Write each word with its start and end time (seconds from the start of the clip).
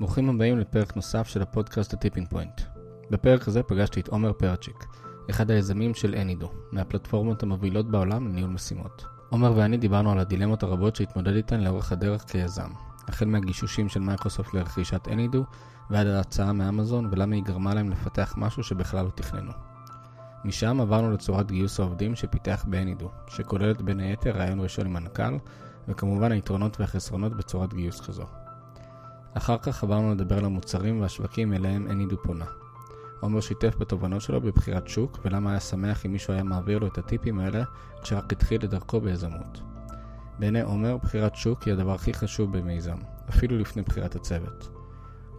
ברוכים 0.00 0.28
הבאים 0.30 0.58
לפרק 0.58 0.96
נוסף 0.96 1.28
של 1.28 1.42
הפודקאסט 1.42 1.94
ה 1.94 1.98
Tipping 1.98 2.28
Point. 2.28 2.60
בפרק 3.10 3.48
הזה 3.48 3.62
פגשתי 3.62 4.00
את 4.00 4.08
עומר 4.08 4.32
פרצ'יק, 4.32 4.84
אחד 5.30 5.50
היזמים 5.50 5.94
של 5.94 6.14
Any.do, 6.14 6.50
מהפלטפורמות 6.72 7.42
המובילות 7.42 7.90
בעולם 7.90 8.28
לניהול 8.28 8.50
משימות. 8.50 9.04
עומר 9.30 9.52
ואני 9.56 9.76
דיברנו 9.76 10.12
על 10.12 10.18
הדילמות 10.18 10.62
הרבות 10.62 10.96
שהתמודד 10.96 11.36
איתן 11.36 11.60
לאורך 11.60 11.92
הדרך 11.92 12.22
כיזם, 12.22 12.70
החל 13.08 13.24
מהגישושים 13.24 13.88
של 13.88 14.00
מייקרוסופט 14.00 14.54
לרכישת 14.54 15.08
Any.do, 15.08 15.44
ועד 15.90 16.06
ההצעה 16.06 16.52
מאמזון 16.52 17.08
ולמה 17.10 17.34
היא 17.34 17.44
גרמה 17.44 17.74
להם 17.74 17.90
לפתח 17.90 18.34
משהו 18.36 18.62
שבכלל 18.62 19.04
לא 19.04 19.10
תכננו. 19.10 19.52
משם 20.44 20.80
עברנו 20.80 21.10
לצורת 21.10 21.50
גיוס 21.50 21.80
העובדים 21.80 22.14
שפיתח 22.14 22.64
ב 22.68 22.73
Any.do, 22.73 23.10
שכוללת 23.28 23.82
בין 23.82 24.00
היתר 24.00 24.30
ריאיון 24.30 24.60
ראשון 24.60 24.86
עם 24.86 24.92
מנכ"ל, 24.92 25.36
וכמובן 25.88 26.32
היתרונות 26.32 26.80
והחסרונות 26.80 27.36
בצורת 27.36 27.74
גיוס 27.74 28.00
כזו. 28.00 28.24
אחר 29.36 29.58
כך 29.58 29.84
עברנו 29.84 30.12
לדבר 30.12 30.38
על 30.38 30.44
המוצרים 30.44 31.00
והשווקים 31.00 31.52
אליהם 31.52 31.90
אנידו 31.90 32.16
פונה. 32.22 32.44
עומר 33.20 33.40
שיתף 33.40 33.76
בתובנות 33.78 34.22
שלו 34.22 34.40
בבחירת 34.40 34.88
שוק, 34.88 35.18
ולמה 35.24 35.50
היה 35.50 35.60
שמח 35.60 36.06
אם 36.06 36.12
מישהו 36.12 36.32
היה 36.32 36.42
מעביר 36.42 36.78
לו 36.78 36.86
את 36.86 36.98
הטיפים 36.98 37.38
האלה 37.38 37.64
כשרק 38.02 38.32
התחיל 38.32 38.64
את 38.64 38.70
דרכו 38.70 39.00
ביזמות. 39.00 39.60
בעיני 40.38 40.62
עומר, 40.62 40.96
בחירת 40.96 41.36
שוק 41.36 41.62
היא 41.62 41.74
הדבר 41.74 41.94
הכי 41.94 42.14
חשוב 42.14 42.58
במיזם, 42.58 42.98
אפילו 43.28 43.58
לפני 43.58 43.82
בחירת 43.82 44.16
הצוות. 44.16 44.68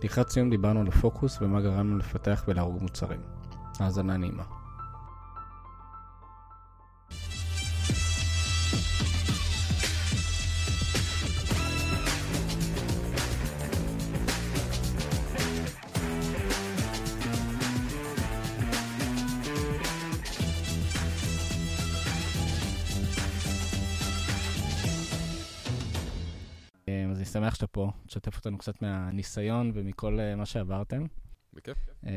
לקראת 0.03 0.29
סיום 0.29 0.49
דיברנו 0.49 0.79
על 0.79 0.87
הפוקוס 0.87 1.37
ומה 1.41 1.61
גרם 1.61 1.97
לפתח 1.97 2.43
ולהרוג 2.47 2.81
מוצרים. 2.81 3.21
האזנה 3.79 4.17
נעימה. 4.17 4.43
שמח 27.47 27.55
שאתה 27.55 27.67
פה, 27.67 27.91
תשתף 28.07 28.37
אותנו 28.37 28.57
קצת 28.57 28.81
מהניסיון 28.81 29.71
ומכל 29.73 30.19
אה, 30.19 30.35
מה 30.35 30.45
שעברתם. 30.45 31.05
בכיף. 31.53 31.77
אה, 32.05 32.11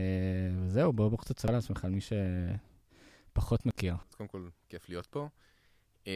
וזהו, 0.56 0.92
בואו 0.92 1.10
בוא 1.10 1.18
קצת 1.18 1.36
תספר 1.36 1.52
לעצמך 1.52 1.84
על 1.84 1.90
מי 1.90 2.00
שפחות 3.32 3.66
מכיר. 3.66 3.94
אז 4.08 4.14
קודם 4.14 4.28
כל, 4.28 4.48
כיף 4.68 4.88
להיות 4.88 5.06
פה. 5.06 5.28
Um, 6.04 6.08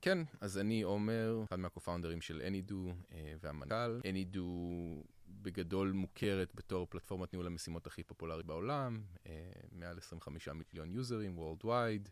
כן, 0.00 0.18
אז 0.40 0.58
אני 0.58 0.82
עומר, 0.82 1.40
אחד 1.44 1.58
מהקו-פאונדרים 1.58 2.20
של 2.20 2.42
Anydo 2.48 3.14
והמנכ"ל. 3.40 4.00
Anydo 4.02 4.38
בגדול 5.28 5.92
מוכרת 5.92 6.52
בתור 6.54 6.86
פלטפורמת 6.90 7.32
ניהול 7.32 7.46
המשימות 7.46 7.86
הכי 7.86 8.02
פופולרית 8.02 8.46
בעולם, 8.46 9.00
מעל 9.72 9.98
25 9.98 10.48
מיליון 10.48 10.90
יוזרים, 10.90 11.38
Worldwide, 11.38 12.08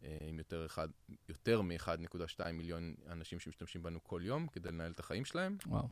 עם 0.00 0.38
יותר, 0.38 0.66
אחד, 0.66 0.88
יותר 1.28 1.62
מ-1.2 1.62 2.52
מיליון 2.52 2.94
אנשים 3.06 3.40
שמשתמשים 3.40 3.82
בנו 3.82 4.04
כל 4.04 4.20
יום 4.24 4.46
כדי 4.46 4.68
לנהל 4.68 4.92
את 4.92 5.00
החיים 5.00 5.24
שלהם. 5.24 5.56
וואו. 5.66 5.82
אמ, 5.84 5.88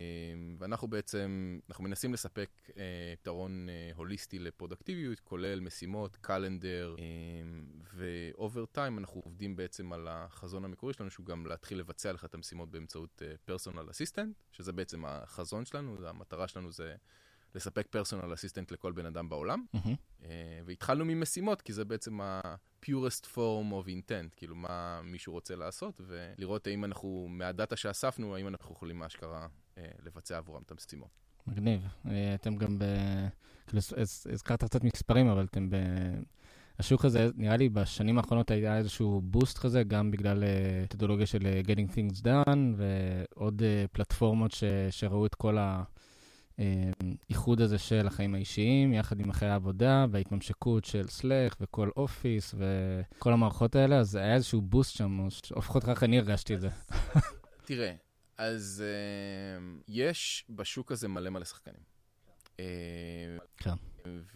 ואנחנו 0.59 0.89
בעצם, 0.89 1.59
אנחנו 1.69 1.85
מנסים 1.85 2.13
לספק 2.13 2.51
אה, 2.69 2.73
פתרון 3.21 3.69
הוליסטי 3.95 4.39
לפרודוקטיביות, 4.39 5.21
כולל 5.21 5.61
משימות, 5.61 6.17
calendar, 6.17 6.97
ו 7.95 8.09
over 8.09 8.67
time 8.67 8.99
אנחנו 8.99 9.21
עובדים 9.25 9.57
בעצם 9.57 9.93
על 9.93 10.09
החזון 10.11 10.65
המקורי 10.65 10.93
שלנו, 10.93 11.11
שהוא 11.11 11.27
גם 11.27 11.47
להתחיל 11.47 11.79
לבצע 11.79 12.13
לך 12.13 12.25
את 12.25 12.35
המשימות 12.35 12.71
באמצעות 12.71 13.23
personal 13.45 13.91
assistant, 13.91 14.37
שזה 14.53 14.73
בעצם 14.73 15.05
החזון 15.05 15.65
שלנו, 15.65 16.07
המטרה 16.07 16.49
שלנו 16.49 16.73
זה 16.73 16.95
לספק 17.55 17.87
personal 17.91 18.35
assistant 18.35 18.73
לכל 18.73 18.93
בן 18.93 19.07
אדם 19.07 19.29
בעולם. 19.29 19.65
מהמם. 19.75 19.95
אה, 20.21 20.25
והתחלנו 20.67 21.05
ממשימות, 21.05 21.63
כי 21.63 21.73
זה 21.73 21.85
בעצם 21.85 22.21
ה-purest 22.21 23.25
form 23.35 23.73
of 23.73 23.89
intent, 23.89 24.35
כאילו 24.37 24.57
מה 24.57 25.01
מישהו 25.05 25.33
רוצה 25.33 25.57
לעשות, 25.57 26.01
ולראות 26.07 26.67
האם 26.67 26.85
אנחנו, 26.85 27.27
מהדאטה 27.31 27.77
שאספנו, 27.77 28.37
האם 28.37 28.49
אנחנו 28.49 28.75
יכולים 28.75 28.99
מהשכרה 28.99 29.47
uh, 29.47 29.79
לבצע 30.05 30.39
עבורם 30.39 30.63
את 30.63 30.71
המשימות. 30.71 31.27
מגניב. 31.47 31.81
אה, 32.07 32.35
אתם 32.35 32.57
גם 32.57 32.79
ב... 32.79 32.85
כאילו, 33.67 33.79
הז- 33.97 34.27
הזכרת 34.33 34.65
קצת 34.65 34.85
מספרים, 34.85 35.29
אבל 35.29 35.45
אתם 35.45 35.71
ב... 35.71 35.75
השוק 36.79 37.05
הזה, 37.05 37.29
נראה 37.35 37.57
לי 37.57 37.69
בשנים 37.69 38.19
האחרונות 38.19 38.51
היה 38.51 38.79
איזשהו 38.79 39.21
בוסט 39.25 39.59
כזה, 39.59 39.83
גם 39.83 40.11
בגלל 40.11 40.45
אה, 40.45 40.81
מתודולוגיה 40.85 41.27
של 41.27 41.47
אה, 41.47 41.61
Getting 41.65 41.91
Things 41.91 42.23
Done, 42.23 42.59
ועוד 42.77 43.63
אה, 43.63 43.85
פלטפורמות 43.93 44.53
ש... 44.53 44.65
שראו 44.91 45.27
את 45.27 45.35
כל 45.35 45.59
האיחוד 46.59 47.61
הזה 47.61 47.79
של 47.79 48.07
החיים 48.07 48.35
האישיים, 48.35 48.93
יחד 48.93 49.21
עם 49.21 49.33
חיי 49.33 49.49
העבודה, 49.49 50.07
וההתממשקות 50.11 50.85
של 50.85 51.09
סלאק 51.09 51.57
וכל 51.61 51.91
אופיס 51.97 52.55
וכל 52.59 53.33
המערכות 53.33 53.77
האלה, 53.77 53.99
אז 53.99 54.15
היה 54.15 54.35
איזשהו 54.35 54.61
בוסט 54.63 54.97
שם, 54.97 55.19
או 55.21 55.27
לפחות 55.57 55.85
ככה 55.85 56.07
אני 56.07 56.19
הרגשתי 56.19 56.55
את 56.55 56.61
זה. 56.61 56.69
תראה, 57.67 57.93
אז 58.39 58.85
אה, 58.85 59.83
יש 59.89 60.45
בשוק 60.51 60.93
הזה 60.93 61.09
מלא 61.09 61.31
מלא 61.31 61.45
שחקנים. 61.45 61.81
אה, 62.57 62.61
כן. 63.57 63.75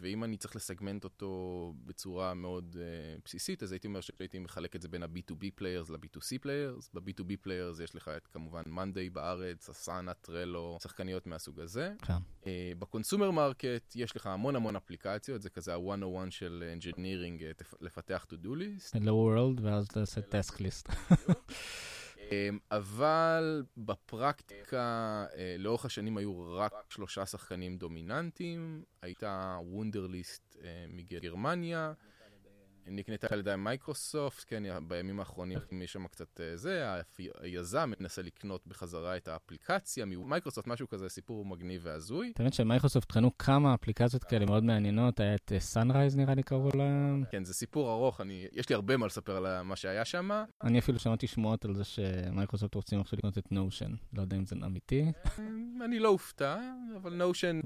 ואם 0.01 0.25
אני 0.25 0.37
צריך 0.37 0.57
לסגמנט 0.57 1.05
אותו 1.05 1.73
בצורה 1.85 2.35
מאוד 2.35 2.77
אה, 2.77 3.21
בסיסית, 3.25 3.63
אז 3.63 3.73
הייתי 3.73 3.87
אומר 3.87 4.01
שהייתי 4.01 4.39
מחלק 4.39 4.77
את 4.77 4.83
זה 4.83 4.89
בין 4.89 5.03
ה-B2B 5.03 5.61
players 5.61 5.93
ל-B2C 5.93 6.45
players. 6.45 6.89
ב-B2B 6.95 7.47
players 7.47 7.83
יש 7.83 7.95
לך 7.95 8.11
את 8.17 8.27
כמובן 8.27 8.63
מאנדיי 8.67 9.11
בארץ, 9.11 9.69
אסנה, 9.69 10.15
טרלו, 10.15 10.79
שחקניות 10.83 11.27
מהסוג 11.27 11.61
הזה. 11.61 11.93
כן. 12.03 12.15
אה, 12.43 12.47
ב 12.79 12.85
consumer 12.85 13.31
market 13.31 13.93
יש 13.97 14.17
לך 14.17 14.27
המון 14.27 14.57
המון 14.57 14.77
אפליקציות, 14.77 15.43
זה 15.43 15.51
כזה 15.51 15.75
ה-101 15.75 16.31
של 16.31 16.75
engineering, 16.79 17.41
אה, 17.41 17.63
תפ- 17.63 17.77
לפתח 17.81 18.27
to-do 18.31 18.49
list. 18.49 18.97
Hello 18.97 19.07
World, 19.09 19.61
ואז 19.63 19.89
לעשות 19.97 20.35
task 20.35 20.55
list. 20.55 20.93
אמ, 22.31 22.59
אבל 22.71 23.65
בפרקטיקה, 23.77 25.27
אה, 25.37 25.57
לאורך 25.59 25.85
השנים 25.85 26.17
היו 26.17 26.55
רק 26.57 26.73
שלושה 26.89 27.27
שחקנים 27.27 27.77
דומיננטיים. 27.77 28.83
הייתה 29.03 29.59
וונדרליסט 29.63 30.57
אה, 30.65 30.85
מגרמניה, 30.89 31.93
נקנתה 32.91 33.27
על 33.31 33.39
ידי 33.39 33.55
מייקרוסופט, 33.59 34.45
כן, 34.47 34.63
בימים 34.89 35.21
האחרונים 35.21 35.59
יש 35.83 35.93
שם 35.93 36.07
קצת 36.07 36.41
אה, 36.41 36.57
זה, 36.57 36.85
היזם 37.41 37.93
מנסה 38.01 38.23
לקנות 38.23 38.67
בחזרה 38.67 39.17
את 39.17 39.29
האפליקציה 39.29 40.05
ממייקרוסופט, 40.07 40.67
משהו 40.69 40.89
כזה, 40.89 41.09
סיפור 41.09 41.45
מגניב 41.45 41.81
והזוי. 41.85 42.33
האמת 42.39 42.55
שמייקרוסופט 42.55 43.13
קנו 43.13 43.39
כמה 43.39 43.75
אפליקציות 43.75 44.25
כאלה 44.25 44.47
מאוד 44.47 44.65
מעניינות, 44.65 45.21
היה 45.21 45.35
את 45.35 45.53
סאנרייז 45.59 46.17
נראה 46.17 46.35
לי 46.35 46.43
קראו 46.43 46.69
לה. 46.75 47.15
כן, 47.31 47.45
זה 47.45 47.55
סיפור 47.55 47.93
ארוך, 47.93 48.21
אני, 48.21 48.47
יש 48.53 48.69
לי 48.69 48.75
הרבה 48.75 48.97
מה 48.97 49.07
לספר 49.07 49.37
על 49.37 49.63
מה 49.63 49.77
שהיה 49.77 50.05
שם. 50.05 50.31
אני 50.63 50.79
אפילו 50.79 50.99
שמעתי 50.99 51.27
שמועות 51.27 51.65
על 51.65 51.75
זה 51.75 51.85
שמייקרוסופט 51.85 52.75
רוצים 52.75 53.01
עכשיו 53.01 53.19
לקנות 53.19 53.39
את 53.39 53.53
נושן. 53.53 53.93
לא 54.13 54.23
יודע 54.23 54.37
אם 54.37 54.47
זה 54.47 54.57
אמיתי. 54.67 55.13
אמ, 55.39 55.79
אני 55.85 55.99
לא 55.99 56.09
אופתע, 56.09 56.59
אבל 56.97 57.15
נושן... 57.15 57.61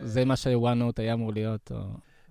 זה- 0.00 0.24
מה 0.24 0.36
ש-OneNote 0.36 0.96
היה 0.96 1.12
אמור 1.12 1.32
להיות, 1.32 1.72
או... 1.72 1.76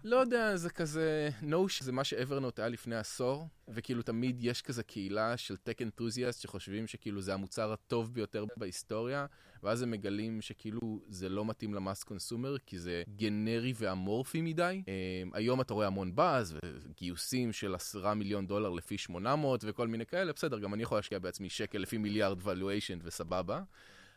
לא 0.05 0.15
יודע, 0.15 0.55
זה 0.57 0.69
כזה, 0.69 1.29
נושן 1.41 1.81
זה 1.81 1.91
מה 1.91 2.03
שאברנוט 2.03 2.59
היה 2.59 2.69
לפני 2.69 2.95
עשור, 2.95 3.47
וכאילו 3.67 4.01
תמיד 4.01 4.43
יש 4.43 4.61
כזה 4.61 4.83
קהילה 4.83 5.37
של 5.37 5.57
tech 5.57 5.81
enthusiasts 5.81 6.41
שחושבים 6.41 6.87
שכאילו 6.87 7.21
זה 7.21 7.33
המוצר 7.33 7.73
הטוב 7.73 8.13
ביותר 8.13 8.45
בהיסטוריה, 8.57 9.25
ואז 9.63 9.81
הם 9.81 9.91
מגלים 9.91 10.41
שכאילו 10.41 11.01
זה 11.07 11.29
לא 11.29 11.45
מתאים 11.45 11.73
ל 11.73 11.79
mass 11.79 12.03
consumer, 12.03 12.57
כי 12.65 12.79
זה 12.79 13.03
גנרי 13.15 13.73
ואמורפי 13.75 14.41
מדי. 14.41 14.83
אממ, 14.85 15.29
היום 15.33 15.61
אתה 15.61 15.73
רואה 15.73 15.87
המון 15.87 16.15
באז, 16.15 16.57
וגיוסים 16.63 17.53
של 17.53 17.75
עשרה 17.75 18.13
מיליון 18.13 18.47
דולר 18.47 18.69
לפי 18.69 18.97
800 18.97 19.63
וכל 19.67 19.87
מיני 19.87 20.05
כאלה, 20.05 20.33
בסדר, 20.33 20.59
גם 20.59 20.73
אני 20.73 20.83
יכול 20.83 20.97
להשקיע 20.97 21.19
בעצמי 21.19 21.49
שקל 21.49 21.77
לפי 21.77 21.97
מיליארד 21.97 22.41
valuation 22.41 22.99
וסבבה. 23.03 23.61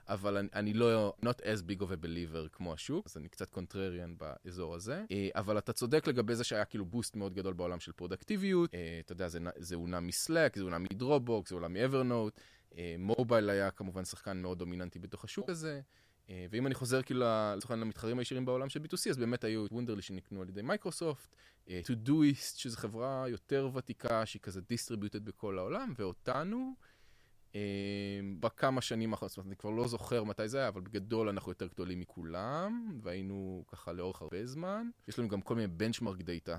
אבל 0.09 0.37
אני, 0.37 0.49
אני 0.55 0.73
לא, 0.73 1.13
not 1.23 1.41
as 1.43 1.63
big 1.71 1.81
of 1.81 1.87
a 1.87 2.05
believer 2.05 2.49
כמו 2.53 2.73
השוק, 2.73 3.07
אז 3.07 3.17
אני 3.17 3.29
קצת 3.29 3.51
contrarian 3.51 4.15
באזור 4.19 4.75
הזה. 4.75 5.05
אה, 5.11 5.29
אבל 5.35 5.59
אתה 5.59 5.73
צודק 5.73 6.07
לגבי 6.07 6.35
זה 6.35 6.45
שהיה 6.45 6.65
כאילו 6.65 6.85
בוסט 6.85 7.17
מאוד 7.17 7.35
גדול 7.35 7.55
בעולם 7.55 7.81
של 7.81 7.93
פרודקטיביות. 7.93 8.75
אה, 8.75 9.01
אתה 9.05 9.13
יודע, 9.13 9.29
זה, 9.29 9.39
זה 9.57 9.75
הונע 9.75 10.01
מ 10.01 10.09
Slack, 10.09 10.57
זה 10.57 10.63
הונע 10.63 10.79
מ 10.79 10.87
Dropbox, 10.87 11.51
זה 11.51 11.55
הונע 11.55 11.69
מ 11.69 11.76
Evernote. 11.76 12.41
mobile 12.99 13.51
היה 13.51 13.71
כמובן 13.71 14.05
שחקן 14.05 14.43
מאוד 14.43 14.59
דומיננטי 14.59 14.99
בתוך 14.99 15.25
השוק 15.25 15.51
הזה. 15.51 15.81
אה, 16.31 16.47
ואם 16.51 16.67
אני 16.67 16.75
חוזר 16.75 17.03
כאילו 17.03 17.25
העניין 17.25 17.81
למתחרים 17.81 18.19
הישירים 18.19 18.45
בעולם 18.45 18.69
של 18.69 18.81
B2C, 18.81 19.11
אז 19.11 19.17
באמת 19.17 19.45
היו 19.45 19.67
את 19.67 19.73
Wunderlist 19.73 20.03
שנקנו 20.03 20.43
על 20.43 20.49
ידי 20.49 20.63
מייקרוסופט, 20.63 21.37
אה, 21.69 21.81
Todoist, 21.85 22.59
שזו 22.59 22.77
חברה 22.77 23.25
יותר 23.29 23.71
ותיקה, 23.75 24.27
שהיא 24.27 24.43
כזה 24.43 24.61
distributed 24.61 25.21
בכל 25.21 25.59
העולם, 25.59 25.93
ואותנו, 25.99 26.57
אה, 26.57 26.73
בכמה 28.41 28.81
שנים 28.81 29.13
האחרונות, 29.13 29.31
זאת 29.31 29.37
אומרת, 29.39 29.47
אני 29.49 29.57
כבר 29.57 29.71
לא 29.71 29.89
זוכר 29.89 30.25
מתי 30.25 30.49
זה 30.49 30.59
היה, 30.59 30.69
אבל 30.69 30.81
בגדול 30.81 31.29
אנחנו 31.29 31.53
יותר 31.53 31.67
גדולים 31.67 32.01
מכולם, 32.01 32.99
והיינו 33.03 33.65
ככה 33.73 33.93
לאורך 33.93 34.23
הרבה 34.23 34.47
זמן. 34.47 34.89
יש 35.09 35.19
לנו 35.19 35.29
גם 35.29 35.41
כל 35.41 35.55
מיני 35.55 35.67
benchmark 35.67 36.23
data 36.23 36.57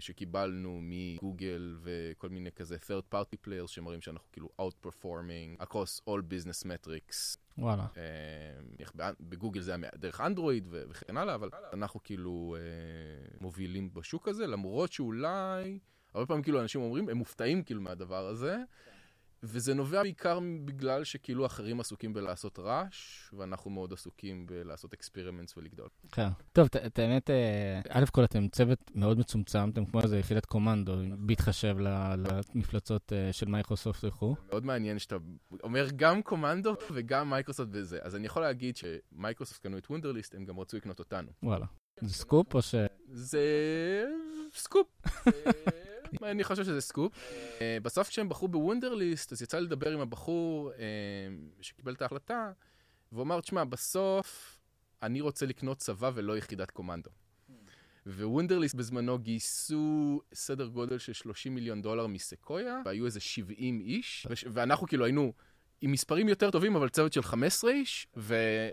שקיבלנו 0.00 0.80
מגוגל 0.82 1.76
וכל 1.82 2.28
מיני 2.28 2.52
כזה 2.52 2.76
third 2.76 3.14
party 3.14 3.36
players 3.46 3.66
שמראים 3.66 4.00
שאנחנו 4.00 4.28
כאילו 4.32 4.48
outperforming 4.60 5.62
across 5.62 6.00
all 6.08 6.20
business 6.30 6.66
metrics. 6.66 7.38
וואלה. 7.58 7.86
אה, 7.96 9.10
בגוגל 9.20 9.60
זה 9.60 9.74
היה 9.74 9.90
דרך 9.94 10.20
אנדרואיד 10.20 10.68
וכן 10.70 11.16
הלאה, 11.16 11.34
אבל 11.34 11.50
אנחנו 11.72 12.02
כאילו 12.02 12.56
אה, 12.58 13.36
מובילים 13.40 13.94
בשוק 13.94 14.28
הזה, 14.28 14.46
למרות 14.46 14.92
שאולי, 14.92 15.78
הרבה 16.14 16.26
פעמים 16.26 16.42
כאילו 16.42 16.60
אנשים 16.60 16.80
אומרים, 16.80 17.08
הם 17.08 17.16
מופתעים 17.16 17.62
כאילו 17.62 17.80
מהדבר 17.80 18.26
הזה. 18.26 18.56
וזה 19.42 19.74
נובע 19.74 20.02
בעיקר 20.02 20.38
בגלל 20.64 21.04
שכאילו 21.04 21.46
אחרים 21.46 21.80
עסוקים 21.80 22.12
בלעשות 22.12 22.58
רעש, 22.58 23.30
ואנחנו 23.32 23.70
מאוד 23.70 23.92
עסוקים 23.92 24.46
בלעשות 24.46 24.92
experiments 24.92 25.56
ולגדול. 25.56 25.88
כן. 26.12 26.28
טוב, 26.52 26.68
את 26.86 26.98
האמת, 26.98 27.30
אה, 27.30 27.80
א' 27.88 28.04
כל 28.12 28.24
אתם 28.24 28.48
צוות 28.48 28.90
מאוד 28.94 29.18
מצומצם, 29.18 29.70
אתם 29.72 29.84
כמו 29.84 30.00
איזה 30.00 30.18
יחידת 30.18 30.46
קומנדו, 30.46 30.96
בהתחשב 31.18 31.76
למפלצות 31.78 33.12
אה, 33.12 33.32
של 33.32 33.46
מייקרוסופט 33.48 34.04
וכו'. 34.04 34.34
מאוד 34.48 34.64
מעניין 34.64 34.98
שאתה 34.98 35.16
אומר 35.62 35.88
גם 35.96 36.22
קומנדו 36.22 36.74
וגם 36.92 37.30
מייקרוסופט 37.30 37.68
וזה. 37.72 37.98
אז 38.02 38.16
אני 38.16 38.26
יכול 38.26 38.42
להגיד 38.42 38.76
שמייקרוסופט 38.76 39.62
קנו 39.62 39.78
את 39.78 39.86
Wunderlist, 39.90 40.34
הם 40.34 40.44
גם 40.44 40.60
רצו 40.60 40.76
לקנות 40.76 40.98
אותנו. 40.98 41.28
וואלה. 41.42 41.66
זה 42.00 42.14
סקופ 42.14 42.54
או 42.54 42.62
ש... 42.62 42.74
זה 43.08 43.44
סקופ. 44.54 44.86
אני 46.22 46.44
חושב 46.44 46.64
שזה 46.64 46.80
סקופ. 46.80 47.12
אה, 47.60 47.78
בסוף 47.82 48.08
כשהם 48.08 48.28
בחרו 48.28 48.48
ב 48.48 48.55
Wunderlist, 48.55 49.32
אז 49.32 49.42
יצא 49.42 49.58
לדבר 49.58 49.92
עם 49.92 50.00
הבחור 50.00 50.72
אה, 50.72 50.86
שקיבל 51.60 51.94
את 51.94 52.02
ההחלטה, 52.02 52.52
והוא 53.12 53.22
אמר, 53.22 53.40
תשמע, 53.40 53.64
בסוף 53.64 54.58
אני 55.02 55.20
רוצה 55.20 55.46
לקנות 55.46 55.78
צבא 55.78 56.10
ולא 56.14 56.36
יחידת 56.36 56.70
קומנדו. 56.70 57.10
ו 58.06 58.12
Wunderlist 58.12 58.74
בזמנו 58.74 59.18
גייסו 59.18 60.20
סדר 60.34 60.66
גודל 60.66 60.98
של 60.98 61.12
30 61.12 61.54
מיליון 61.54 61.82
דולר 61.82 62.06
מסקויה, 62.06 62.80
והיו 62.84 63.06
איזה 63.06 63.20
70 63.20 63.80
איש, 63.80 64.26
ואנחנו 64.52 64.86
כאילו 64.86 65.04
היינו 65.04 65.32
עם 65.80 65.92
מספרים 65.92 66.28
יותר 66.28 66.50
טובים, 66.50 66.76
אבל 66.76 66.88
צוות 66.88 67.12
של 67.12 67.22
15 67.22 67.70
איש, 67.70 68.08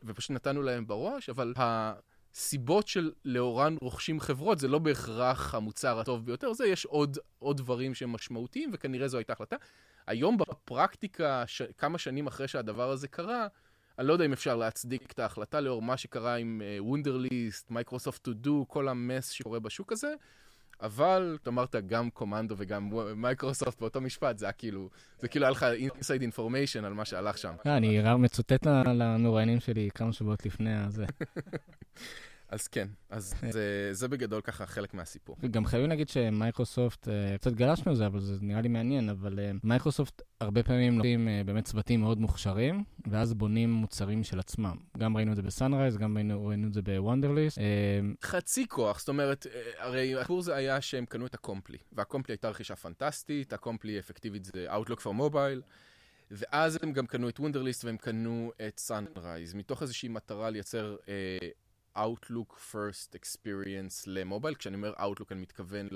ופשוט 0.03 0.31
נתנו 0.31 0.61
להם 0.61 0.87
בראש, 0.87 1.29
אבל 1.29 1.53
ה... 1.57 1.93
סיבות 2.33 2.87
שלאורן 2.87 3.75
רוכשים 3.81 4.19
חברות, 4.19 4.59
זה 4.59 4.67
לא 4.67 4.79
בהכרח 4.79 5.55
המוצר 5.55 5.99
הטוב 5.99 6.25
ביותר, 6.25 6.53
זה 6.53 6.67
יש 6.67 6.85
עוד, 6.85 7.17
עוד 7.39 7.57
דברים 7.57 7.93
שהם 7.93 8.11
משמעותיים, 8.11 8.69
וכנראה 8.73 9.07
זו 9.07 9.17
הייתה 9.17 9.33
החלטה. 9.33 9.55
היום 10.07 10.37
בפרקטיקה, 10.37 11.43
ש... 11.47 11.61
כמה 11.77 11.97
שנים 11.97 12.27
אחרי 12.27 12.47
שהדבר 12.47 12.91
הזה 12.91 13.07
קרה, 13.07 13.47
אני 13.99 14.07
לא 14.07 14.13
יודע 14.13 14.25
אם 14.25 14.33
אפשר 14.33 14.55
להצדיק 14.55 15.11
את 15.11 15.19
ההחלטה 15.19 15.61
לאור 15.61 15.81
מה 15.81 15.97
שקרה 15.97 16.35
עם 16.35 16.61
Wunderlist, 16.79 17.71
Microsoft 17.71 18.23
To 18.23 18.33
Do, 18.33 18.65
כל 18.67 18.87
ה 18.87 18.96
mess 18.96 19.29
שקורה 19.29 19.59
בשוק 19.59 19.91
הזה. 19.91 20.13
אבל, 20.81 21.37
אתה 21.41 21.49
אמרת 21.49 21.75
גם 21.75 22.09
קומנדו 22.09 22.55
וגם 22.57 22.89
מייקרוסופט 23.15 23.79
באותו 23.79 24.01
משפט, 24.01 24.37
זה 24.37 24.45
היה 24.45 24.51
כאילו, 24.51 24.89
זה 25.19 25.27
כאילו 25.27 25.45
היה 25.45 25.51
לך 25.51 25.63
inside 25.63 26.21
information 26.21 26.85
על 26.85 26.93
מה 26.93 27.05
שהלך 27.05 27.37
שם. 27.37 27.53
אה, 27.65 27.77
אני 27.77 28.01
מצוטט 28.17 28.67
למרואיינים 28.67 29.59
שלי 29.59 29.89
כמה 29.95 30.13
שבועות 30.13 30.45
לפני 30.45 30.75
הזה. 30.75 31.05
אז 32.53 32.67
כן, 32.67 32.87
אז 33.09 33.33
זה, 33.51 33.89
זה 33.91 34.07
בגדול 34.07 34.41
ככה 34.41 34.65
חלק 34.65 34.93
מהסיפור. 34.93 35.35
גם 35.51 35.65
חייבים 35.65 35.89
להגיד 35.89 36.09
שמייקרוסופט, 36.09 37.07
אה, 37.07 37.37
קצת 37.37 37.53
גלשנו 37.53 37.91
על 37.91 37.97
זה, 37.97 38.05
אבל 38.05 38.19
זה 38.19 38.35
נראה 38.41 38.61
לי 38.61 38.67
מעניין, 38.67 39.09
אבל 39.09 39.39
אה, 39.39 39.51
מייקרוסופט 39.63 40.21
הרבה 40.41 40.63
פעמים 40.63 40.95
נותנים 40.95 41.27
אה, 41.27 41.41
באמת 41.45 41.65
צוותים 41.65 42.01
מאוד 42.01 42.19
מוכשרים, 42.19 42.83
ואז 43.07 43.33
בונים 43.33 43.71
מוצרים 43.71 44.23
של 44.23 44.39
עצמם. 44.39 44.75
גם 44.97 45.17
ראינו 45.17 45.31
את 45.31 45.35
זה 45.35 45.41
ב 45.41 45.47
Sunrise, 45.47 45.97
גם 45.97 46.15
ראינו, 46.15 46.45
ראינו 46.45 46.67
את 46.67 46.73
זה 46.73 46.81
ב 46.81 46.88
Wunderlist. 46.88 47.57
חצי 48.23 48.67
כוח, 48.67 48.99
זאת 48.99 49.09
אומרת, 49.09 49.47
הרי 49.77 50.15
הסיפור 50.15 50.41
זה 50.41 50.55
היה 50.55 50.81
שהם 50.81 51.05
קנו 51.05 51.25
את 51.25 51.33
Acompli, 51.33 51.77
ו 51.91 51.96
Acompli 51.96 52.33
הייתה 52.33 52.49
רכישה 52.49 52.75
פנטסטית, 52.75 53.53
Acompli 53.53 53.99
אפקטיבית 53.99 54.45
זה 54.45 54.67
Outlook 54.69 54.99
for 54.99 55.19
Mobile. 55.19 55.61
ואז 56.31 56.77
הם 56.83 56.93
גם 56.93 57.05
קנו 57.05 57.29
את 57.29 57.39
Wunderlist 57.39 57.85
והם 57.85 57.97
קנו 57.97 58.51
את 58.67 58.79
Sunrise, 58.79 59.53
מתוך 59.53 59.81
איזושהי 59.81 60.09
מטרה 60.09 60.49
לייצר 60.49 60.95
אה, 61.07 61.37
Outlook 61.97 62.53
First 62.71 63.15
Experience 63.15 64.03
ל 64.07 64.13
mobile, 64.13 64.55
כשאני 64.55 64.75
אומר 64.75 64.93
Outlook 64.93 65.27
אני 65.31 65.41
מתכוון 65.41 65.87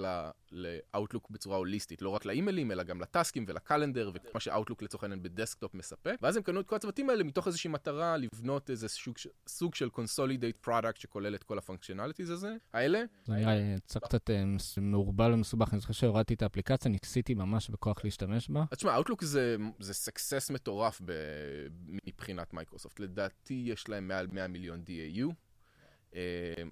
ל-Outlook 0.51 1.27
בצורה 1.29 1.57
הוליסטית, 1.57 2.01
לא 2.01 2.09
רק 2.09 2.25
לאימיילים, 2.25 2.71
אלא 2.71 2.83
גם 2.83 3.01
לטאסקים 3.01 3.45
ול 3.47 3.59
calendar, 3.59 4.11
ומה 4.13 4.39
ש-Outlook 4.39 4.77
לצורך 4.81 5.03
העניין 5.03 5.23
ב 5.23 5.29
desktop 5.30 5.73
מספק. 5.73 6.15
ואז 6.21 6.37
הם 6.37 6.43
קנו 6.43 6.59
את 6.59 6.67
כל 6.67 6.75
הצוותים 6.75 7.09
האלה 7.09 7.23
מתוך 7.23 7.47
איזושהי 7.47 7.69
מטרה 7.69 8.17
לבנות 8.17 8.69
איזה 8.69 8.87
סוג, 8.87 9.15
סוג 9.47 9.75
של 9.75 9.89
Consolidate 9.95 10.67
Product 10.67 10.99
שכולל 10.99 11.35
את 11.35 11.43
כל 11.43 11.57
ה 11.57 11.62
functionalities 11.62 12.29
הזה, 12.29 12.55
האלה. 12.73 13.03
זה 13.25 13.33
נראה 13.33 13.55
לי 13.55 13.75
קצת 13.85 14.29
אה, 14.29 14.43
מעורבל 14.81 15.33
ומסובך, 15.33 15.73
אני 15.73 15.79
זוכר 15.79 15.93
שהורדתי 15.93 16.33
את 16.33 16.41
האפליקציה, 16.41 16.91
ניסיתי 16.91 17.33
ממש 17.33 17.69
בכוח 17.69 18.03
להשתמש 18.03 18.49
בה. 18.49 18.63
אז 18.71 18.77
תשמע, 18.77 18.97
Outlook 18.99 19.25
זה, 19.25 19.55
זה 19.79 19.93
success 20.11 20.53
מטורף 20.53 21.01
ב, 21.05 21.11
מבחינת 22.07 22.53
מייקרוסופט. 22.53 22.99
לדעתי 22.99 23.63
יש 23.67 23.89
להם 23.89 24.07
מעל 24.07 24.27
100 24.31 24.47
מיליון 24.47 24.83
DAU. 24.87 25.33
אה, 26.15 26.19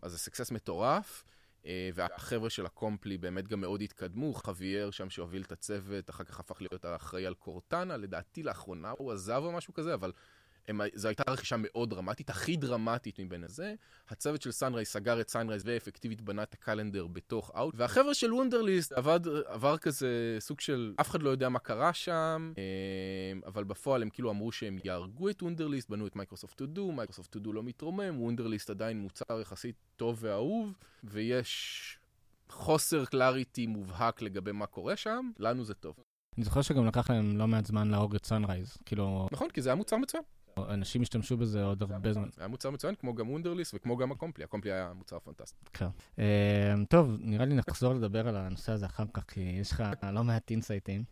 אז 0.01 0.11
זה 0.11 0.17
סקסס 0.17 0.51
מטורף, 0.51 1.23
אה, 1.65 1.89
והחבר'ה 1.93 2.49
של 2.49 2.65
Acompli 2.65 3.17
באמת 3.17 3.47
גם 3.47 3.61
מאוד 3.61 3.81
התקדמו, 3.81 4.33
חאבייר 4.33 4.91
שם 4.91 5.09
שהוביל 5.09 5.41
את 5.41 5.51
הצוות, 5.51 6.09
אחר 6.09 6.23
כך 6.23 6.39
הפך 6.39 6.61
להיות 6.61 6.85
האחראי 6.85 7.25
על 7.25 7.33
Cortana, 7.33 7.97
לדעתי 7.97 8.43
לאחרונה 8.43 8.89
הוא 8.97 9.11
עזב 9.11 9.41
או 9.45 9.51
משהו 9.51 9.73
כזה, 9.73 9.93
אבל 9.93 10.11
הם, 10.67 10.81
זו 10.93 11.07
הייתה 11.07 11.23
רכישה 11.31 11.55
מאוד 11.59 11.89
דרמטית, 11.89 12.29
הכי 12.29 12.57
דרמטית 12.57 13.19
מבין 13.19 13.43
הזה. 13.43 13.75
הצוות 14.09 14.41
של 14.41 14.51
Sunrise 14.51 14.87
סגר 14.87 15.21
את 15.21 15.29
Sunrise 15.29 15.63
ואפקטיבית 15.65 16.21
בנה 16.21 16.43
את 16.43 16.53
ה 16.53 16.59
calendar 16.59 17.07
בתוך 17.07 17.51
אאוט, 17.55 17.73
והחבר'ה 17.77 18.13
של 18.13 18.33
Wunderlist 18.33 18.91
עבד, 18.91 19.19
עבר 19.45 19.77
כזה 19.77 20.37
סוג 20.39 20.59
של, 20.59 20.93
אף 21.01 21.09
אחד 21.09 21.23
לא 21.23 21.29
יודע 21.29 21.49
מה 21.49 21.59
קרה 21.59 21.93
שם, 21.93 22.53
אה, 22.57 22.63
אבל 23.45 23.63
בפועל 23.63 24.01
הם 24.01 24.09
כאילו 24.09 24.31
אמרו 24.31 24.51
שהם 24.51 24.77
יהרגו 24.83 25.29
את 25.29 25.43
Wunderlist, 25.43 25.89
בנו 25.89 26.07
את 26.07 26.15
Microsoft 26.15 26.57
To 26.57 26.65
Do, 26.65 26.91
Microsoft 26.91 27.31
To 27.31 27.39
Do 27.39 27.53
לא 27.53 27.63
מתרומם, 27.63 28.21
Wunderlist 28.21 28.69
עדיין 28.69 28.99
מוצר 28.99 29.41
יחסית 29.41 29.75
טוב 29.95 30.17
ואהוב, 30.21 30.73
ויש 31.03 31.99
חוסר 32.49 33.05
clarity 33.05 33.67
מובהק 33.67 34.21
לגבי 34.21 34.51
מה 34.51 34.65
קורה 34.65 34.95
שם, 34.95 35.31
לנו 35.39 35.65
זה 35.65 35.73
טוב. 35.73 35.95
אני 36.37 36.45
זוכר 36.45 36.61
שגם 36.61 36.85
לקח 36.85 37.09
להם 37.09 37.37
לא 37.37 37.47
מעט 37.47 37.65
זמן 37.65 37.87
להרוג 37.87 38.15
את 38.15 38.25
Sunrise, 38.25 38.77
כאילו... 38.85 39.27
נכון, 39.31 39.49
כי 39.49 39.61
זה 39.61 39.69
היה 39.69 39.75
מוצר 39.75 39.97
מצוין. 39.97 40.23
אנשים 40.57 41.01
השתמשו 41.01 41.37
בזה 41.37 41.63
עוד 41.63 41.81
הרבה 41.81 42.13
זמן. 42.13 42.27
היה 42.37 42.47
מוצר 42.47 42.69
מצוין, 42.69 42.95
כמו 42.95 43.15
גם 43.15 43.29
Wunderlist 43.29 43.73
וכמו 43.73 43.97
גם 43.97 44.11
Acompli. 44.11 44.43
Acompli 44.43 44.71
היה 44.71 44.91
מוצר 44.95 45.19
פנטסטי. 45.19 45.65
כן. 45.73 45.87
אמ, 46.17 46.85
טוב, 46.85 47.17
נראה 47.19 47.45
לי 47.45 47.55
נחזור 47.55 47.93
לדבר 47.93 48.27
על 48.27 48.35
הנושא 48.35 48.71
הזה 48.71 48.85
אחר 48.85 49.03
כך, 49.13 49.23
כי 49.27 49.39
יש 49.41 49.71
לך 49.71 49.83
לא 50.13 50.23
מעט 50.23 50.51
אינסייטים. 50.51 51.03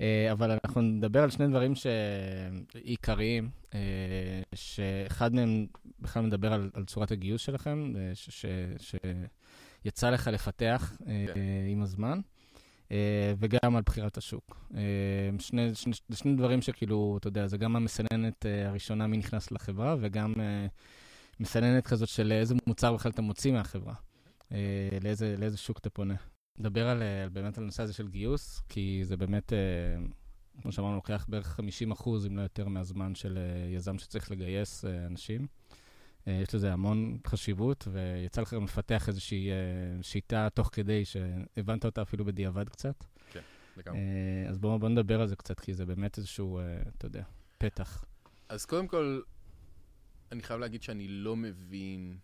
אה, 0.00 0.32
אבל 0.32 0.58
אנחנו 0.64 0.82
נדבר 0.82 1.22
על 1.22 1.30
שני 1.30 1.48
דברים 1.48 1.72
עיקריים, 2.74 3.50
אה, 3.74 3.80
שאחד 4.54 5.34
מהם 5.34 5.66
בכלל 6.00 6.22
מדבר 6.22 6.52
על, 6.52 6.70
על 6.74 6.84
צורת 6.84 7.10
הגיוס 7.10 7.40
שלכם, 7.40 7.92
אה, 7.96 8.12
שיצא 9.84 10.10
לך 10.10 10.26
לפתח 10.26 10.96
כן. 11.06 11.40
עם 11.68 11.82
הזמן. 11.82 12.20
אה, 12.92 13.34
וגם 13.38 13.76
על 13.76 13.82
בחירת 13.86 14.16
השוק. 14.16 14.66
אה, 14.74 14.80
שני, 15.38 15.74
שני, 15.74 15.92
שני 16.12 16.34
דברים 16.34 16.62
שכאילו, 16.62 17.16
אתה 17.20 17.28
יודע, 17.28 17.46
זה 17.46 17.56
גם 17.56 17.76
המסננת 17.76 18.46
אה, 18.46 18.68
הראשונה 18.68 19.06
מי 19.06 19.16
נכנס 19.16 19.50
לחברה, 19.50 19.96
וגם 20.00 20.34
מסננת 21.40 21.86
כזאת 21.86 22.08
של 22.08 22.32
איזה 22.32 22.54
מוצר 22.66 22.94
בכלל 22.94 23.12
אתה 23.12 23.22
מוציא 23.22 23.52
מהחברה, 23.52 23.94
לאיזה, 25.02 25.34
לאיזה 25.38 25.56
שוק 25.56 25.78
אתה 25.78 25.90
פונה. 25.90 26.14
נדבר 26.58 26.88
על, 26.88 27.02
באמת 27.32 27.58
על 27.58 27.64
הנושא 27.64 27.82
הזה 27.82 27.92
של 27.92 28.08
גיוס, 28.08 28.62
כי 28.68 29.00
זה 29.04 29.16
באמת, 29.16 29.52
כמו 30.62 30.72
שאמרנו, 30.72 30.94
לוקח 30.94 31.26
בערך 31.28 31.46
50 31.46 31.90
אחוז, 31.90 32.26
אם 32.26 32.36
לא 32.36 32.42
יותר, 32.42 32.68
מהזמן 32.68 33.14
של 33.14 33.38
יזם 33.74 33.98
שצריך 33.98 34.30
לגייס 34.30 34.84
אנשים. 34.84 35.46
אה, 36.28 36.32
יש 36.42 36.54
לזה 36.54 36.72
המון 36.72 37.18
חשיבות, 37.26 37.88
ויצא 37.92 38.40
לך 38.40 38.52
לפתח 38.52 39.08
איזושהי 39.08 39.50
אה, 39.50 40.02
שיטה 40.02 40.48
תוך 40.54 40.70
כדי 40.72 41.04
שהבנת 41.04 41.84
אותה 41.84 42.02
אפילו 42.02 42.24
בדיעבד 42.24 42.68
קצת. 42.68 43.04
כן, 43.30 43.40
לגמרי. 43.76 44.00
אה, 44.00 44.48
אז 44.48 44.58
בואו 44.58 44.78
בוא 44.78 44.88
נדבר 44.88 45.20
על 45.20 45.26
זה 45.26 45.36
קצת, 45.36 45.60
כי 45.60 45.74
זה 45.74 45.86
באמת 45.86 46.18
איזשהו, 46.18 46.60
אתה 46.96 47.06
יודע, 47.06 47.22
פתח. 47.58 48.04
אז 48.48 48.66
קודם 48.66 48.88
כל, 48.88 49.20
אני 50.32 50.42
חייב 50.42 50.60
להגיד 50.60 50.82
שאני 50.82 51.08
לא 51.08 51.36
מבין, 51.36 52.18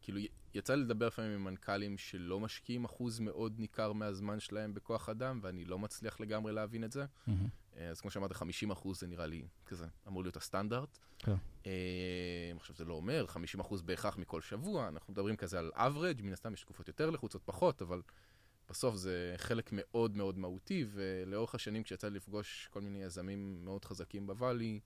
כאילו, 0.00 0.20
יצא 0.54 0.74
לי 0.74 0.82
לדבר 0.82 1.06
לפעמים 1.06 1.32
עם 1.32 1.44
מנכ"לים 1.44 1.98
שלא 1.98 2.40
משקיעים 2.40 2.84
אחוז 2.84 3.20
מאוד 3.20 3.58
ניכר 3.58 3.92
מהזמן 3.92 4.40
שלהם 4.40 4.74
בכוח 4.74 5.08
אדם, 5.08 5.40
ואני 5.42 5.64
לא 5.64 5.78
מצליח 5.78 6.20
לגמרי 6.20 6.52
להבין 6.52 6.84
את 6.84 6.92
זה. 6.92 7.04
Mm-hmm. 7.04 7.30
אז 7.90 8.00
כמו 8.00 8.10
שאמרת, 8.10 8.32
50 8.32 8.70
אחוז 8.70 9.00
זה 9.00 9.06
נראה 9.06 9.26
לי 9.26 9.48
כזה, 9.66 9.86
אמור 10.08 10.22
להיות 10.22 10.36
הסטנדרט. 10.36 10.98
כן. 11.18 11.34
עכשיו, 12.56 12.76
זה 12.76 12.84
לא 12.84 12.94
אומר 12.94 13.26
50 13.26 13.60
אחוז 13.60 13.82
בהכרח 13.82 14.18
מכל 14.18 14.40
שבוע, 14.40 14.88
אנחנו 14.88 15.12
מדברים 15.12 15.36
כזה 15.36 15.58
על 15.58 15.70
average, 15.74 16.22
מן 16.22 16.32
הסתם 16.32 16.54
יש 16.54 16.60
תקופות 16.60 16.88
יותר 16.88 17.10
לחוצות 17.10 17.42
פחות, 17.44 17.82
אבל 17.82 18.02
בסוף 18.70 18.94
זה 18.94 19.34
חלק 19.36 19.70
מאוד 19.72 20.16
מאוד 20.16 20.38
מהותי, 20.38 20.84
ולאורך 20.92 21.54
השנים 21.54 21.82
כשיצא 21.82 22.08
לי 22.08 22.16
לפגוש 22.16 22.68
כל 22.70 22.80
מיני 22.80 23.02
יזמים 23.02 23.64
מאוד 23.64 23.84
חזקים 23.84 24.26
בוואלי, 24.26 24.80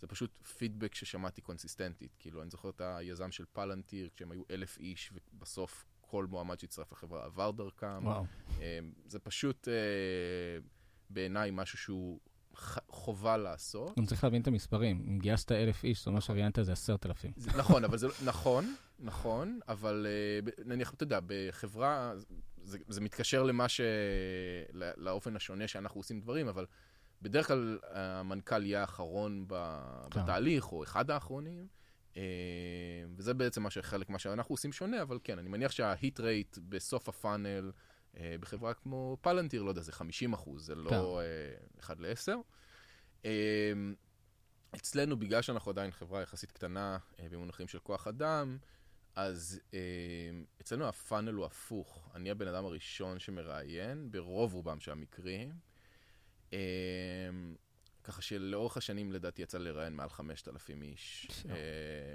זה 0.00 0.06
פשוט 0.06 0.30
פידבק 0.58 0.94
ששמעתי 0.94 1.40
קונסיסטנטית. 1.40 2.16
כאילו, 2.18 2.42
אני 2.42 2.50
זוכר 2.50 2.70
את 2.70 2.80
היזם 2.80 3.30
של 3.30 3.44
פלנטיר, 3.52 4.08
כשהם 4.14 4.30
היו 4.30 4.42
אלף 4.50 4.78
איש, 4.78 5.12
ובסוף 5.12 5.84
כל 6.00 6.26
מועמד 6.26 6.58
שהצטרף 6.58 6.92
לחברה 6.92 7.24
עבר 7.24 7.50
דרכם. 7.50 8.04
וואו. 8.06 8.24
אה, 8.60 8.78
זה 9.06 9.18
פשוט 9.18 9.68
אה, 9.68 9.74
בעיניי 11.10 11.50
משהו 11.52 11.78
שהוא 11.78 12.20
חובה 12.88 13.36
לעשות. 13.36 13.98
גם 13.98 14.06
צריך 14.06 14.24
להבין 14.24 14.42
את 14.42 14.46
המספרים. 14.46 15.04
אם 15.08 15.18
גייסת 15.18 15.52
אלף 15.52 15.84
איש, 15.84 15.98
זאת 15.98 16.06
אומרת 16.06 16.22
שראיינת 16.22 16.58
איזה 16.58 16.72
עשרת 16.72 17.06
אלפים. 17.06 17.32
זה, 17.36 17.50
נכון, 17.58 17.84
אבל 17.84 17.98
זה 17.98 18.06
לא- 18.06 18.14
נכון, 18.24 18.74
נכון, 18.98 19.60
אבל 19.68 20.06
ב- 20.44 20.50
נניח, 20.64 20.94
אתה 20.94 21.02
יודע, 21.02 21.18
בחברה, 21.26 22.12
זה, 22.62 22.78
זה 22.88 23.00
מתקשר 23.00 23.42
למה 23.42 23.68
ש... 23.68 23.80
לא- 24.72 24.86
לאופן 24.96 25.36
השונה 25.36 25.68
שאנחנו 25.68 26.00
עושים 26.00 26.20
דברים, 26.20 26.48
אבל 26.48 26.66
בדרך 27.22 27.46
כלל 27.46 27.78
המנכ"ל 27.92 28.66
יהיה 28.66 28.80
האחרון 28.80 29.46
כן. 29.48 30.20
בתהליך, 30.20 30.72
או 30.72 30.82
אחד 30.82 31.10
האחרונים, 31.10 31.66
uh, 32.14 32.16
וזה 33.16 33.34
בעצם 33.34 33.62
מה 33.62 33.70
שחלק 33.70 34.10
מה 34.10 34.18
שאנחנו 34.18 34.52
עושים 34.52 34.72
שונה, 34.72 35.02
אבל 35.02 35.18
כן, 35.24 35.38
אני 35.38 35.48
מניח 35.48 35.72
שההיט 35.72 36.20
רייט 36.20 36.58
בסוף 36.68 37.08
הפאנל, 37.08 37.70
בחברה 38.14 38.74
כמו 38.74 39.16
פלנטיר, 39.20 39.62
לא 39.62 39.70
יודע, 39.70 39.82
זה 39.82 39.92
50 39.92 40.32
אחוז, 40.32 40.66
זה 40.66 40.74
לא 40.74 41.20
uh, 41.76 41.80
1 41.80 42.00
ל-10. 42.00 42.36
Uh, 43.22 43.26
אצלנו, 44.76 45.18
בגלל 45.18 45.42
שאנחנו 45.42 45.70
עדיין 45.70 45.90
חברה 45.90 46.22
יחסית 46.22 46.52
קטנה 46.52 46.98
אה, 47.20 47.28
במונחים 47.28 47.68
של 47.68 47.78
כוח 47.78 48.06
אדם, 48.06 48.58
אז 49.14 49.60
אה, 49.74 49.78
אצלנו 50.60 50.88
הפאנל 50.88 51.32
הוא 51.32 51.44
הפוך. 51.44 52.10
אני 52.14 52.30
הבן 52.30 52.48
אדם 52.48 52.64
הראשון 52.64 53.18
שמראיין, 53.18 54.10
ברוב 54.10 54.54
רובם 54.54 54.80
של 54.80 54.90
המקרים. 54.90 55.52
אה, 56.52 56.58
ככה 58.04 58.22
שלאורך 58.22 58.76
השנים 58.76 59.12
לדעתי 59.12 59.42
יצא 59.42 59.58
לראיין 59.58 59.94
מעל 59.96 60.08
5,000 60.08 60.82
איש. 60.82 61.30
אה, 61.50 61.54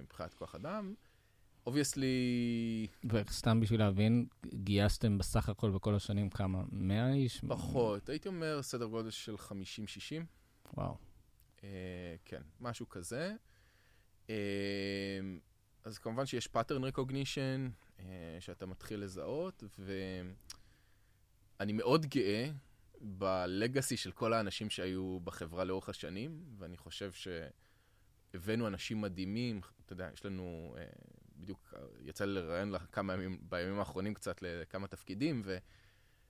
מבחינת 0.01 0.33
כוח 0.33 0.55
אדם. 0.55 0.93
Obviously, 1.65 2.87
וסתם 3.05 3.59
בשביל 3.59 3.79
להבין, 3.79 4.25
גייסתם 4.53 5.17
בסך 5.17 5.49
הכל 5.49 5.71
בכל 5.71 5.95
השנים 5.95 6.29
כמה? 6.29 6.63
100 6.71 7.13
איש? 7.13 7.41
פחות, 7.47 8.09
הייתי 8.09 8.27
אומר 8.27 8.61
סדר 8.61 8.85
גודל 8.85 9.09
של 9.09 9.35
50-60. 9.35 9.49
וואו. 10.73 10.97
אה, 11.63 11.69
כן, 12.25 12.41
משהו 12.59 12.89
כזה. 12.89 13.33
אה, 14.29 14.35
אז 15.83 15.97
כמובן 15.97 16.25
שיש 16.25 16.47
pattern 16.47 16.93
recognition 16.93 17.71
אה, 17.99 18.37
שאתה 18.39 18.65
מתחיל 18.65 18.99
לזהות, 19.03 19.63
ואני 21.59 21.73
מאוד 21.73 22.05
גאה 22.05 22.49
בלגאסי 23.01 23.97
של 23.97 24.11
כל 24.11 24.33
האנשים 24.33 24.69
שהיו 24.69 25.19
בחברה 25.19 25.63
לאורך 25.63 25.89
השנים, 25.89 26.43
ואני 26.57 26.77
חושב 26.77 27.11
שהבאנו 27.11 28.67
אנשים 28.67 29.01
מדהימים, 29.01 29.61
אתה 29.85 29.93
יודע, 29.93 30.09
יש 30.13 30.25
לנו, 30.25 30.75
אה, 30.77 30.83
בדיוק 31.43 31.73
יצא 32.01 32.25
לי 32.25 32.33
לראיין 32.33 32.69
לה 32.69 32.79
כמה 32.79 33.13
ימים, 33.13 33.37
בימים 33.41 33.79
האחרונים 33.79 34.13
קצת 34.13 34.41
לכמה 34.41 34.87
תפקידים, 34.87 35.41
ו... 35.45 35.57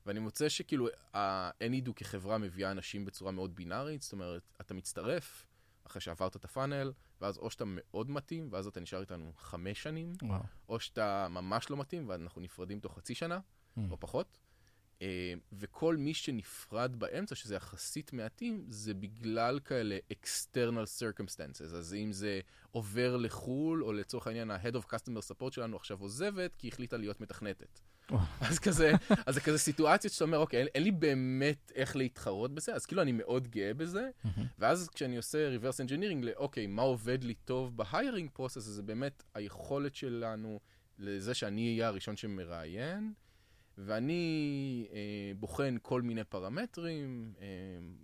ואני 0.05 0.19
מוצא 0.19 0.49
שכאילו, 0.49 0.87
ה-Anydo 1.13 1.93
כחברה 1.95 2.37
מביאה 2.37 2.71
אנשים 2.71 3.05
בצורה 3.05 3.31
מאוד 3.31 3.55
בינארית, 3.55 4.01
זאת 4.01 4.11
אומרת, 4.13 4.41
אתה 4.61 4.73
מצטרף 4.73 5.45
אחרי 5.83 6.01
שעברת 6.01 6.35
את 6.35 6.45
הפאנל, 6.45 6.93
ואז 7.21 7.37
או 7.37 7.49
שאתה 7.49 7.63
מאוד 7.67 8.11
מתאים, 8.11 8.47
ואז 8.51 8.67
אתה 8.67 8.79
נשאר 8.79 9.01
איתנו 9.01 9.33
חמש 9.37 9.83
שנים, 9.83 10.13
וואו. 10.21 10.41
או 10.69 10.79
שאתה 10.79 11.27
ממש 11.29 11.69
לא 11.69 11.77
מתאים, 11.77 12.09
ואנחנו 12.09 12.41
נפרדים 12.41 12.79
תוך 12.79 12.97
חצי 12.97 13.15
שנה, 13.15 13.39
Mm. 13.77 13.81
או 13.91 13.99
פחות. 13.99 14.39
אה, 15.03 15.33
וכל 15.53 15.97
מי 15.97 16.13
שנפרד 16.13 16.95
באמצע, 16.95 17.35
שזה 17.35 17.55
יחסית 17.55 18.13
מעטים, 18.13 18.65
זה 18.69 18.93
בגלל 18.93 19.59
כאלה 19.65 19.97
external 20.13 20.85
circumstances. 20.99 21.75
אז 21.75 21.93
אם 21.93 22.11
זה 22.11 22.39
עובר 22.71 23.17
לחו"ל, 23.17 23.83
או 23.83 23.93
לצורך 23.93 24.27
העניין 24.27 24.51
ה-Head 24.51 24.75
of 24.75 24.93
Customer 24.93 25.31
Support 25.31 25.51
שלנו 25.51 25.75
עכשיו 25.77 25.99
עוזבת, 25.99 26.55
כי 26.55 26.67
היא 26.67 26.71
החליטה 26.73 26.97
להיות 26.97 27.21
מתכנתת. 27.21 27.79
אז 28.41 28.59
כזה, 28.59 28.91
אז 29.25 29.35
זה 29.35 29.41
כזה 29.41 29.57
סיטואציות 29.57 30.13
שאתה 30.13 30.25
אומר, 30.25 30.37
אוקיי, 30.37 30.59
אין, 30.59 30.67
אין 30.75 30.83
לי 30.83 30.91
באמת 30.91 31.71
איך 31.75 31.95
להתחרות 31.95 32.53
בזה, 32.53 32.75
אז 32.75 32.85
כאילו 32.85 33.01
אני 33.01 33.11
מאוד 33.11 33.47
גאה 33.47 33.73
בזה. 33.73 34.09
ואז 34.59 34.89
כשאני 34.89 35.17
עושה 35.17 35.57
reverse 35.57 35.87
engineering 35.87 36.25
לאוקיי, 36.25 36.67
מה 36.67 36.81
עובד 36.81 37.23
לי 37.23 37.33
טוב 37.33 37.77
בהיירינג 37.77 38.29
פרוסס, 38.33 38.61
זה 38.61 38.83
באמת 38.83 39.23
היכולת 39.33 39.95
שלנו 39.95 40.59
לזה 40.99 41.33
שאני 41.33 41.71
אהיה 41.73 41.87
הראשון 41.87 42.15
שמראיין, 42.15 43.13
ואני 43.77 44.87
אה, 44.93 45.31
בוחן 45.39 45.75
כל 45.81 46.01
מיני 46.01 46.23
פרמטרים, 46.23 47.33
אה, 47.41 47.45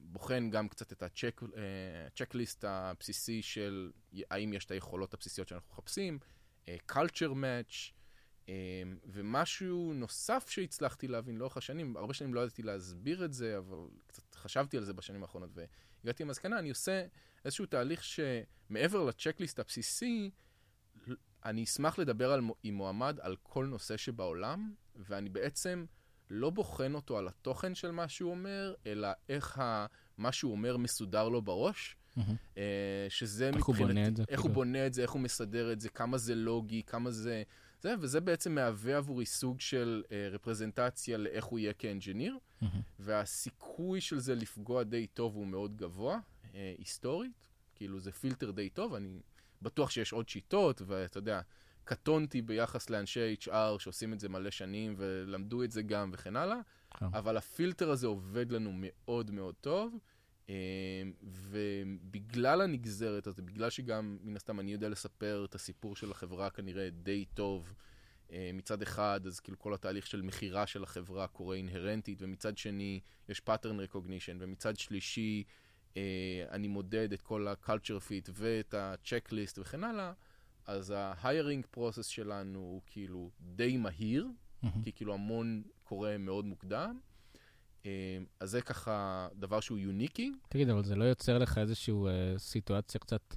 בוחן 0.02 0.50
גם 0.50 0.68
קצת 0.68 0.92
את 0.92 1.04
הצ'ק, 1.04 1.42
אה, 1.44 2.08
הצ'קליסט 2.08 2.64
הבסיסי 2.68 3.42
של 3.42 3.92
האם 4.32 4.54
יש 4.54 4.66
את 4.66 4.72
היכולות 4.72 5.14
הבסיסיות 5.14 5.48
שאנחנו 5.48 5.70
מחפשים, 5.74 6.20
אה, 6.68 6.76
culture 6.92 7.34
match, 7.34 7.94
אה, 8.50 8.54
ומשהו 9.06 9.94
נוסף 9.94 10.50
שהצלחתי 10.50 11.08
להבין 11.08 11.38
לאורך 11.38 11.58
השנים, 11.58 11.98
הרבה 11.98 12.14
שנים 12.14 12.34
לא 12.34 12.40
ידעתי 12.40 12.64
להסביר 12.64 13.26
את 13.26 13.34
זה, 13.34 13.58
אבל 13.58 13.78
קצת 14.08 14.36
חשבתי 14.36 14.78
על 14.78 14.84
זה 14.84 14.94
בשנים 14.94 15.22
האחרונות, 15.22 15.50
והגעתי 15.54 16.24
למסקנה, 16.24 16.60
אני 16.60 16.70
עושה 16.70 17.06
איזשהו 17.46 17.66
תהליך 17.66 18.04
שמעבר 18.04 19.06
לצ'קליסט 19.06 19.60
הבסיסי, 19.60 20.32
אני 21.46 21.64
אשמח 21.64 22.00
לדבר 22.00 22.32
על, 22.32 22.42
עם 22.64 22.74
מועמד 22.74 23.20
על 23.22 23.36
כל 23.44 23.66
נושא 23.66 23.98
שבעולם, 23.98 24.74
ואני 25.00 25.30
בעצם 25.30 25.86
לא 26.30 26.50
בוחן 26.50 26.96
אותו 26.96 27.18
על 27.18 27.28
התוכן 27.28 27.76
של 27.76 27.92
מה 27.92 28.10
שהוא 28.10 28.32
אומר, 28.32 28.74
אלא 28.86 29.08
איך 29.30 29.60
ה, 29.60 29.86
מה 30.18 30.32
שהוא 30.32 30.52
אומר 30.52 30.78
מסודר 30.78 31.30
לו 31.30 31.42
בראש. 31.42 31.96
שזה 33.10 33.50
איך 33.56 33.66
הוא 33.66 33.76
בונה 33.76 34.08
את 34.08 34.18
זה, 34.18 34.24
איך 34.30 34.42
הוא? 34.42 34.52
בונה 34.52 34.88
את 34.88 34.94
זה, 34.94 35.02
איך 35.02 35.12
הוא 35.12 35.22
מסדר 35.22 35.72
את 35.72 35.82
זה, 35.82 35.90
כמה 35.90 36.18
זה 36.18 36.36
לוגי, 36.36 36.84
כמה 36.84 37.12
זה... 37.12 37.44
זה, 37.82 37.96
וזה 38.00 38.22
בעצם 38.22 38.56
מהווה 38.56 38.98
עבורי 38.98 39.26
סוג 39.26 39.62
של 39.62 40.04
אה, 40.12 40.30
רפרזנטציה 40.32 41.18
לאיך 41.18 41.46
הוא 41.46 41.60
יהיה 41.60 41.74
כאנג'יניר, 41.74 42.38
מהמם. 42.62 42.82
והסיכוי 43.00 44.02
של 44.02 44.20
זה 44.20 44.36
לפגוע 44.36 44.84
די 44.84 45.08
טוב 45.08 45.36
הוא 45.36 45.48
מאוד 45.48 45.78
גבוה, 45.78 46.20
אה, 46.56 46.74
היסטורית. 46.78 47.32
כאילו, 47.76 48.00
זה 48.00 48.12
פילטר 48.12 48.52
די 48.52 48.70
טוב, 48.70 48.94
אני 48.94 49.20
בטוח 49.62 49.90
שיש 49.90 50.14
עוד 50.14 50.30
שיטות, 50.30 50.82
ואתה 50.86 51.18
יודע, 51.18 51.42
קטונתי 51.90 52.42
ביחס 52.42 52.90
לאנשי 52.90 53.36
HR 53.42 53.80
שעושים 53.80 54.14
את 54.14 54.20
זה 54.20 54.30
מלא 54.30 54.50
שנים 54.50 54.94
ולמדו 54.98 55.64
את 55.64 55.72
זה 55.72 55.82
גם 55.82 56.10
וכן 56.14 56.36
הלאה, 56.36 56.60
כן. 56.98 57.06
אבל 57.06 57.38
הפילטר 57.38 57.90
הזה 57.92 58.08
עובד 58.08 58.52
לנו 58.52 58.72
מאוד 58.74 59.32
מאוד 59.32 59.56
טוב, 59.62 59.98
אה, 60.50 60.56
ובגלל 61.24 62.62
הנגזרת 62.62 63.28
הזאת, 63.28 63.46
בגלל 63.46 63.70
שגם 63.70 64.18
מן 64.22 64.36
הסתם 64.36 64.60
אני 64.60 64.72
יודע 64.72 64.90
לספר 64.90 65.46
את 65.50 65.56
הסיפור 65.56 65.96
של 65.96 66.12
החברה 66.12 66.50
כנראה 66.50 66.90
די 66.90 67.26
טוב, 67.26 67.74
אה, 68.32 68.52
מצד 68.54 68.82
אחד, 68.82 69.22
אז 69.26 69.40
כאילו 69.40 69.60
כל 69.60 69.74
התהליך 69.74 70.08
של 70.08 70.22
מכירה 70.22 70.68
של 70.68 70.84
החברה 70.84 71.28
קורה 71.28 71.56
אינהרנטית, 71.56 72.22
ומצד 72.22 72.58
שני 72.58 73.00
יש 73.30 73.42
pattern 73.50 73.94
recognition, 73.94 74.36
ומצד 74.40 74.78
שלישי 74.78 75.44
אה, 75.98 76.02
אני 76.52 76.68
מודד 76.68 77.14
את 77.14 77.22
כל 77.22 77.48
ה-culture 77.48 78.02
fit 78.10 78.30
ואת 78.34 78.74
ה-checklist 78.74 79.54
וכן 79.58 79.84
הלאה, 79.84 80.14
אז 80.70 80.94
ה-hiring 80.96 81.78
process 81.78 82.04
שלנו 82.04 82.60
הוא 82.60 82.82
כאילו 82.86 83.32
די 83.42 83.78
מהיר, 83.78 84.28
מהמם. 84.64 84.84
כי 84.84 84.92
כאילו 84.92 85.14
המון 85.14 85.64
קורה 85.84 86.18
מאוד 86.18 86.46
מוקדם. 86.46 87.00
אה, 87.86 88.18
אז 88.40 88.50
זה 88.50 88.62
ככה 88.62 89.28
דבר 89.36 89.60
שהוא 89.60 89.78
יוניקי. 89.78 90.32
תגיד, 90.50 90.70
אבל 90.70 90.84
זה 90.84 90.96
לא 90.96 91.04
יוצר 91.04 91.38
לך 91.38 91.58
איזושהי 91.58 91.94
אה, 91.94 92.34
סיטואציה 92.38 93.00
קצת, 93.00 93.36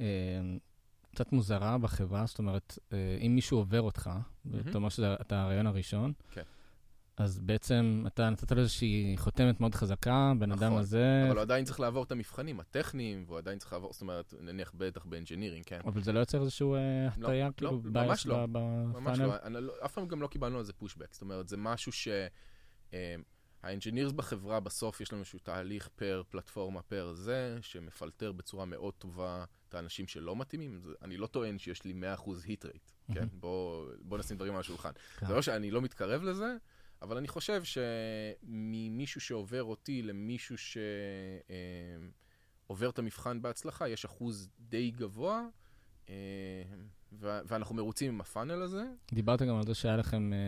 אה, 0.00 0.06
קצת 1.14 1.32
מוזרה 1.32 1.78
בחברה? 1.78 2.26
זאת 2.26 2.38
אומרת, 2.38 2.78
אה, 2.92 3.18
אם 3.26 3.34
מישהו 3.34 3.58
עובר 3.58 3.82
אותך, 3.82 4.10
ואתה 4.44 4.78
אומר 4.78 4.88
שאתה 4.88 5.42
הראיון 5.42 5.66
הראשון, 5.66 6.12
כן. 6.30 6.42
אז 7.20 7.38
בעצם 7.38 8.04
אתה 8.06 8.30
נתת 8.30 8.52
לו 8.52 8.60
איזושהי 8.60 9.14
חותמת 9.18 9.60
מאוד 9.60 9.74
חזקה, 9.74 10.32
בן 10.38 10.52
אדם 10.52 10.66
נכון, 10.66 10.78
הזה, 10.78 11.22
אבל 11.26 11.36
הוא 11.36 11.42
עדיין 11.42 11.64
צריך 11.64 11.80
לעבור 11.80 12.02
את 12.02 12.12
המבחנים 12.12 12.60
הטכניים, 12.60 13.24
והוא 13.26 13.38
עדיין 13.38 13.58
צריך 13.58 13.72
לעבור, 13.72 13.92
זאת 13.92 14.02
אומרת, 14.02 14.34
נניח 14.40 14.72
בטח 14.76 15.04
ב 15.04 15.09
engineering, 15.09 15.64
כן? 15.64 15.80
אבל 15.84 16.02
זה 16.02 16.12
לא 16.12 16.20
יוצר 16.20 16.40
איזושהי 16.40 16.66
אה, 16.66 17.08
לא, 17.16 17.26
הטעיה, 17.26 17.46
לא, 17.46 17.52
כאילו, 17.56 17.82
ממש 17.84 18.26
לא. 18.26 18.46
ממש? 18.46 19.18
לא, 19.18 19.34
אני 19.42 19.60
לא, 19.60 19.72
אף 19.84 19.92
פעם 19.92 20.08
גם 20.08 20.22
לא 20.22 20.26
קיבלנו 20.26 20.58
על 20.58 20.64
זה 20.64 20.72
pushback, 20.72 21.12
זאת 21.12 21.22
אומרת, 21.22 21.48
זה 21.48 21.56
משהו 21.56 21.92
ש... 21.92 22.08
אה, 22.94 23.16
ה 23.62 23.67
engineers 23.67 24.12
בחברה, 24.12 24.60
בסוף 24.60 25.00
יש 25.00 25.12
לנו 25.12 25.20
איזשהו 25.20 25.38
תהליך 25.38 25.88
per 25.88 26.22
פלטפורמה, 26.30 26.82
per 26.82 27.12
זה, 27.12 27.58
שמפלטר 27.60 28.32
בצורה 28.32 28.64
מאוד 28.64 28.94
טובה 28.94 29.44
את 29.68 29.74
האנשים 29.74 30.08
שלא 30.08 30.36
מתאימים. 30.36 30.80
זה, 30.80 30.92
אני 31.02 31.16
לא 31.16 31.26
טוען 31.26 31.58
שיש 31.58 31.84
לי 31.84 31.94
100% 32.16 32.30
hit 32.44 32.64
rate, 32.64 32.90
כן? 33.14 33.28
בוא, 33.32 33.86
בוא 34.00 34.18
נשים 34.18 34.36
דברים 34.36 34.54
על 34.54 34.60
השולחן. 34.60 34.90
כן. 35.18 35.26
זה 35.26 35.34
לא 35.34 35.42
שאני 35.42 35.70
לא 35.70 35.82
מתקרב 35.82 36.22
לזה, 36.22 36.56
אבל 37.02 37.16
אני 37.16 37.28
חושב 37.28 37.62
שממישהו 37.64 39.20
שעובר 39.20 39.62
אותי 39.64 40.02
למישהו 40.02 40.56
שעובר 42.66 42.90
את 42.90 42.98
המבחן 42.98 43.42
בהצלחה, 43.42 43.88
יש 43.88 44.04
אחוז 44.04 44.48
די 44.60 44.90
גבוה. 44.90 45.42
ו- 47.12 47.40
ואנחנו 47.46 47.74
מרוצים 47.74 48.12
עם 48.14 48.20
הפאנל 48.20 48.62
הזה. 48.62 48.82
דיברת 49.12 49.42
גם 49.42 49.56
על 49.56 49.62
זה 49.66 49.74
שהיה 49.74 49.96
לכם 49.96 50.32
אה, 50.32 50.38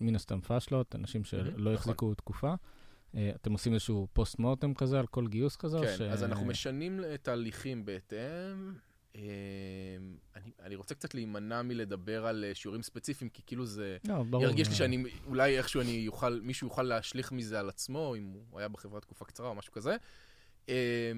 מן 0.00 0.14
הסתם 0.16 0.40
פאשלות, 0.40 0.94
אנשים 0.94 1.24
שלא 1.24 1.50
נכון. 1.52 1.74
החזיקו 1.74 2.14
תקופה. 2.14 2.54
אה, 3.14 3.30
אתם 3.34 3.52
עושים 3.52 3.72
איזשהו 3.72 4.08
פוסט 4.12 4.38
מורטם 4.38 4.74
כזה 4.74 4.98
על 4.98 5.06
כל 5.06 5.26
גיוס 5.28 5.56
כזה? 5.56 5.78
כן, 5.82 5.94
ש- 5.98 6.00
אז 6.00 6.24
אנחנו 6.24 6.46
משנים 6.46 7.00
את 7.14 7.28
ההליכים 7.28 7.84
בהתאם. 7.84 8.72
אה, 9.18 9.24
אני, 10.36 10.50
אני 10.62 10.74
רוצה 10.74 10.94
קצת 10.94 11.14
להימנע 11.14 11.62
מלדבר 11.62 12.26
על 12.26 12.44
אה, 12.44 12.54
שיעורים 12.54 12.82
ספציפיים, 12.82 13.30
כי 13.30 13.42
כאילו 13.46 13.66
זה... 13.66 13.96
לא, 14.08 14.22
ברור. 14.22 14.44
ירגיש 14.44 14.68
לי 14.68 14.74
שאני, 14.74 15.04
אולי 15.26 15.58
איכשהו 15.58 15.80
אני 15.80 15.90
יוכל, 15.90 16.40
מישהו 16.42 16.66
יוכל 16.66 16.82
להשליך 16.82 17.32
מזה 17.32 17.60
על 17.60 17.68
עצמו, 17.68 18.14
אם 18.16 18.32
הוא 18.50 18.58
היה 18.58 18.68
בחברה 18.68 19.00
תקופה 19.00 19.24
קצרה 19.24 19.48
או 19.48 19.54
משהו 19.54 19.72
כזה. 19.72 19.96
אה, 20.68 21.12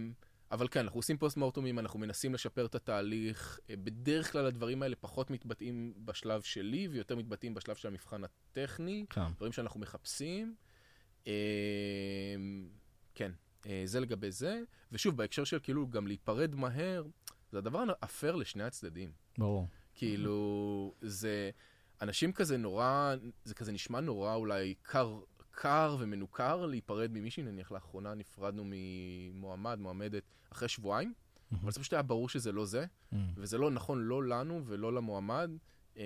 אבל 0.51 0.69
כן, 0.71 0.81
אנחנו 0.81 0.99
עושים 0.99 1.19
פוסט 1.19 1.37
מורטומים, 1.37 1.79
אנחנו 1.79 1.99
מנסים 1.99 2.35
לשפר 2.35 2.67
את 2.67 2.75
התהליך. 2.75 3.59
אה, 3.71 3.75
בדרך 3.77 4.33
כלל 4.33 4.47
הדברים 4.47 4.83
האלה 4.83 4.97
פחות 4.97 5.31
מתבטאים 5.31 5.93
בשלב 6.05 6.43
שלי, 6.43 6.89
ויותר 6.89 7.17
מתבטאים 7.17 7.55
בשלב 7.55 7.77
של 7.77 7.89
המבחן 7.89 8.23
הטכני, 8.25 9.07
כן. 9.11 9.33
דברים 9.37 9.53
שאנחנו 9.53 9.81
מחפשים. 9.81 10.55
אה, 11.27 11.33
כן, 13.15 13.33
אה, 13.67 13.83
זה 13.85 14.01
לגבי 14.01 14.31
זה. 14.31 14.61
ושוב, 14.93 15.17
בהקשר 15.17 15.45
של 15.45 15.59
כאילו 15.63 15.89
גם 15.89 16.07
להיפרד 16.07 16.55
מהר, 16.55 17.03
זה 17.53 17.59
הדבר 17.59 17.85
אפר 18.05 18.37
לשני 18.37 18.65
הצדדים. 18.65 19.11
ברור. 19.39 19.67
כאילו, 19.95 20.95
זה... 21.01 21.51
אנשים 22.03 22.33
כזה 22.33 22.57
נורא, 22.57 23.15
זה 23.45 23.55
כזה 23.55 23.73
נשמע 23.73 24.01
נורא 24.01 24.35
אולי 24.35 24.75
קר, 24.83 25.21
קר 25.51 25.97
ומנוכר 25.99 26.67
להיפרד 26.67 27.11
ממישהי, 27.13 27.43
נניח 27.43 27.73
לאחרונה 27.73 28.15
נפרדנו 28.15 28.63
ממועמד, 28.67 29.79
מועמדת, 29.79 30.23
אחרי 30.53 30.69
שבועיים, 30.69 31.13
אבל 31.63 31.73
זה 31.73 31.81
פשוט 31.81 31.93
היה 31.93 32.03
ברור 32.03 32.29
שזה 32.29 32.53
לא 32.53 32.65
זה, 32.65 32.87
Mm. 33.13 33.17
וזה 33.37 33.59
לא 33.59 33.71
נכון 33.71 34.03
לא 34.03 34.25
לנו 34.25 34.63
ולא 34.67 34.93
למועמד 34.93 35.51
אה, 35.97 36.03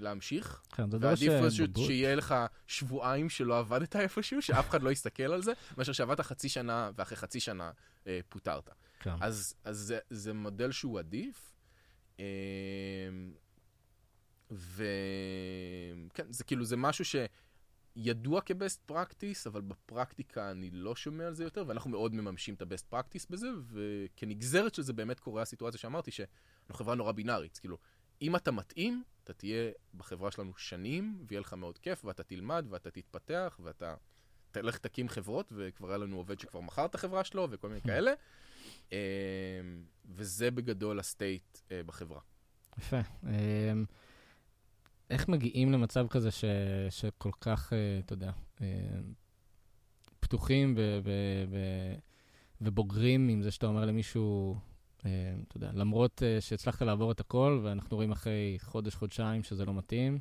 להמשיך. 0.00 0.62
כן, 0.72 0.84
ועדיף 1.00 1.32
אה, 1.32 1.46
פשוט. 1.50 1.70
שיהיה 1.76 2.14
לך 2.14 2.34
שבועיים 2.66 3.28
שלא 3.30 3.58
עבדת 3.58 3.96
איפשהו, 3.96 4.42
שאף 4.42 4.68
אחד 4.70 4.82
לא 4.82 4.90
יסתכל 4.90 5.22
על 5.22 5.42
זה, 5.42 5.52
מאשר 5.78 5.92
שעבדת 5.92 6.20
חצי 6.20 6.48
שנה 6.48 6.90
ואחרי 6.96 7.16
חצי 7.16 7.40
שנה 7.40 7.70
אה, 8.06 8.20
פוטרת. 8.28 8.70
כן. 9.02 9.14
אז, 9.20 9.54
אז 9.64 9.76
זה, 9.78 9.98
זה 10.10 10.32
מודל 10.32 10.72
שהוא 10.72 10.98
עדיף. 10.98 11.52
אמ, 12.18 12.24
וכן, 14.50 16.26
זה 16.32 16.44
כאילו, 16.44 16.64
זה 16.64 16.76
משהו 16.76 17.04
שידוע 17.04 18.40
כ-best 18.40 18.90
practice, 18.92 19.46
אבל 19.46 19.60
בפרקטיקה 19.60 20.50
אני 20.50 20.70
לא 20.70 20.96
שומע 20.96 21.26
על 21.26 21.34
זה 21.34 21.44
יותר, 21.44 21.64
ואנחנו 21.68 21.90
מאוד 21.90 22.14
מממשים 22.14 22.54
את 22.54 22.62
ה-best 22.62 22.94
practice 22.94 23.26
בזה, 23.30 23.48
וכנגזרת 23.72 24.74
של 24.74 24.82
זה 24.82 24.92
באמת 24.92 25.20
קורה 25.20 25.42
הסיטואציה 25.42 25.80
שאמרתי, 25.80 26.10
שאנחנו 26.10 26.74
חברה 26.74 26.94
נורא 26.94 27.12
בינארית. 27.12 27.58
כאילו, 27.58 27.78
אם 28.22 28.36
אתה 28.36 28.50
מתאים, 28.50 29.02
אתה 29.24 29.32
תהיה 29.32 29.70
בחברה 29.94 30.30
שלנו 30.30 30.52
שנים, 30.56 31.24
ויהיה 31.28 31.40
לך 31.40 31.54
מאוד 31.54 31.78
כיף, 31.78 32.04
ואתה 32.04 32.22
תלמד, 32.22 32.66
ואתה 32.70 32.90
תתפתח, 32.90 33.60
ואתה 33.62 33.94
תלך 34.50 34.78
תקים 34.78 35.08
חברות, 35.08 35.52
וכבר 35.56 35.88
היה 35.88 35.98
לנו 35.98 36.16
עובד 36.16 36.40
שכבר 36.40 36.60
מכר 36.60 36.84
את 36.84 36.94
החברה 36.94 37.24
שלו, 37.24 37.48
וכל 37.50 37.68
מיני 37.68 37.80
כאלה. 37.80 38.12
אמ, 38.92 38.96
וזה 40.08 40.50
בגדול 40.50 40.98
הסטייט 40.98 41.58
אה, 41.70 41.82
בחברה. 41.86 42.20
יפה. 42.78 43.00
אמ, 43.24 43.84
איך 45.10 45.28
מגיעים 45.28 45.72
למצב 45.72 46.06
כזה 46.10 46.30
ש, 46.30 46.44
שכל 46.90 47.30
כך, 47.40 47.72
אה, 47.72 47.98
אתה 47.98 48.12
יודע, 48.12 48.30
אה, 48.60 48.66
פתוחים 50.20 50.74
ו, 50.76 51.00
ו, 51.04 51.10
ו, 51.50 51.58
ובוגרים 52.60 53.28
עם 53.28 53.42
זה 53.42 53.50
שאתה 53.50 53.66
אומר 53.66 53.84
למישהו, 53.84 54.56
אתה 54.98 55.56
יודע, 55.56 55.70
למרות 55.74 56.22
שהצלחת 56.40 56.82
לעבור 56.82 57.12
את 57.12 57.20
הכל, 57.20 57.60
ואנחנו 57.62 57.96
רואים 57.96 58.12
אחרי 58.12 58.56
חודש, 58.60 58.94
חודשיים 58.94 59.42
שזה 59.42 59.64
לא 59.64 59.74
מתאים, 59.74 60.18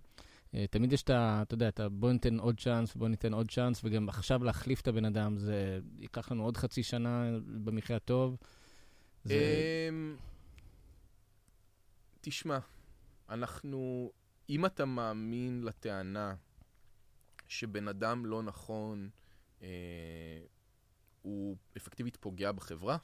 תמיד 0.69 0.93
יש 0.93 1.03
את 1.03 1.09
ה... 1.09 1.39
אתה 1.41 1.53
יודע, 1.53 1.67
את 1.69 1.79
ה... 1.79 1.89
בוא 1.89 2.11
ניתן 2.11 2.39
עוד 2.39 2.59
צ'אנס, 2.59 2.95
בוא 2.95 3.07
ניתן 3.07 3.33
עוד 3.33 3.51
צ'אנס, 3.51 3.81
וגם 3.83 4.09
עכשיו 4.09 4.43
להחליף 4.43 4.81
את 4.81 4.87
הבן 4.87 5.05
אדם, 5.05 5.37
זה 5.37 5.79
ייקח 5.99 6.31
לנו 6.31 6.43
עוד 6.43 6.57
חצי 6.57 6.83
שנה 6.83 7.31
במקרה 7.45 7.97
הטוב. 7.97 8.37
זה... 9.23 9.33
אמ, 9.89 10.15
תשמע, 12.21 12.59
אנחנו, 13.29 14.11
אם 14.49 14.65
אתה 14.65 14.85
מאמין 14.85 15.63
לטענה 15.63 16.35
שבן 17.47 17.87
אדם 17.87 18.25
לא 18.25 18.43
נכון, 18.43 19.09
אה, 19.61 19.67
הוא 21.21 21.57
אפקטיבית 21.77 22.17
פוגע 22.17 22.51
בחברה, 22.51 22.97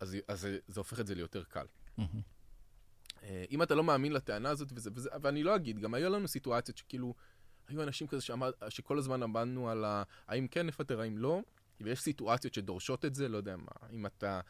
אז, 0.00 0.16
אז 0.28 0.40
זה, 0.40 0.58
זה 0.68 0.80
הופך 0.80 1.00
את 1.00 1.06
זה 1.06 1.14
ליותר 1.14 1.44
קל. 1.44 1.66
מהמם. 1.98 2.20
אה, 3.22 3.44
אם 3.50 3.62
אתה 3.62 3.74
לא 3.74 3.84
מאמין 3.84 4.12
לטענה 4.12 4.50
הזאת, 4.50 4.68
וזה, 4.74 4.90
וזה, 4.94 5.10
ואני 5.22 5.42
לא 5.42 5.56
אגיד, 5.56 5.78
גם 5.78 5.94
היו 5.94 6.10
לנו 6.10 6.28
סיטואציות 6.28 6.76
שכאילו, 6.76 7.14
היו 7.68 7.82
אנשים 7.82 8.06
כזה 8.06 8.22
שאמר, 8.22 8.50
שכל 8.68 8.98
הזמן 8.98 9.22
עמדנו 9.22 9.70
על 9.70 9.84
ה, 9.84 10.02
האם 10.28 10.46
כן 10.46 10.66
נפטר, 10.66 11.00
האם 11.00 11.18
לא, 11.18 11.40
ויש 11.80 12.00
סיטואציות 12.00 12.54
שדורשות 12.54 13.04
את 13.04 13.14
זה, 13.14 13.28
לא 13.28 13.36
יודע 13.36 13.56
מה, 13.56 13.88
אם 13.92 14.06
אתה, 14.06 14.40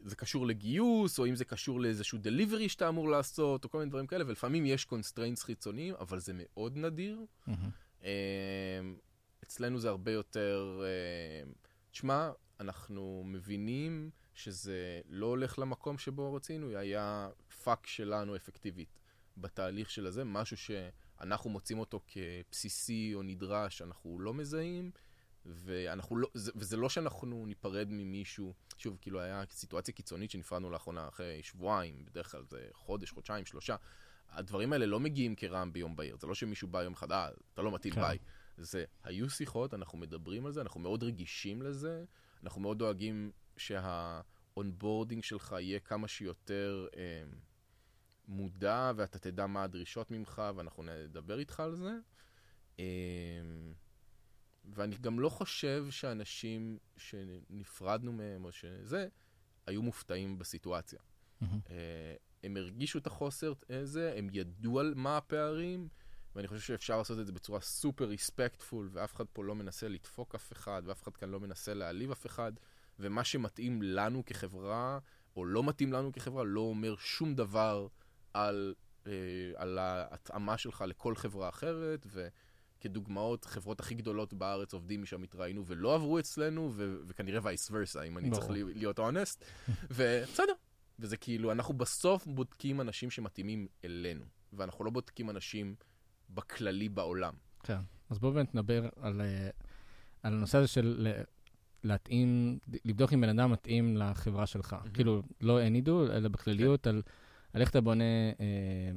זה 0.00 0.16
קשור 0.16 0.46
לגיוס, 0.46 1.18
או 1.18 1.26
אם 1.26 1.36
זה 1.36 1.44
קשור 1.44 1.80
לאיזשהו 1.80 2.18
delivery 2.18 2.68
שאתה 2.68 2.88
אמור 2.88 3.08
לעשות, 3.08 3.64
או 3.64 3.70
כל 3.70 3.78
מיני 3.78 3.90
דברים 3.90 4.06
כאלה, 4.06 4.24
ולפעמים 4.26 4.66
יש 4.66 4.84
constraints 4.84 5.42
חיצוניים, 5.42 5.94
אבל 5.94 6.18
זה 6.18 6.32
מאוד 6.34 6.76
נדיר. 6.76 7.18
אה, 8.04 8.10
אצלנו 9.44 9.78
זה 9.78 9.88
הרבה 9.88 10.12
יותר, 10.12 10.82
אה, 10.84 11.50
תשמע, 11.90 12.30
אנחנו 12.60 13.22
מבינים 13.26 14.10
שזה 14.34 15.00
לא 15.08 15.26
הולך 15.26 15.58
למקום 15.58 15.98
שבו 15.98 16.34
רצינו, 16.34 16.76
היה 16.76 17.28
fuck 17.64 17.86
שלנו 17.86 18.36
אפקטיבית 18.36 19.00
בתהליך 19.36 19.90
של 19.90 20.06
הזה, 20.06 20.24
משהו 20.24 20.56
שאנחנו 20.56 21.50
מוצאים 21.50 21.78
אותו 21.78 22.00
כבסיסי 22.06 23.12
או 23.14 23.22
נדרש, 23.22 23.82
אנחנו 23.82 24.20
לא 24.20 24.34
מזהים, 24.34 24.90
ואנחנו 25.46 26.16
לא, 26.16 26.28
זה, 26.34 26.52
וזה 26.56 26.76
לא 26.76 26.88
שאנחנו 26.88 27.46
ניפרד 27.46 27.86
ממישהו, 27.90 28.54
שוב, 28.78 28.98
כאילו 29.00 29.20
היה 29.20 29.44
סיטואציה 29.50 29.94
קיצונית 29.94 30.30
שנפרדנו 30.30 30.70
לאחרונה 30.70 31.08
אחרי 31.08 31.42
שבועיים, 31.42 32.04
בדרך 32.04 32.30
כלל 32.30 32.44
זה 32.44 32.68
חודש, 32.72 33.10
חודשיים, 33.10 33.46
שלושה. 33.46 33.76
הדברים 34.30 34.72
האלה 34.72 34.86
לא 34.86 35.00
מגיעים 35.00 35.34
כרעם 35.34 35.72
ביום 35.72 35.96
בהיר, 35.96 36.16
זה 36.16 36.26
לא 36.26 36.34
שמישהו 36.34 36.68
בא 36.68 36.82
יום 36.82 36.92
אחד, 36.92 37.12
אה, 37.12 37.28
אתה 37.54 37.62
לא 37.62 37.74
מתאים, 37.74 37.94
כן. 37.94 38.00
ביי. 38.00 38.18
זה, 38.56 38.84
היו 39.04 39.30
שיחות, 39.30 39.74
אנחנו 39.74 39.98
מדברים 39.98 40.46
על 40.46 40.52
זה, 40.52 40.60
אנחנו 40.60 40.80
מאוד 40.80 41.02
רגישים 41.02 41.62
לזה, 41.62 42.04
אנחנו 42.42 42.60
מאוד 42.60 42.78
דואגים 42.78 43.30
שה 43.56 43.94
onboarding 43.94 45.22
שלך 45.22 45.56
יהיה 45.60 45.80
כמה 45.80 46.08
שיותר 46.08 46.86
אה, 46.96 47.22
מודע, 48.28 48.92
ואתה 48.96 49.18
תדע 49.18 49.46
מה 49.46 49.62
הדרישות 49.62 50.10
ממך, 50.10 50.42
ואנחנו 50.56 50.82
נדבר 50.82 51.38
איתך 51.38 51.60
על 51.60 51.74
זה. 51.74 51.92
אה, 52.78 52.84
ואני 54.64 54.96
גם 54.96 55.20
לא 55.20 55.28
חושב 55.28 55.86
שאנשים 55.90 56.78
שנפרדנו 56.96 58.12
מהם, 58.12 58.44
או 58.44 58.52
שזה, 58.52 59.08
היו 59.66 59.82
מופתעים 59.82 60.38
בסיטואציה. 60.38 60.98
מהמם. 61.40 61.60
אה, 61.70 62.14
הם 62.44 62.56
הרגישו 62.56 62.98
את 62.98 63.06
החוסר 63.06 63.52
הזה, 63.70 64.14
הם 64.16 64.28
ידעו 64.32 64.80
על 64.80 64.92
מה 64.96 65.16
הפערים, 65.16 65.88
ואני 66.36 66.48
חושב 66.48 66.60
שאפשר 66.60 66.98
לעשות 66.98 67.18
את 67.18 67.26
זה 67.26 67.32
בצורה 67.32 67.60
סופר 67.60 68.04
ריספקטפול, 68.04 68.88
ואף 68.92 69.14
אחד 69.14 69.24
פה 69.32 69.44
לא 69.44 69.54
מנסה 69.54 69.88
לדפוק 69.88 70.34
אף 70.34 70.52
אחד, 70.52 70.82
ואף 70.86 71.02
אחד 71.02 71.16
כאן 71.16 71.30
לא 71.30 71.40
מנסה 71.40 71.74
להעליב 71.74 72.10
אף 72.10 72.26
אחד, 72.26 72.52
ומה 72.98 73.24
שמתאים 73.24 73.82
לנו 73.82 74.24
כחברה, 74.24 74.98
או 75.36 75.44
לא 75.44 75.64
מתאים 75.64 75.92
לנו 75.92 76.12
כחברה, 76.12 76.44
לא 76.44 76.60
אומר 76.60 76.96
שום 76.96 77.34
דבר 77.34 77.86
על, 78.34 78.74
אה, 79.06 79.12
על 79.56 79.78
ההתאמה 79.78 80.58
שלך 80.58 80.84
לכל 80.88 81.14
חברה 81.14 81.48
אחרת, 81.48 82.06
וכדוגמאות, 82.80 83.44
חברות 83.44 83.80
הכי 83.80 83.94
גדולות 83.94 84.32
בארץ 84.34 84.72
עובדים 84.74 85.02
משם 85.02 85.22
התראיינו 85.22 85.66
ולא 85.66 85.94
עברו 85.94 86.18
אצלנו, 86.18 86.70
ו- 86.74 86.96
וכנראה 87.06 87.40
וייס 87.42 87.68
ורסה, 87.72 88.02
אם 88.02 88.18
אני. 88.18 88.30
צריך 88.30 88.46
להיות 88.50 88.98
אונסט, 88.98 89.44
ובסדר. 89.96 90.52
וזה 90.98 91.16
כאילו, 91.16 91.52
אנחנו 91.52 91.74
בסוף 91.74 92.26
בודקים 92.26 92.80
אנשים 92.80 93.10
שמתאימים 93.10 93.66
אלינו, 93.84 94.24
ואנחנו 94.52 94.84
לא 94.84 94.90
בודקים 94.90 95.30
אנשים 95.30 95.74
בכללי 96.30 96.88
בעולם. 96.88 97.34
כן. 97.62 97.78
אז 98.10 98.18
בואו 98.18 98.32
באמת 98.32 98.54
נדבר 98.54 98.88
על, 98.96 99.20
אה, 99.20 99.48
על 100.22 100.32
הנושא 100.32 100.58
הזה 100.58 100.68
של 100.68 100.94
ל- 100.98 101.22
להתאים, 101.84 102.58
לבדוק 102.84 103.12
אם 103.12 103.20
בן 103.20 103.38
אדם 103.38 103.52
מתאים 103.52 103.96
לחברה 103.96 104.46
שלך. 104.46 104.72
מהמם. 104.72 104.88
כאילו, 104.94 105.22
לא 105.40 105.60
any 105.62 105.86
do, 105.86 106.12
אלא 106.12 106.28
בכלליות, 106.28 106.86
על, 106.86 107.02
על 107.52 107.60
איך 107.60 107.70
אתה 107.70 107.80
בונה 107.80 108.04
אה, 108.40 108.92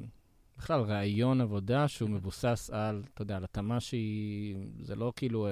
בכלל 0.58 0.80
רעיון 0.82 1.42
עבודה 1.42 1.88
שהוא 1.88 2.10
מהמם. 2.10 2.20
מבוסס 2.20 2.70
על, 2.74 3.04
אתה 3.14 3.22
יודע, 3.22 3.38
על 3.38 3.44
התאמה 3.44 3.80
שהיא, 3.80 4.56
זה 4.82 4.96
לא 4.96 5.14
כאילו, 5.16 5.48
אה, 5.48 5.52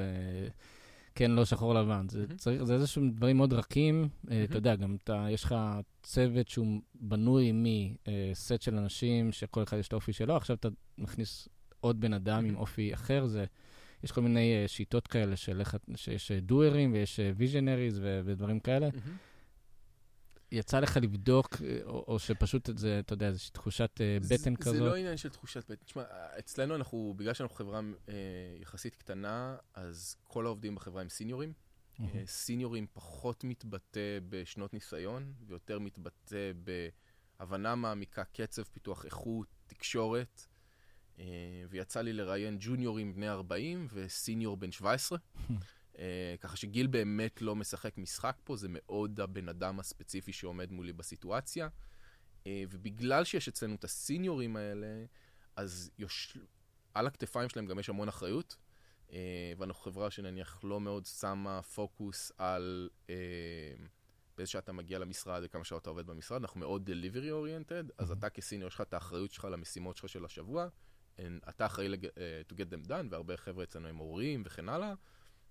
כן, 1.16 1.32
לא 1.32 1.46
שחור 1.46 1.74
לבן, 1.74 2.10
זה, 2.10 2.20
מהמם. 2.20 2.38
צריך, 2.38 2.64
זה 2.64 2.74
איזשהם 2.74 3.12
דברים 3.12 3.38
מאוד 3.38 3.54
רכים. 3.54 4.02
אה, 4.04 4.08
אתה 4.28 4.34
מהמם. 4.36 4.56
יודע, 4.56 4.76
גם 4.76 4.98
אתה, 5.04 5.28
יש 5.30 5.44
לך 5.44 5.56
צוות 6.04 6.48
שהוא 6.48 6.82
בנוי 6.96 7.52
מסט 7.54 8.62
של 8.62 8.78
אנשים, 8.78 9.32
שכל 9.32 9.64
אחד 9.64 9.78
יש 9.78 9.88
את 9.88 9.94
האופי 9.94 10.14
שלו, 10.14 10.36
עכשיו 10.36 10.56
אתה 10.56 10.70
מכניס 10.98 11.50
עוד 11.80 12.00
בן 12.00 12.14
אדם 12.14 12.38
עם 12.38 12.46
מהמם. 12.46 12.58
אופי 12.58 12.94
אחר, 12.94 13.26
זה... 13.26 13.46
יש 14.06 14.12
כל 14.12 14.22
מיני 14.22 14.62
אה, 14.62 14.68
שיטות 14.68 15.08
כאלה 15.08 15.36
של 15.36 15.60
איך, 15.60 15.76
שיש 15.96 16.32
דוארים 16.32 16.94
ויש 16.94 17.20
ויז'נריז 17.38 18.00
ודברים 18.26 18.60
כאלה. 18.60 18.90
יצא 20.52 20.80
לך 20.80 20.98
לבדוק, 20.98 21.56
או, 21.86 22.06
או 22.08 22.20
שפשוט 22.20 22.70
זה, 22.78 23.00
אתה 23.00 23.14
יודע, 23.14 23.28
איזושהי 23.28 23.52
תחושת 23.52 24.02
אה, 24.02 24.18
בטן 24.22 24.56
זה, 24.56 24.62
כזאת? 24.62 24.76
זה 24.76 24.80
לא 24.84 24.96
עניין 24.96 25.18
של 25.18 25.30
תחושת 25.30 25.72
בטן. 25.72 25.86
תשמע, 25.86 26.04
אצלנו 26.40 26.76
אנחנו, 26.76 27.14
בגלל 27.18 27.34
שאנחנו 27.34 27.56
חברה 27.56 27.82
אה, 28.10 28.14
יחסית 28.62 28.96
קטנה, 28.96 29.56
אז 29.74 30.16
כל 30.24 30.46
העובדים 30.46 30.76
בחברה 30.76 31.02
הם 31.02 31.10
סיניורים. 31.10 31.54
Mm-hmm. 31.54 32.02
אה, 32.16 32.24
סיניורים 32.26 32.88
פחות 32.94 33.44
מתבטא 33.44 34.20
בשנות 34.30 34.74
ניסיון, 34.74 35.34
ויותר 35.48 35.80
מתבטא 35.80 36.52
בהבנה 37.40 37.76
מעמיקה, 37.76 38.24
קצב, 38.24 38.64
פיתוח 38.64 39.06
איכות, 39.06 39.48
תקשורת. 39.68 40.46
אה, 41.20 41.26
ויצא 41.70 42.02
לי 42.02 42.14
לראיין 42.14 42.58
ג'וניורים 42.60 43.14
בני 43.14 43.30
40 43.30 43.88
וסיניור 43.94 44.58
בן 44.58 44.72
17. 44.72 45.18
אה, 46.00 46.36
ככה 46.40 46.58
שגיל 46.58 46.88
באמת 46.88 47.42
לא 47.42 47.56
משחק 47.56 47.98
משחק 47.98 48.38
פה, 48.44 48.56
זה 48.56 48.68
מאוד 48.70 49.20
הבן 49.20 49.50
אדם 49.50 49.80
הספציפי 49.80 50.34
שעומד 50.34 50.72
מולי 50.72 50.94
בסיטואציה. 50.94 51.68
אה, 52.48 52.64
ובגלל 52.70 53.24
שיש 53.24 53.48
אצלנו 53.48 53.76
את 53.76 53.84
הסיניורים 53.84 54.56
האלה, 54.56 55.06
אז 55.56 55.92
יוש... 55.98 56.38
על 56.94 57.08
הכתפיים 57.08 57.50
שלהם 57.50 57.66
גם 57.66 57.80
יש 57.80 57.90
המון 57.90 58.08
אחריות. 58.08 58.58
ואנחנו 59.58 59.82
חברה 59.84 60.12
שנניח 60.12 60.60
לא 60.64 60.82
מאוד 60.82 61.06
שמה 61.06 61.62
פוקוס 61.62 62.32
על 62.38 62.90
באיזה 64.38 64.52
שעה 64.52 64.60
אתה 64.60 64.72
מגיע 64.72 65.00
למשרד 65.00 65.42
וכמה 65.46 65.64
שעות 65.64 65.82
אתה 65.82 65.90
עובד 65.90 66.08
במשרד, 66.08 66.42
אנחנו 66.42 66.60
מאוד 66.60 66.90
delivery 66.90 67.30
oriented, 67.30 67.92
אז 67.98 68.12
אתה 68.12 68.30
כסיניור 68.30 68.68
יש 68.68 68.76
לך 68.76 68.82
את 68.82 68.94
האחריות 68.94 69.32
שלך 69.32 69.48
למשימות 69.52 69.98
שלך 69.98 70.10
של 70.10 70.26
השבוע, 70.26 70.68
אתה 71.50 71.66
אחראי 71.66 71.94
to 72.50 72.54
get 72.54 72.74
them 72.74 72.88
done, 72.90 73.06
והרבה 73.10 73.38
חבר'ה 73.38 73.64
אצלנו 73.64 73.88
הם 73.88 73.98
הורים 73.98 74.44
וכן 74.46 74.70
הלאה. 74.70 74.94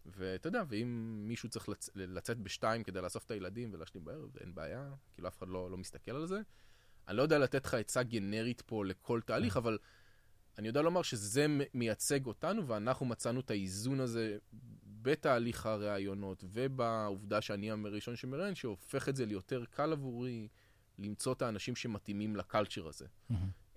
ואתה 0.07 0.49
יודע, 0.49 0.63
ואם 0.69 1.15
מישהו 1.29 1.49
צריך 1.49 1.69
לצ... 1.69 1.91
לצאת 1.95 2.39
בשתיים 2.39 2.83
כדי 2.83 3.01
לאסוף 3.01 3.25
את 3.25 3.31
הילדים 3.31 3.71
ולהשלים 3.73 4.05
בערב, 4.05 4.37
אין 4.41 4.55
בעיה, 4.55 4.91
כאילו 5.15 5.29
אף 5.29 5.39
אחד 5.39 5.49
לא, 5.49 5.71
לא 5.71 5.77
מסתכל 5.77 6.11
על 6.11 6.27
זה. 6.27 6.41
אני 7.09 7.17
לא 7.17 7.23
יודע 7.23 7.39
לתת 7.39 7.65
לך 7.65 7.75
עצה 7.75 8.03
גנרית 8.03 8.63
פה 8.67 8.85
לכל 8.85 9.21
תהליך, 9.21 9.57
אבל 9.57 9.79
אני 10.59 10.69
יודע 10.69 10.83
לומר 10.83 11.03
שזה 11.03 11.47
מייצג 11.75 12.27
אותנו, 12.27 12.69
ואנחנו 12.69 13.07
מצאנו 13.07 13.41
את 13.41 13.51
האיזון 13.51 14.01
הזה 14.01 14.39
בתהליך 15.03 15.67
הראיונות 15.67 16.45
ובעובדה 16.47 17.41
שאני 17.41 17.71
הראשון 17.71 18.17
שמראיין, 18.17 18.55
שהופך 18.55 19.09
את 19.09 19.17
זה 19.17 19.27
ליותר 19.27 19.65
קל 19.65 19.93
עבורי 19.93 20.49
למצוא 20.99 21.33
את 21.33 21.43
האנשים 21.43 21.77
שמתאימים 21.77 22.37
ל 22.37 22.43
culture 22.43 22.89
הזה. 22.89 23.07
Mm-hmm. 23.31 23.75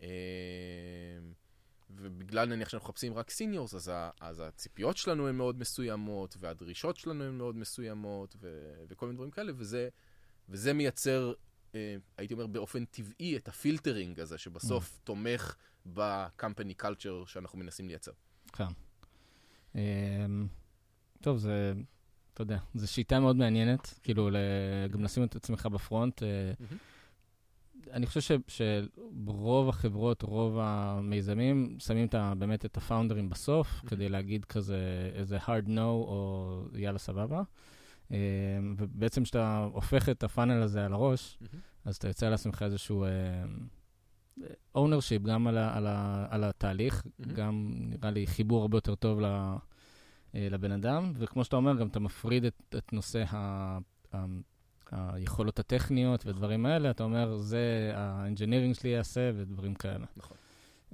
ובגלל 1.89 2.49
נניח 2.49 2.69
שאנחנו 2.69 2.89
מחפשים 2.89 3.13
רק 3.13 3.29
seniors, 3.29 3.75
אז, 3.75 3.91
אז 4.21 4.39
הציפיות 4.39 4.97
שלנו 4.97 5.27
הן 5.27 5.35
מאוד 5.35 5.59
מסוימות, 5.59 6.37
והדרישות 6.39 6.97
שלנו 6.97 7.23
הן 7.23 7.37
מאוד 7.37 7.55
מסוימות, 7.55 8.35
ו, 8.41 8.73
וכל 8.89 9.05
מיני 9.05 9.15
דברים 9.15 9.31
כאלה, 9.31 9.51
וזה, 9.55 9.89
וזה 10.49 10.73
מייצר, 10.73 11.33
אה, 11.75 11.95
הייתי 12.17 12.33
אומר, 12.33 12.47
באופן 12.47 12.85
טבעי 12.85 13.37
את 13.37 13.47
ה 13.47 13.54
filtering 13.54 14.19
הזה, 14.19 14.37
שבסוף 14.37 14.97
mm. 14.97 15.03
תומך 15.03 15.55
ב 15.85 15.96
company 15.96 16.73
culture 16.73 17.23
שאנחנו 17.25 17.59
מנסים 17.59 17.87
לייצר. 17.87 18.11
כן. 18.53 18.67
אמ, 19.75 20.47
טוב, 21.21 21.37
זה, 21.37 21.73
אתה 22.33 22.41
יודע, 22.41 22.57
זו 22.75 22.87
שיטה 22.87 23.19
מאוד 23.19 23.35
מעניינת, 23.35 23.99
כאילו, 24.03 24.29
גם 24.91 25.03
לשים 25.03 25.23
את 25.23 25.35
עצמך 25.35 25.65
בפרונט. 25.65 26.21
Mm-hmm. 26.21 26.75
אני 27.91 28.05
חושב 28.05 28.21
ש, 28.21 28.31
שרוב 28.47 29.69
החברות, 29.69 30.21
רוב 30.21 30.57
המיזמים, 30.61 31.75
שמים 31.79 32.07
את, 32.07 32.15
באמת 32.37 32.65
את 32.65 32.77
הפאונדרים 32.77 33.29
בסוף, 33.29 33.67
mm-hmm. 33.67 33.89
כדי 33.89 34.09
להגיד 34.09 34.45
כזה 34.45 35.11
איזה 35.13 35.37
hard 35.37 35.67
no 35.67 35.79
או 35.79 36.61
יאללה 36.75 36.99
סבבה. 36.99 37.41
אה, 38.11 38.17
ובעצם 38.77 39.23
כשאתה 39.23 39.67
הופך 39.73 40.09
את 40.09 40.23
הפאנל 40.23 40.61
הזה 40.61 40.85
על 40.85 40.93
הראש, 40.93 41.37
mm-hmm. 41.41 41.57
אז 41.85 41.95
אתה 41.95 42.07
יוצא 42.07 42.29
לעצמך 42.29 42.61
איזשהו 42.65 43.05
uh, 43.05 44.41
ownership 44.77 45.23
גם 45.23 45.47
על, 45.47 45.57
ה, 45.57 45.77
על, 45.77 45.87
ה, 45.87 46.27
על 46.29 46.43
התהליך, 46.43 47.03
mm-hmm. 47.03 47.33
גם 47.33 47.71
נראה 47.77 48.11
לי 48.11 48.27
חיבור 48.27 48.61
הרבה 48.61 48.77
יותר 48.77 48.95
טוב 48.95 49.19
לבן 50.33 50.71
אדם, 50.71 51.13
וכמו 51.15 51.43
שאתה 51.43 51.55
אומר, 51.55 51.75
גם 51.75 51.87
אתה 51.87 51.99
מפריד 51.99 52.45
את, 52.45 52.75
את 52.77 52.93
נושא 52.93 53.23
ה... 53.33 53.77
היכולות 54.91 55.59
הטכניות 55.59 56.25
ודברים 56.25 56.65
האלה, 56.65 56.91
אתה 56.91 57.03
אומר, 57.03 57.37
זה 57.37 57.91
האנג'ינירינג 57.95 58.75
שלי 58.75 58.89
יעשה 58.89 59.31
ודברים 59.35 59.75
כאלה. 59.75 60.05
נכון. 60.17 60.37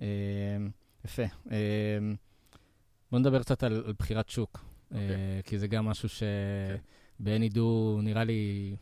אה, 0.01 0.07
יפה. 1.05 1.23
אה, 1.51 1.57
בוא 3.11 3.19
נדבר 3.19 3.43
קצת 3.43 3.63
על, 3.63 3.83
על 3.85 3.93
בחירת 3.99 4.29
שוק, 4.29 4.57
okay. 4.57 4.93
אוקיי. 4.93 5.09
אה, 5.09 5.39
כי 5.43 5.57
זה 5.57 5.67
גם 5.67 5.85
משהו 5.85 6.09
שבעין 6.09 7.43
ידעו, 7.43 7.99
נראה 8.03 8.23
לי... 8.23 8.75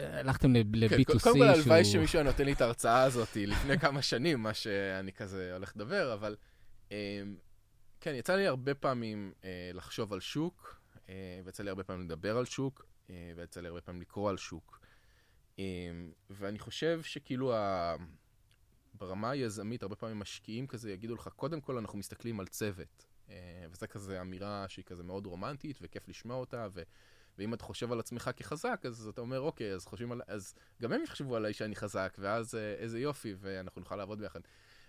הלכתם 0.00 0.56
ל-B2C 0.56 0.88
כן, 0.88 1.18
קודם 1.18 1.38
כל, 1.38 1.48
הלוואי 1.48 1.84
שמישהו 1.84 2.22
נותן 2.22 2.44
לי 2.44 2.52
את 2.52 2.60
ההרצאה 2.60 3.02
הזאת 3.02 3.36
לפני 3.36 3.78
כמה 3.84 4.02
שנים, 4.02 4.42
מה 4.42 4.54
שאני 4.54 5.12
כזה 5.12 5.54
הולך 5.54 5.72
לדבר, 5.76 6.14
אבל 6.14 6.36
כן, 8.00 8.14
יצא 8.14 8.36
לי 8.36 8.46
הרבה 8.46 8.74
פעמים 8.74 9.32
לחשוב 9.74 10.12
על 10.12 10.20
שוק, 10.20 10.80
ויצא 11.44 11.62
לי 11.62 11.70
הרבה 11.70 11.84
פעמים 11.84 12.04
לדבר 12.04 12.36
על 12.36 12.44
שוק. 12.44 12.86
אה, 13.10 13.32
ויצא 13.36 13.60
לי 13.60 13.68
הרבה 13.68 13.80
פעמים 13.80 14.00
לקרוא 14.00 14.30
על 14.30 14.36
שוק. 14.36 14.80
אה, 15.58 15.64
ואני 16.30 16.58
חושב 16.58 17.02
שכאילו 17.02 17.54
ה... 17.54 17.94
ברמה 18.94 19.30
היזמית, 19.30 19.82
הרבה 19.82 19.96
פעמים 19.96 20.18
משקיעים 20.18 20.66
כזה 20.66 20.92
יגידו 20.92 21.14
לך, 21.14 21.28
קודם 21.28 21.60
כל 21.60 21.78
אנחנו 21.78 21.98
מסתכלים 21.98 22.40
על 22.40 22.46
צוות. 22.46 23.06
אה, 23.28 23.66
וזה 23.70 23.86
כזה 23.86 24.20
אמירה 24.20 24.64
שהיא 24.68 24.84
כזה 24.84 25.02
מאוד 25.02 25.26
רומנטית 25.26 25.78
וכיף 25.82 26.08
לשמוע 26.08 26.36
אותה, 26.36 26.68
ו... 26.72 26.82
ואם 27.38 27.54
אתה 27.54 27.64
חושב 27.64 27.92
על 27.92 28.00
עצמך 28.00 28.30
כחזק, 28.36 28.80
אז 28.84 29.08
אתה 29.08 29.20
אומר, 29.20 29.40
אוקיי, 29.40 29.74
אז 29.74 29.86
חושבים 29.86 30.12
על... 30.12 30.20
אז 30.26 30.54
גם 30.82 30.92
הם 30.92 31.02
יחשבו 31.02 31.36
עליי 31.36 31.52
שאני 31.52 31.76
חזק, 31.76 32.16
ואז 32.18 32.54
איזה 32.54 33.00
יופי, 33.00 33.34
ואנחנו 33.38 33.80
נוכל 33.80 33.96
לעבוד 33.96 34.18
ביחד. 34.18 34.40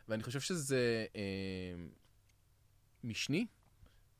ואני 0.08 0.23
חושב 0.23 0.39
שזה 0.39 1.06
אה, 1.15 1.86
משני 3.03 3.47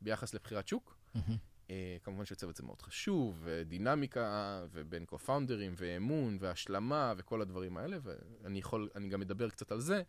ביחס 0.02 0.34
לבחירת 0.34 0.68
שוק. 0.68 0.98
Mm-hmm. 1.16 1.20
Uh, 1.68 1.70
כמובן 2.04 2.26
שצוות 2.26 2.56
זה 2.56 2.64
מאוד 2.64 2.82
חשוב, 2.82 3.40
ודינמיקה, 3.44 4.66
ובין 4.72 5.06
קו-פאונדרים, 5.06 5.74
ואמון, 5.78 6.38
והשלמה, 6.40 7.14
וכל 7.18 7.42
הדברים 7.42 7.78
האלה, 7.78 7.98
ואני 8.04 8.60
יכול, 8.60 8.90
אני 8.96 9.10
גם 9.10 9.22
אדבר 9.22 9.50
קצת 9.50 9.72
על 9.72 9.80
זה, 9.80 10.04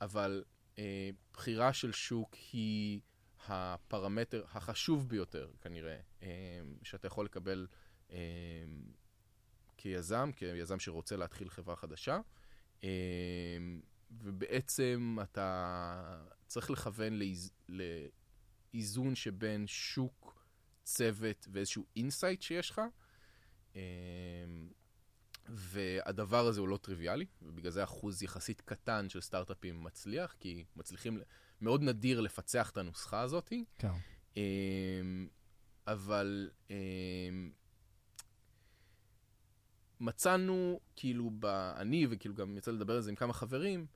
אבל 0.00 0.44
uh, 0.74 0.78
בחירה 1.32 1.72
של 1.72 1.92
שוק 1.92 2.34
היא 2.52 3.00
הפרמטר 3.48 4.44
החשוב 4.52 5.08
ביותר, 5.08 5.50
כנראה, 5.60 5.98
uh, 6.20 6.24
שאתה 6.82 7.06
יכול 7.06 7.24
לקבל 7.24 7.66
uh, 8.08 8.12
כיזם, 9.76 10.30
כיזם 10.36 10.78
שרוצה 10.78 11.16
להתחיל 11.16 11.50
חברה 11.50 11.76
חדשה, 11.76 12.20
uh, 12.80 12.84
ובעצם 14.10 15.16
אתה 15.22 16.20
צריך 16.46 16.70
לכוון 16.70 17.12
לאיז, 17.12 17.52
לאיזון 18.72 19.14
שבין 19.14 19.66
שוק 19.66 20.36
צוות 20.86 21.48
ואיזשהו 21.52 21.84
insight 21.96 22.42
שיש 22.42 22.70
לך. 22.70 22.80
אמ, 23.74 23.80
והדבר 25.48 26.46
הזה 26.46 26.60
הוא 26.60 26.68
לא 26.68 26.76
טריוויאלי, 26.76 27.26
ובגלל 27.42 27.70
זה 27.70 27.84
אחוז 27.84 28.22
יחסית 28.22 28.60
קטן 28.60 29.08
של 29.08 29.20
סטארט-אפים 29.20 29.84
מצליח, 29.84 30.34
כי 30.40 30.64
מצליחים, 30.76 31.18
מאוד 31.60 31.82
נדיר 31.82 32.20
לפצח 32.20 32.70
את 32.70 32.76
הנוסחה 32.76 33.20
הזאת. 33.20 33.52
כן. 33.78 33.88
אמ, 34.36 35.28
אבל 35.86 36.50
אמ, 36.70 37.50
מצאנו, 40.00 40.80
כאילו, 40.96 41.30
ב... 41.38 41.46
אני, 41.76 42.06
וכאילו 42.10 42.34
גם 42.34 42.56
יצא 42.56 42.70
לדבר 42.70 42.94
על 42.94 43.00
זה 43.00 43.10
עם 43.10 43.16
כמה 43.16 43.32
חברים, 43.32 43.86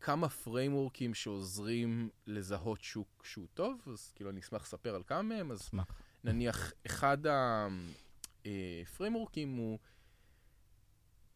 כמה 0.00 0.28
פריימורקים 0.28 1.14
שעוזרים 1.14 2.10
לזהות 2.26 2.82
שוק 2.82 3.24
שהוא 3.24 3.46
טוב, 3.54 3.82
אז 3.86 4.12
כאילו 4.14 4.30
אני 4.30 4.40
אשמח 4.40 4.62
לספר 4.62 4.94
על 4.94 5.02
כמה 5.06 5.22
מהם, 5.22 5.52
אז 5.52 5.60
אשמח. 5.60 5.86
נניח 6.24 6.72
אחד 6.86 7.18
הפריימורקים 8.44 9.56
הוא, 9.56 9.78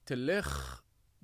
תלך, 0.05 0.83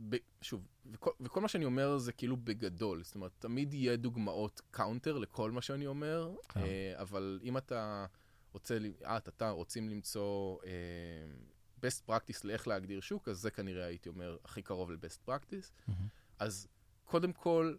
ב, 0.09 0.17
שוב, 0.41 0.67
וכל, 0.93 1.11
וכל 1.21 1.41
מה 1.41 1.49
שאני 1.49 1.65
אומר 1.65 1.99
זה 1.99 2.13
כאילו 2.13 2.37
בגדול, 2.37 3.03
זאת 3.05 3.15
אומרת, 3.15 3.33
תמיד 3.39 3.75
יהיה 3.75 3.97
דוגמאות 3.97 4.61
counter 4.71 5.19
לכל 5.19 5.51
מה 5.51 5.63
שאני 5.63 5.87
אומר, 5.87 6.35
כן. 6.49 6.61
אה, 6.61 6.95
אבל 6.97 7.41
אם 7.43 7.57
אתה 7.57 8.07
רוצה, 8.53 8.79
את, 9.03 9.29
אתה 9.29 9.51
רוצים 9.51 9.89
למצוא 9.89 10.59
אה, 10.65 10.71
best 11.81 12.11
practice 12.11 12.41
לאיך 12.45 12.69
להגדיר 12.69 13.01
שוק, 13.01 13.29
אז 13.29 13.39
זה 13.39 13.51
כנראה 13.51 13.87
הייתי 13.87 14.09
אומר 14.09 14.37
הכי 14.45 14.63
קרוב 14.63 14.91
ל-best 14.91 15.29
practice. 15.31 15.71
Mm-hmm. 15.89 15.93
אז 16.39 16.69
קודם 17.05 17.33
כל, 17.33 17.75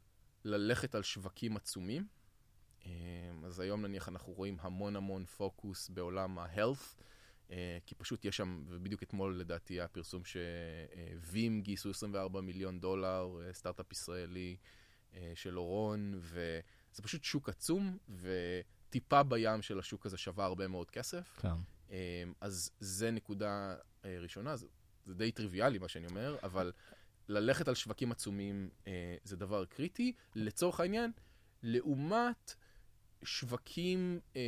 ללכת 0.46 0.96
על 0.96 1.04
שווקים 1.04 1.58
עצומים. 1.58 2.08
אמ, 2.86 3.46
אז 3.46 3.60
היום 3.60 3.86
נניח 3.86 4.10
אנחנו 4.10 4.34
רואים 4.34 4.58
המון 4.62 4.96
המון 4.96 5.26
פוקוס 5.26 5.90
בעולם 5.90 6.40
ה-health, 6.40 7.02
אה, 7.52 7.78
כי 7.86 7.96
פשוט 7.96 8.26
יש 8.26 8.38
שם, 8.38 8.64
ובדיוק 8.68 9.04
אתמול 9.04 9.40
לדעתי 9.40 9.74
היה 9.74 9.88
פרסום 9.88 10.22
שווים 10.26 11.62
גייסו 11.62 11.90
24 11.90 12.42
מיליון 12.42 12.80
דולר, 12.80 13.42
אה, 13.42 13.54
סטארט-אפ 13.54 13.92
ישראלי 13.92 14.58
אה, 15.14 15.32
של 15.36 15.58
אורון, 15.58 16.20
וזה 16.20 17.04
פשוט 17.04 17.24
שוק 17.24 17.50
עצום, 17.50 17.98
וטיפה 18.10 19.24
בים 19.24 19.62
של 19.62 19.80
השוק 19.80 20.06
הזה 20.06 20.18
שווה 20.18 20.46
הרבה 20.46 20.68
מאוד 20.68 20.92
כסף. 20.92 21.40
כן. 21.42 21.94
אז 22.42 22.72
זה 22.80 23.12
נקודה 23.12 23.76
ראשונה. 24.06 24.56
זה 25.06 25.14
די 25.14 25.32
טריוויאלי 25.32 25.78
מה 25.78 25.88
שאני 25.88 26.08
אומר, 26.08 26.38
אבל 26.44 26.72
ללכת 27.30 27.68
על 27.68 27.76
שווקים 27.76 28.12
עצומים 28.12 28.70
אה, 28.88 29.16
זה 29.24 29.36
דבר 29.36 29.66
קריטי. 29.66 30.14
לצורך 30.36 30.80
העניין, 30.80 31.12
לעומת 31.64 32.56
שווקים 33.24 34.20
אה, 34.36 34.42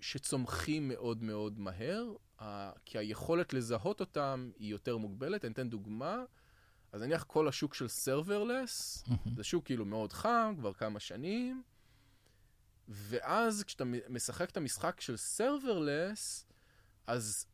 שצומחים 0.00 0.88
מאוד 0.88 1.22
מאוד 1.22 1.58
מהר, 1.58 2.12
אה, 2.40 2.72
כי 2.84 2.98
היכולת 2.98 3.52
לזהות 3.52 4.00
אותם 4.00 4.50
היא 4.58 4.70
יותר 4.70 4.96
מוגבלת. 4.96 5.44
אני 5.44 5.52
אתן 5.52 5.68
דוגמה. 5.68 6.24
אז 6.92 7.02
נניח 7.02 7.24
כל 7.24 7.48
השוק 7.48 7.74
של 7.74 7.88
serverless, 7.88 9.04
זה 9.36 9.44
שוק 9.44 9.64
כאילו 9.64 9.84
מאוד 9.84 10.12
חם, 10.12 10.54
כבר 10.58 10.72
כמה 10.72 11.00
שנים, 11.00 11.62
ואז 12.88 13.64
כשאתה 13.64 13.84
משחק 14.08 14.50
את 14.50 14.56
המשחק 14.56 15.00
של 15.00 15.16
serverless, 15.16 16.46
אז 17.06 17.46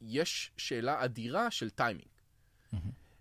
יש 0.00 0.52
שאלה 0.56 1.04
אדירה 1.04 1.50
של 1.50 1.70
טיימינג. 1.70 2.08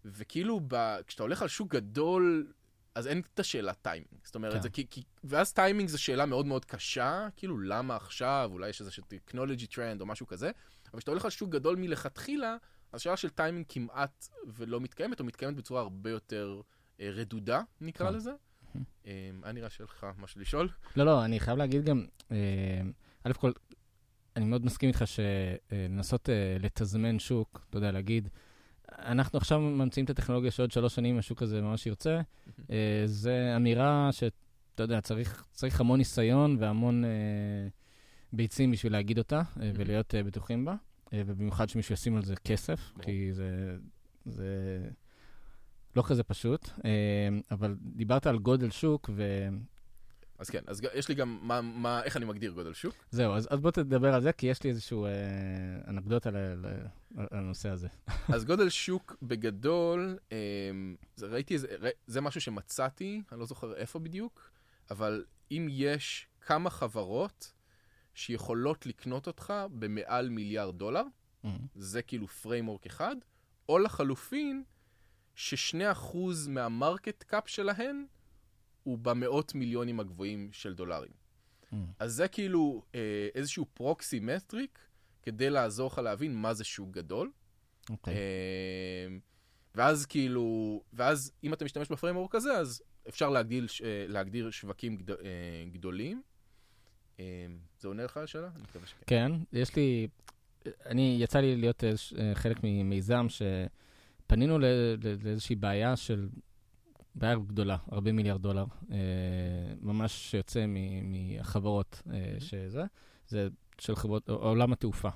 וכאילו, 0.05 0.59
ב... 0.67 0.97
כשאתה 1.07 1.23
הולך 1.23 1.41
על 1.41 1.47
שוק 1.47 1.71
גדול, 1.71 2.53
אז 2.95 3.07
אין 3.07 3.21
את 3.33 3.39
השאלה 3.39 3.73
טיימינג. 3.73 4.19
זאת 4.23 4.35
אומרת, 4.35 4.53
כן. 4.53 4.61
זה 4.61 4.69
כי, 4.69 4.87
כי... 4.89 5.03
ואז 5.23 5.53
טיימינג 5.53 5.89
זו 5.89 6.03
שאלה 6.03 6.25
מאוד 6.25 6.45
מאוד 6.45 6.65
קשה, 6.65 7.27
כאילו, 7.35 7.59
למה 7.59 7.95
עכשיו, 7.95 8.49
אולי 8.53 8.69
יש 8.69 8.81
איזה 8.81 8.91
technology 9.07 9.67
trend 9.67 10.01
או 10.01 10.05
משהו 10.05 10.27
כזה, 10.27 10.51
אבל 10.91 10.99
כשאתה 10.99 11.11
הולך 11.11 11.25
על 11.25 11.31
שוק 11.31 11.49
גדול 11.49 11.75
מלכתחילה, 11.75 12.57
אז 12.91 13.01
שאלה 13.01 13.17
של 13.17 13.29
טיימינג 13.29 13.65
כמעט 13.69 14.27
ולא 14.47 14.81
מתקיימת, 14.81 15.19
או 15.19 15.25
מתקיימת 15.25 15.55
בצורה 15.55 15.81
הרבה 15.81 16.09
יותר 16.09 16.61
אה, 16.99 17.09
רדודה, 17.11 17.61
נקרא 17.81 18.09
כן. 18.09 18.15
לזה. 18.15 18.31
אה, 19.07 19.31
היה 19.43 19.53
נראה 19.53 19.69
שיהיה 19.69 19.87
לך 19.89 20.05
משהו 20.17 20.41
לשאול? 20.41 20.69
לא, 20.95 21.05
לא, 21.05 21.25
אני 21.25 21.39
חייב 21.39 21.57
להגיד 21.57 21.85
גם, 21.85 22.05
אה, 22.31 22.81
א' 23.23 23.33
כל, 23.33 23.51
אני 24.35 24.45
מאוד 24.45 24.65
מסכים 24.65 24.89
איתך 24.89 25.03
שלנסות 25.07 26.29
אה, 26.29 26.57
לתזמן 26.59 27.19
שוק, 27.19 27.65
אתה 27.69 27.77
יודע, 27.77 27.91
להגיד, 27.91 28.29
אנחנו 28.99 29.37
עכשיו 29.37 29.59
ממציאים 29.59 30.05
את 30.05 30.09
הטכנולוגיה 30.09 30.51
שעוד 30.51 30.71
שלוש 30.71 30.95
שנים 30.95 31.17
השוק 31.17 31.41
הזה 31.41 31.61
ממש 31.61 31.85
ירצה, 31.85 32.21
אה, 32.71 33.03
זה 33.05 33.53
אמירה 33.55 34.09
שאתה 34.11 34.83
יודע, 34.83 35.01
צריך, 35.01 35.45
צריך 35.51 35.79
המון 35.79 35.97
ניסיון 35.97 36.57
והמון 36.59 37.05
אה, 37.05 37.09
ביצים 38.33 38.71
בשביל 38.71 38.91
להגיד 38.91 39.17
אותה 39.17 39.41
אה, 39.61 39.71
ולהיות 39.75 40.15
בטוחים 40.25 40.65
בה. 40.65 40.75
ובמיוחד 41.13 41.69
שמישהו 41.69 41.93
ישים 41.93 42.15
על 42.15 42.25
זה 42.25 42.35
כסף, 42.35 42.91
כי 43.01 43.33
זה, 43.33 43.77
זה 44.25 44.79
לא 45.95 46.03
כזה 46.07 46.23
פשוט. 46.23 46.69
אבל 47.51 47.75
דיברת 47.81 48.27
על 48.27 48.39
גודל 48.39 48.71
שוק, 48.71 49.09
ו... 49.15 49.49
אז 50.37 50.49
כן, 50.49 50.63
אז 50.67 50.81
יש 50.93 51.09
לי 51.09 51.15
גם, 51.15 51.39
מה, 51.41 51.61
מה, 51.61 52.03
איך 52.03 52.17
אני 52.17 52.25
מגדיר 52.25 52.51
גודל 52.51 52.73
שוק? 52.73 52.95
זהו, 53.11 53.33
אז, 53.33 53.47
אז 53.51 53.59
בוא 53.59 53.71
תדבר 53.71 54.13
על 54.13 54.21
זה, 54.21 54.33
כי 54.33 54.47
יש 54.47 54.63
לי 54.63 54.69
איזושהי 54.69 54.97
אה, 54.97 55.89
אנקדוטה 55.89 56.29
הנושא 57.15 57.69
הזה. 57.69 57.87
אז 58.35 58.45
גודל 58.45 58.69
שוק 58.69 59.15
בגדול, 59.21 60.17
אה, 60.31 60.37
זה, 61.15 61.27
ראיתי 61.27 61.53
איזה, 61.53 61.67
זה 62.07 62.21
משהו 62.21 62.41
שמצאתי, 62.41 63.21
אני 63.31 63.39
לא 63.39 63.45
זוכר 63.45 63.75
איפה 63.75 63.99
בדיוק, 63.99 64.51
אבל 64.91 65.25
אם 65.51 65.67
יש 65.69 66.27
כמה 66.41 66.69
חברות 66.69 67.53
שיכולות 68.13 68.85
לקנות 68.85 69.27
אותך 69.27 69.53
במעל 69.71 70.29
מיליארד 70.29 70.77
דולר, 70.77 71.03
mm-hmm. 71.03 71.47
זה 71.75 72.01
כאילו 72.01 72.27
framework 72.27 72.85
אחד, 72.85 73.15
או 73.69 73.79
לחלופין, 73.79 74.63
ששני 75.35 75.91
אחוז 75.91 76.47
מה 76.47 76.66
market 76.66 77.23
cap 77.23 77.49
שלהן 77.49 78.05
הוא 78.85 78.97
במאות 78.97 79.55
מיליונים 79.55 79.99
הגבוהים 79.99 80.49
של 80.51 80.73
דולרים. 80.73 81.11
Mm. 81.11 81.75
אז 81.99 82.13
זה 82.13 82.27
כאילו 82.27 82.83
אה, 82.95 83.27
איזשהו 83.35 83.65
proxy 83.73 84.19
metric 84.19 84.79
כדי 85.23 85.49
לעזור 85.49 85.87
לך 85.87 85.97
להבין 85.97 86.35
מה 86.35 86.53
זה 86.53 86.63
שוק 86.63 86.91
גדול. 86.91 87.27
Okay. 87.27 87.91
אוקיי. 87.91 88.13
אה, 88.13 89.07
ואז 89.75 90.05
כאילו, 90.05 90.81
ואז 90.93 91.31
אם 91.43 91.53
אתה 91.53 91.65
משתמש 91.65 91.89
בפריימורק 91.91 92.35
הזה, 92.35 92.57
אז 92.57 92.83
אפשר 93.09 93.29
להגדיל, 93.29 93.67
אה, 93.83 94.05
להגדיר 94.07 94.51
שווקים 94.51 94.97
גד, 94.97 95.11
אה, 95.11 95.15
גדולים. 95.71 96.21
אמ, 97.19 97.23
זה 97.79 97.87
עונה 97.87 98.03
לך 98.03 98.17
על 98.17 98.23
השאלה? 98.23 98.49
אני 98.55 98.63
מקווה 98.63 98.87
שכן. 98.87 99.03
כן, 99.07 99.31
יש 99.53 99.75
לי, 99.75 100.07
אני, 100.85 101.17
יצא 101.19 101.39
לי 101.39 101.55
להיות 101.55 101.83
אה, 101.83 102.35
חלק 102.35 102.57
ממיזם 102.63 103.25
שפנינו 103.29 104.59
לאיזושהי 105.23 105.55
בעיה 105.55 105.95
של, 105.95 106.29
בעיה 107.15 107.35
גדולה, 107.35 107.77
הרבה 107.91 108.11
מיליארד 108.11 108.41
דולר, 108.41 108.65
אה, 108.91 108.97
ממש 109.81 110.31
שיוצא 110.31 110.65
מהחברות 111.03 112.01
אה, 112.13 112.35
שזה, 112.39 112.83
זה 113.27 113.47
של 113.79 113.95
חברות, 113.95 114.29
עולם 114.29 114.73
התעופה. 114.73 115.09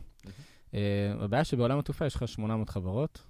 הבעיה 1.19 1.43
שבעולם 1.43 1.79
התעופה 1.79 2.05
יש 2.05 2.15
לך 2.15 2.27
800 2.27 2.69
חברות, 2.69 3.23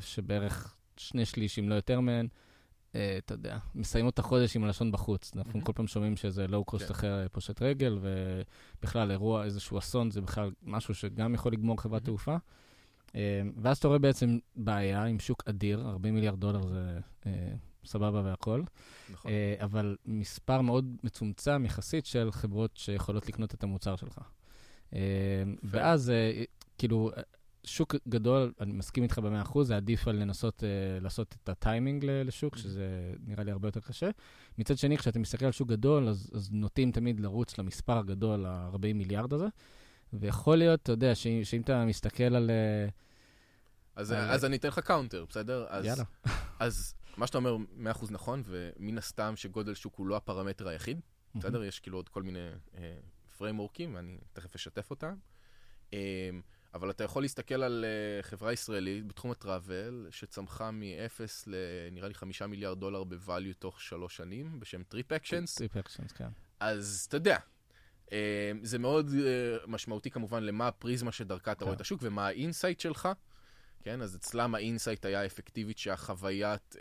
שבערך 0.00 0.76
שני 0.96 1.24
שליש, 1.24 1.58
אם 1.58 1.68
לא 1.68 1.74
יותר 1.74 2.00
מהן, 2.00 2.28
אה, 2.96 3.18
אתה 3.18 3.34
יודע, 3.34 3.58
מסיימות 3.74 4.14
את 4.14 4.18
החודש 4.18 4.56
עם 4.56 4.64
הלשון 4.64 4.92
בחוץ. 4.92 5.32
אנחנו 5.36 5.64
כל 5.64 5.72
פעם 5.72 5.86
שומעים 5.86 6.16
שזה 6.16 6.46
לואו 6.46 6.64
קוסט 6.64 6.86
כן. 6.86 6.92
אחר 6.92 7.26
פושט 7.32 7.62
רגל, 7.62 7.98
ובכלל 8.00 9.10
אירוע, 9.10 9.44
איזשהו 9.44 9.78
אסון, 9.78 10.10
זה 10.10 10.20
בכלל 10.20 10.50
משהו 10.62 10.94
שגם 10.94 11.34
יכול 11.34 11.52
לגמור 11.52 11.82
חברת 11.82 12.04
תעופה. 12.04 12.36
אה, 13.14 13.42
ואז 13.56 13.76
אתה 13.76 13.88
רואה 13.88 13.98
בעצם 13.98 14.38
בעיה 14.56 15.04
עם 15.04 15.18
שוק 15.18 15.42
אדיר, 15.46 15.88
40 15.88 16.14
מיליארד 16.14 16.40
דולר 16.40 16.66
זה 16.66 16.98
אה, 17.26 17.32
סבבה 17.86 18.22
והכול, 18.24 18.64
נכון. 19.12 19.30
אבל 19.58 19.96
מספר 20.06 20.60
מאוד 20.60 20.96
מצומצם 21.04 21.64
יחסית 21.64 22.06
של 22.06 22.28
חברות 22.32 22.76
שיכולות 22.76 23.28
לקנות 23.28 23.54
את 23.54 23.62
המוצר 23.62 23.96
שלך. 23.96 24.18
ואז, 25.62 26.12
כאילו, 26.78 27.10
שוק 27.66 27.94
גדול, 28.08 28.52
אני 28.60 28.72
מסכים 28.72 29.02
איתך 29.02 29.18
במאה 29.18 29.42
אחוז, 29.42 29.66
זה 29.66 29.76
עדיף 29.76 30.08
על 30.08 30.16
לנסות 30.16 30.60
uh, 30.60 31.02
לעשות 31.02 31.36
את 31.42 31.48
הטיימינג 31.48 32.04
לשוק, 32.04 32.54
mm-hmm. 32.54 32.58
שזה 32.58 33.14
נראה 33.26 33.44
לי 33.44 33.50
הרבה 33.50 33.68
יותר 33.68 33.80
קשה. 33.80 34.10
מצד 34.58 34.78
שני, 34.78 34.98
כשאתה 34.98 35.18
מסתכל 35.18 35.46
על 35.46 35.52
שוק 35.52 35.68
גדול, 35.68 36.08
אז, 36.08 36.30
אז 36.34 36.48
נוטים 36.52 36.92
תמיד 36.92 37.20
לרוץ 37.20 37.58
למספר 37.58 37.98
הגדול, 37.98 38.46
ה-40 38.46 38.78
מיליארד 38.94 39.32
הזה. 39.32 39.46
ויכול 40.12 40.56
להיות, 40.56 40.82
אתה 40.82 40.92
יודע, 40.92 41.14
ש, 41.14 41.26
שאם 41.44 41.60
אתה 41.60 41.84
מסתכל 41.84 42.34
על... 42.36 42.50
אז, 43.96 44.10
על... 44.10 44.30
אז 44.30 44.44
אני 44.44 44.56
אתן 44.56 44.68
לך 44.68 44.78
counter, 44.78 45.24
בסדר? 45.28 45.66
אז, 45.68 45.84
יאללה. 45.84 46.04
אז 46.58 46.94
מה 47.16 47.26
שאתה 47.26 47.38
אומר, 47.38 47.56
מאה 47.76 47.92
אחוז 47.92 48.10
נכון, 48.10 48.42
ומן 48.46 48.98
הסתם 48.98 49.36
שגודל 49.36 49.74
שוק 49.74 49.94
הוא 49.96 50.06
לא 50.06 50.16
הפרמטר 50.16 50.68
היחיד, 50.68 50.98
mm-hmm. 50.98 51.38
בסדר? 51.38 51.64
יש 51.64 51.80
כאילו 51.80 51.98
עוד 51.98 52.08
כל 52.08 52.22
מיני 52.22 52.48
framework 53.38 53.79
ים, 53.79 53.92
uh, 53.92 53.96
ואני 53.96 54.18
תכף 54.32 54.54
אשתף 54.54 54.90
אותם. 54.90 55.14
Uh, 55.90 55.94
אבל 56.74 56.90
אתה 56.90 57.04
יכול 57.04 57.22
להסתכל 57.22 57.62
על 57.62 57.84
uh, 57.84 58.22
חברה 58.26 58.52
ישראלית 58.52 59.06
בתחום 59.06 59.30
ה 59.30 59.39
travel, 59.39 60.06
שצמחה 60.10 60.70
מ-0 60.70 61.20
לנראה 61.46 62.08
לי 62.08 62.14
5 62.14 62.42
מיליארד 62.42 62.80
דולר 62.80 63.04
ב-value 63.04 63.54
תוך 63.58 63.80
שלוש 63.80 64.16
שנים, 64.16 64.60
בשם 64.60 64.82
TripActions. 64.82 65.54
TripActions, 65.54 66.12
כן. 66.12 66.28
אז 66.60 67.06
אתה 67.08 67.16
יודע, 67.16 67.38
זה 68.62 68.78
מאוד 68.78 69.10
משמעותי 69.66 70.10
כמובן 70.10 70.42
למה 70.42 70.68
הפריזמה 70.68 71.12
שדרכה 71.12 71.52
אתה 71.52 71.64
רואה 71.64 71.74
את 71.74 71.78
כן. 71.78 71.82
השוק 71.82 72.00
ומה 72.02 72.26
ה 72.26 72.33
insight 72.33 72.80
שלך. 72.80 73.08
כן, 73.86 74.02
אז 74.02 74.16
אצלם 74.16 74.54
ה 74.54 74.60
insight 74.60 75.04
היה 75.04 75.26
אפקטיבית 75.26 75.78
שהחוויית 75.78 76.74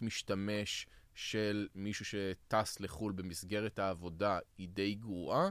uh, 0.00 0.04
משתמש 0.04 0.86
של 1.14 1.68
מישהו 1.74 2.04
שטס 2.04 2.80
לחו"ל 2.80 3.12
במסגרת 3.12 3.78
העבודה 3.78 4.38
היא 4.58 4.68
די 4.68 4.94
גרועה. 4.94 5.50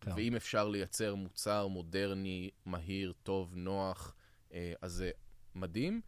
כן. 0.00 0.12
ואם 0.16 0.36
אפשר 0.36 0.68
לייצר 0.68 1.14
מוצר 1.14 1.66
מודרני, 1.66 2.50
מהיר, 2.66 3.12
טוב, 3.22 3.54
נוח, 3.56 4.14
אה, 4.52 4.72
אז 4.82 4.92
זה 4.92 5.10
מדהים. 5.54 6.00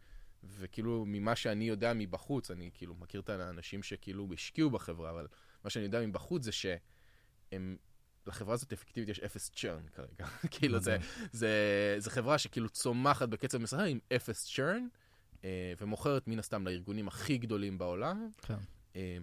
וכאילו, 0.43 1.03
ממה 1.07 1.35
שאני 1.35 1.65
יודע 1.65 1.93
מבחוץ, 1.95 2.51
אני 2.51 2.69
כאילו 2.73 2.95
מכיר 2.95 3.21
את 3.21 3.29
האנשים 3.29 3.83
שכאילו 3.83 4.27
השקיעו 4.33 4.69
בחברה, 4.69 5.09
אבל 5.09 5.27
מה 5.63 5.69
שאני 5.69 5.85
יודע 5.85 6.05
מבחוץ 6.05 6.43
זה 6.43 6.51
שהם... 6.51 7.77
לחברה 8.29 8.53
הזאת 8.53 8.73
אפקטיבית 8.73 9.09
יש 9.09 9.19
אפס 9.19 9.49
צ'רן 9.49 9.87
כרגע. 9.95 10.25
כאילו 10.51 10.79
זה, 10.79 10.97
זה, 11.31 11.49
זה 11.97 12.11
חברה 12.11 12.37
שכאילו 12.37 12.69
צומחת 12.69 13.29
בקצב 13.29 13.57
מסחר 13.57 13.83
עם 13.83 13.99
אפס 14.15 14.53
צ'רן, 14.55 14.87
אה, 15.43 15.73
ומוכרת 15.81 16.27
מן 16.27 16.39
הסתם 16.39 16.67
לארגונים 16.67 17.07
הכי 17.07 17.37
גדולים 17.37 17.77
בעולם. 17.77 18.29
כן. 18.41 18.57
אה, 18.95 19.17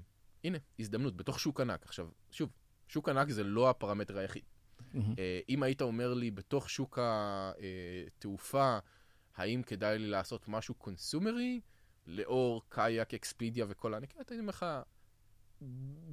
הנה, 0.44 0.58
הזדמנות, 0.78 1.16
בתוך 1.16 1.40
שוק 1.40 1.60
ענק. 1.60 1.82
עכשיו, 1.84 2.08
שוב, 2.30 2.50
שוק 2.88 3.08
ענק 3.08 3.28
זה 3.30 3.44
לא 3.44 3.70
הפרמטר 3.70 4.18
היחיד. 4.18 4.42
Mm-hmm. 4.78 4.98
אם 5.48 5.62
היית 5.62 5.82
אומר 5.82 6.14
לי, 6.14 6.30
בתוך 6.30 6.70
שוק 6.70 6.98
התעופה, 7.02 8.78
האם 9.36 9.62
כדאי 9.62 9.98
לי 9.98 10.06
לעשות 10.06 10.48
משהו 10.48 10.74
קונסומרי, 10.74 11.60
לאור 12.06 12.62
Kayak, 12.68 13.14
Expedia 13.14 13.66
וכל 13.68 13.94
הנקראת, 13.94 14.30
הייתי 14.30 14.40
אומר 14.40 14.50
לך, 14.50 14.66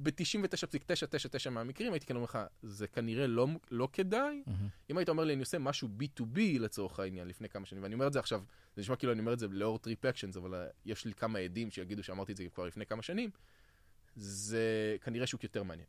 ב-99.999 0.02 1.50
מהמקרים 1.50 1.92
הייתי 1.92 2.06
כן 2.06 2.14
אומר 2.14 2.24
לך, 2.24 2.38
זה 2.62 2.86
כנראה 2.86 3.26
לא, 3.26 3.48
לא 3.70 3.88
כדאי. 3.92 4.42
Mm-hmm. 4.46 4.90
אם 4.90 4.98
היית 4.98 5.08
אומר 5.08 5.24
לי, 5.24 5.32
אני 5.32 5.40
עושה 5.40 5.58
משהו 5.58 5.88
B2B 6.00 6.38
לצורך 6.58 7.00
העניין 7.00 7.28
לפני 7.28 7.48
כמה 7.48 7.66
שנים, 7.66 7.82
ואני 7.82 7.94
אומר 7.94 8.06
את 8.06 8.12
זה 8.12 8.18
עכשיו, 8.18 8.42
זה 8.76 8.82
נשמע 8.82 8.96
כאילו 8.96 9.12
אני 9.12 9.20
אומר 9.20 9.32
את 9.32 9.38
זה 9.38 9.46
לאור 9.50 9.78
TripActions, 9.78 10.36
אבל 10.36 10.54
אה, 10.54 10.66
יש 10.84 11.04
לי 11.04 11.14
כמה 11.14 11.38
עדים 11.38 11.70
שיגידו 11.70 12.02
שאמרתי 12.02 12.32
את 12.32 12.36
זה 12.36 12.44
כבר 12.54 12.66
לפני 12.66 12.86
כמה 12.86 13.02
שנים, 13.02 13.30
זה 14.16 14.96
כנראה 15.00 15.26
שוק 15.26 15.42
יותר 15.42 15.62
מעניין. 15.62 15.86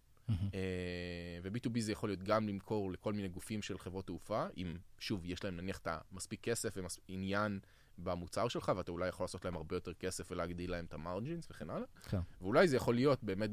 ו-B2B 1.43 1.79
זה 1.79 1.91
יכול 1.91 2.09
להיות 2.09 2.23
גם 2.23 2.47
למכור 2.47 2.91
לכל 2.91 3.13
מיני 3.13 3.27
גופים 3.27 3.61
של 3.61 3.77
חברות 3.77 4.05
תעופה, 4.05 4.45
אם 4.57 4.77
שוב, 4.99 5.21
יש 5.25 5.43
להם 5.43 5.57
נניח 5.57 5.77
את 5.77 5.87
המספיק 5.91 6.41
כסף 6.41 6.77
ועניין 7.09 7.59
במוצר 7.97 8.47
שלך, 8.47 8.71
ואתה 8.77 8.91
אולי 8.91 9.08
יכול 9.08 9.23
לעשות 9.23 9.45
להם 9.45 9.55
הרבה 9.55 9.75
יותר 9.75 9.93
כסף 9.93 10.31
ולהגדיל 10.31 10.71
להם 10.71 10.86
את 10.86 10.93
ה 10.93 11.00
margins 11.00 11.47
וכן 11.51 11.69
הלאה. 11.69 11.88
כן. 12.10 12.19
ואולי 12.41 12.67
זה 12.67 12.75
יכול 12.77 12.95
להיות 12.95 13.23
באמת 13.23 13.49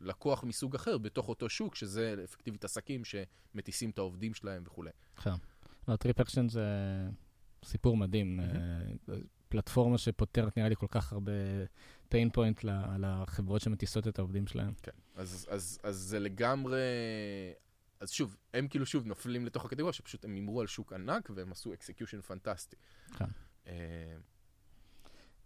בלקוח 0.00 0.44
מסוג 0.44 0.74
אחר, 0.74 0.98
בתוך 0.98 1.28
אותו 1.28 1.48
שוק, 1.48 1.74
שזה 1.74 2.16
אפקטיבית 2.24 2.64
עסקים 2.64 3.02
שמטיסים 3.04 3.90
את 3.90 3.98
העובדים 3.98 4.34
שלהם 4.34 4.62
וכולי. 4.66 4.90
כן. 5.22 5.34
לא, 5.88 5.96
TripActions 5.96 6.48
זה 6.48 6.64
סיפור 7.64 7.96
מדהים. 7.96 8.40
Mm-hmm. 8.40 9.12
פלטפורמה 9.48 9.98
שפותרת 9.98 10.56
נראה 10.56 10.68
לי 10.68 10.76
כל 10.76 10.86
כך 10.90 11.12
הרבה 11.12 11.32
pain 12.10 12.28
point 12.36 12.68
לחברות 12.98 13.60
שמטיסות 13.60 14.08
את 14.08 14.18
העובדים 14.18 14.46
שלהם. 14.46 14.74
כן, 14.82 14.92
אז, 15.14 15.46
אז, 15.50 15.78
אז 15.82 15.96
זה 15.96 16.18
לגמרי... 16.18 16.80
אז 18.00 18.10
שוב, 18.10 18.36
הם 18.54 18.68
כאילו 18.68 18.86
שוב 18.86 19.06
נופלים 19.06 19.46
לתוך 19.46 19.64
הקטגוריה 19.64 19.92
שפשוט 19.92 20.24
הם 20.24 20.34
הימרו 20.34 20.60
על 20.60 20.66
שוק 20.66 20.92
ענק 20.92 21.30
והם 21.34 21.52
עשו 21.52 21.74
execution 21.74 22.20
פנטסטי. 22.20 22.76
כן. 23.18 23.24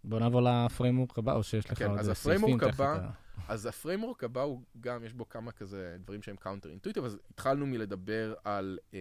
בוא 0.03 0.19
נעבור 0.19 0.41
ל 0.41 0.49
framework 0.49 1.17
הבא, 1.17 1.33
או 1.33 1.43
שיש 1.43 1.65
לך 1.65 1.79
כן, 1.79 1.89
עוד 1.89 2.13
סעיפים 2.13 2.57
הבא, 2.61 3.09
אז 3.47 3.65
ה 3.65 3.71
framework 3.71 4.23
הבא 4.23 4.41
הוא 4.41 4.61
גם, 4.79 5.03
יש 5.03 5.13
בו 5.13 5.29
כמה 5.29 5.51
כזה 5.51 5.97
דברים 5.99 6.21
שהם 6.21 6.35
counter 6.35 6.69
intuitive, 6.69 7.05
אז 7.05 7.17
התחלנו 7.29 7.65
מלדבר 7.65 8.33
על 8.43 8.79
אה, 8.93 8.99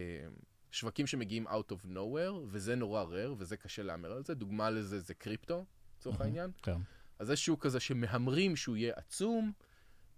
שווקים 0.71 1.07
שמגיעים 1.07 1.49
out 1.49 1.73
of 1.73 1.87
nowhere, 1.87 2.33
וזה 2.47 2.77
נורא 2.77 3.05
rare, 3.05 3.35
וזה 3.39 3.57
קשה 3.57 3.83
להמר 3.83 4.13
על 4.13 4.25
זה. 4.25 4.35
דוגמה 4.35 4.71
לזה 4.71 5.01
זה 5.01 5.15
קריפטו, 5.15 5.65
לצורך 5.99 6.21
העניין. 6.21 6.51
כן. 6.63 6.77
אז 7.19 7.27
זה 7.27 7.37
שוק 7.37 7.63
כזה 7.63 7.81
שמהמרים 7.81 8.57
שהוא 8.57 8.77
יהיה 8.77 8.93
עצום, 8.97 9.53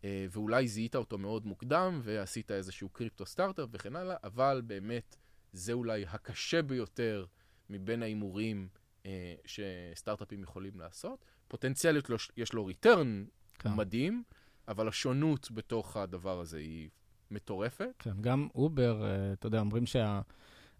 אה, 0.04 0.26
ואולי 0.30 0.68
זיהית 0.68 0.96
אותו 0.96 1.18
מאוד 1.18 1.46
מוקדם, 1.46 2.00
ועשית 2.02 2.50
איזשהו 2.50 2.88
קריפטו 2.88 3.26
סטארט-אפ 3.26 3.68
וכן 3.72 3.96
הלאה, 3.96 4.16
אבל 4.24 4.62
באמת 4.66 5.16
זה 5.52 5.72
אולי 5.72 6.04
הקשה 6.08 6.62
ביותר 6.62 7.24
מבין 7.70 8.02
ההימורים 8.02 8.68
אה, 9.06 9.34
שסטארט-אפים 9.44 10.42
יכולים 10.42 10.78
לעשות. 10.78 11.24
פוטנציאלית 11.48 12.08
יש 12.36 12.52
לו 12.52 12.66
return 12.66 13.24
כן. 13.58 13.74
מדהים, 13.74 14.22
אבל 14.68 14.88
השונות 14.88 15.50
בתוך 15.50 15.96
הדבר 15.96 16.40
הזה 16.40 16.58
היא 16.58 16.88
מטורפת. 17.30 17.94
כן, 17.98 18.20
גם 18.20 18.48
אובר, 18.54 19.04
אה, 19.04 19.32
אתה 19.32 19.46
יודע, 19.46 19.60
אומרים 19.60 19.84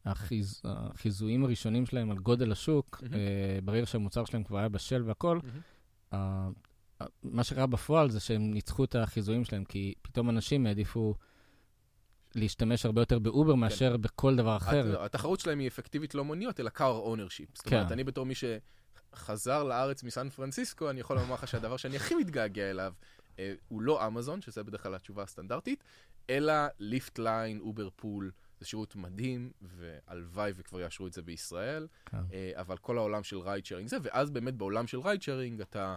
שהחיזויים 0.06 1.44
הראשונים 1.44 1.86
שלהם 1.86 2.10
על 2.10 2.18
גודל 2.18 2.52
השוק, 2.52 3.02
mm-hmm. 3.02 3.14
ברגע 3.64 3.86
שהמוצר 3.86 4.24
שלהם 4.24 4.44
כבר 4.44 4.58
היה 4.58 4.68
בשל 4.68 5.02
והכול, 5.06 5.40
mm-hmm. 5.40 6.16
מה 7.22 7.44
שקרה 7.44 7.66
בפועל 7.66 8.10
זה 8.10 8.20
שהם 8.20 8.54
ניצחו 8.54 8.84
את 8.84 8.94
החיזויים 8.94 9.44
שלהם, 9.44 9.64
כי 9.64 9.94
פתאום 10.02 10.30
אנשים 10.30 10.66
העדיפו 10.66 11.14
להשתמש 12.34 12.86
הרבה 12.86 13.02
יותר 13.02 13.18
באובר 13.18 13.52
כן. 13.52 13.58
מאשר 13.58 13.96
בכל 13.96 14.36
דבר 14.36 14.56
אחר. 14.56 15.04
התחרות 15.04 15.40
שלהם 15.40 15.58
היא 15.58 15.68
אפקטיבית 15.68 16.14
לא 16.14 16.24
מוניות, 16.24 16.60
אלא 16.60 16.70
car 16.76 17.06
ownership. 17.06 17.50
זאת 17.54 17.66
אומרת, 17.66 17.86
כן. 17.86 17.92
אני 17.92 18.04
בתור 18.04 18.26
מי 18.26 18.34
שחזר 18.34 19.62
לארץ 19.62 20.02
מסן 20.02 20.28
פרנסיסקו, 20.28 20.90
אני 20.90 21.00
יכול 21.00 21.16
לומר 21.16 21.34
לך 21.34 21.48
שהדבר 21.48 21.76
שאני 21.76 21.96
הכי 21.96 22.14
מתגעגע 22.14 22.70
אליו 22.70 22.92
אה, 23.38 23.54
הוא 23.68 23.82
לא 23.82 24.06
אמזון, 24.06 24.40
שזה 24.40 24.62
בדרך 24.62 24.82
כלל 24.82 24.94
התשובה 24.94 25.22
הסטנדרטית, 25.22 25.84
אלא 26.30 26.52
Lyft 26.78 27.18
Line, 27.18 27.60
Uber 27.60 27.88
Pool. 27.96 28.30
זה 28.60 28.66
שירות 28.66 28.96
מדהים, 28.96 29.50
והלוואי 29.62 30.52
וכבר 30.56 30.80
יאשרו 30.80 31.06
את 31.06 31.12
זה 31.12 31.22
בישראל, 31.22 31.86
כן. 32.06 32.16
אה, 32.32 32.52
אבל 32.54 32.76
כל 32.76 32.98
העולם 32.98 33.22
של 33.22 33.38
ride 33.38 33.66
sharing 33.66 33.88
זה, 33.88 33.96
ואז 34.02 34.30
באמת 34.30 34.54
בעולם 34.54 34.86
של 34.86 35.00
ride 35.00 35.22
sharing 35.22 35.60
אתה 35.60 35.96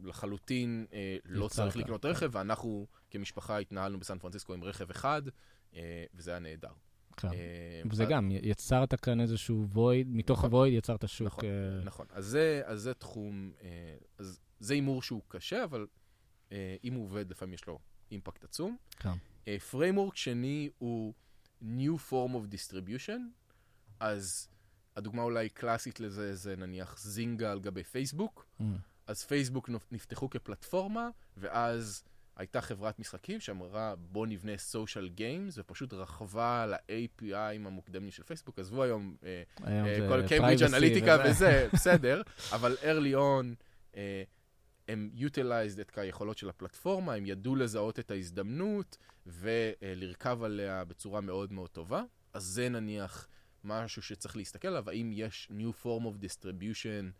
לחלוטין 0.00 0.86
אה, 0.92 1.16
לא 1.24 1.48
צריך 1.48 1.76
לקנות 1.76 2.04
רכב, 2.04 2.30
ואנחנו 2.32 2.86
כמשפחה 3.10 3.58
התנהלנו 3.58 4.00
בסן 4.00 4.18
פרנסיסקו 4.18 4.54
עם 4.54 4.64
רכב 4.64 4.90
אחד, 4.90 5.22
וזה 6.14 6.30
היה 6.30 6.40
נהדר. 6.40 6.72
כן. 7.16 7.28
אה, 7.28 7.82
וזה 7.90 8.04
גם, 8.04 8.30
יצרת 8.30 8.94
כאן 8.94 9.20
איזשהו 9.20 9.66
void, 9.68 10.08
מתוך 10.10 10.38
נכון. 10.38 10.50
ה 10.50 10.55
void 10.55 10.74
יצרת 10.74 11.08
שוק. 11.08 11.26
נכון, 11.26 11.44
אה... 11.44 11.84
נכון. 11.84 12.06
אז 12.10 12.38
זה, 12.74 12.94
תחום, 12.94 13.52
אה, 13.62 13.96
אז 14.18 14.40
זה 14.60 14.74
הימור 14.74 15.02
שהוא 15.02 15.22
קשה, 15.28 15.64
אבל 15.64 15.86
אה, 16.52 16.76
אם 16.84 16.94
הוא 16.94 17.04
עובד, 17.04 17.30
לפעמים 17.30 17.54
יש 17.54 17.66
לו 17.66 17.78
impact 18.10 18.44
עצום. 18.44 18.76
כן. 18.90 19.12
framework 19.70 20.12
אה, 20.12 20.18
שני 20.18 20.70
הוא 20.78 21.14
New 21.62 22.10
Form 22.10 22.32
of 22.32 22.54
Distribution, 22.54 23.20
אז 24.00 24.48
הדוגמה 24.96 25.22
אולי 25.22 25.48
קלאסית 25.48 26.00
לזה 26.00 26.34
זה 26.34 26.56
נניח 26.56 26.98
Zynga 26.98 27.52
על 27.52 27.60
גבי 27.60 27.84
פייסבוק. 27.84 28.46
Mm. 28.60 28.64
אז 29.06 29.24
פייסבוק 29.24 29.70
נפתחו 29.90 30.30
כפלטפורמה, 30.30 31.08
ואז 31.36 32.04
הייתה 32.38 32.60
חברת 32.60 32.98
משחקים 32.98 33.40
שאמרה 33.40 33.94
בוא 33.96 34.26
נבנה 34.26 34.56
סושיאל 34.56 35.08
גיימס, 35.08 35.58
ופשוט 35.58 35.92
רכבה 35.92 36.62
על 36.62 36.74
ה-API 36.74 37.34
המוקדמים 37.34 38.10
של 38.10 38.22
פייסבוק. 38.22 38.58
עזבו 38.58 38.82
היום, 38.82 39.16
אה, 39.24 39.42
אה, 39.66 40.08
כל 40.08 40.28
קיימברידג' 40.28 40.62
אנליטיקה 40.62 41.16
וזה, 41.24 41.68
בסדר, 41.72 42.22
אבל 42.52 42.76
early 42.82 43.14
on, 43.14 43.64
אה, 43.96 44.22
הם 44.88 45.10
utilized 45.16 45.80
את 45.80 45.98
היכולות 45.98 46.38
של 46.38 46.48
הפלטפורמה, 46.48 47.14
הם 47.14 47.26
ידעו 47.26 47.56
לזהות 47.56 47.98
את 47.98 48.10
ההזדמנות 48.10 48.96
ולרכב 49.26 50.42
עליה 50.42 50.84
בצורה 50.84 51.20
מאוד 51.20 51.52
מאוד 51.52 51.70
טובה. 51.70 52.02
אז 52.32 52.42
זה 52.42 52.68
נניח 52.68 53.28
משהו 53.64 54.02
שצריך 54.02 54.36
להסתכל 54.36 54.68
עליו, 54.68 54.90
האם 54.90 55.10
יש 55.14 55.48
new 55.50 55.84
form 55.84 56.02
of 56.04 56.24
distribution 56.24 57.12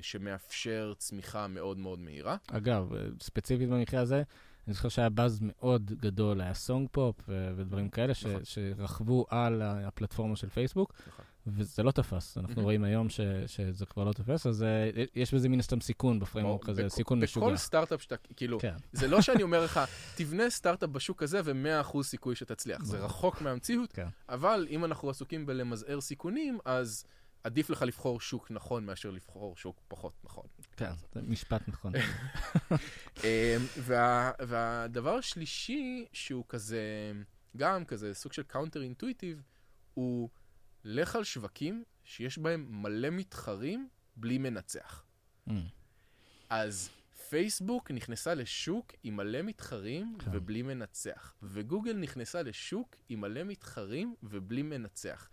שמאפשר 0.00 0.92
צמיחה 0.98 1.46
מאוד 1.46 1.78
מאוד 1.78 1.98
מהירה. 1.98 2.36
אגב, 2.50 2.92
ספציפית 3.20 3.68
במקרה 3.68 4.00
הזה, 4.00 4.22
אני 4.66 4.74
זוכר 4.74 4.88
שהיה 4.88 5.08
באז 5.08 5.38
מאוד 5.42 5.92
גדול, 6.00 6.40
היה 6.40 6.54
SongPop 6.54 7.16
ודברים 7.28 7.88
כאלה, 7.88 8.12
נכון. 8.12 8.40
שרכבו 8.44 9.26
על 9.28 9.62
הפלטפורמה 9.62 10.36
של 10.36 10.48
פייסבוק, 10.48 10.92
נכון. 11.08 11.24
וזה 11.46 11.82
לא 11.82 11.90
תפס. 11.90 12.38
אנחנו 12.38 12.62
רואים 12.62 12.84
היום 12.84 13.08
ש, 13.08 13.20
שזה 13.46 13.86
כבר 13.86 14.04
לא 14.04 14.12
תופס, 14.12 14.46
אז 14.46 14.62
אה, 14.62 14.90
יש 15.14 15.34
בזה 15.34 15.48
מן 15.48 15.58
הסתם 15.58 15.80
סיכון 15.80 16.20
ב 16.20 16.25
framework 16.25 16.68
הזה, 16.68 16.88
סיכון 16.88 17.22
משוגע. 17.22 17.46
בכל 17.46 17.56
סטארט-אפ 17.56 18.02
שאתה, 18.02 18.16
כאילו, 18.36 18.58
כן. 18.60 18.74
זה 18.92 19.08
לא 19.08 19.22
שאני 19.22 19.42
אומר 19.42 19.64
לך, 19.64 19.80
תבנה 20.16 20.50
סטארט-אפ 20.50 20.90
בשוק 20.90 21.22
הזה 21.22 21.40
ו-100% 21.44 22.02
סיכוי 22.02 22.34
שתצליח. 22.34 22.84
זה 22.84 22.98
רחוק 22.98 23.42
מהמציאות, 23.42 23.92
כן. 23.92 24.06
אבל 24.28 24.66
אם 24.70 24.84
אנחנו 24.84 25.10
עסוקים 25.10 25.46
בלמזער 25.46 26.00
סיכונים, 26.00 26.58
אז... 26.64 27.04
עדיף 27.44 27.70
לך 27.70 27.82
לבחור 27.82 28.20
שוק 28.20 28.50
נכון 28.50 28.86
מאשר 28.86 29.10
לבחור 29.10 29.56
שוק 29.56 29.80
פחות 29.88 30.12
נכון. 30.24 30.44
כן, 30.76 30.92
זה 31.14 31.22
משפט 31.22 31.68
נכון. 31.68 31.92
אמ, 33.24 33.24
וה, 33.78 34.30
והדבר 34.40 35.14
השלישי, 35.14 36.06
שהוא 36.12 36.44
כזה, 36.48 37.12
גם 37.56 37.84
כזה 37.84 38.14
סוג 38.14 38.32
של 38.32 38.42
counter 38.42 38.82
intuitive, 38.82 39.42
הוא 39.94 40.28
לך 40.84 41.16
על 41.16 41.24
שווקים 41.24 41.84
שיש 42.04 42.38
בהם 42.38 42.82
מלא 42.82 43.10
מתחרים 43.10 43.88
בלי 44.16 44.38
מנצח. 44.38 45.04
Mm. 45.48 45.52
אז 46.50 46.90
פייסבוק 47.28 47.90
נכנסה 47.90 48.34
לשוק 48.34 48.92
עם 49.02 49.16
מלא 49.16 49.42
מתחרים 49.42 50.18
כן. 50.18 50.30
ובלי 50.34 50.62
מנצח, 50.62 51.34
וגוגל 51.42 51.96
נכנסה 51.96 52.42
לשוק 52.42 52.96
עם 53.08 53.20
מלא 53.20 53.44
מתחרים 53.44 54.14
ובלי 54.22 54.62
מנצח. 54.62 55.28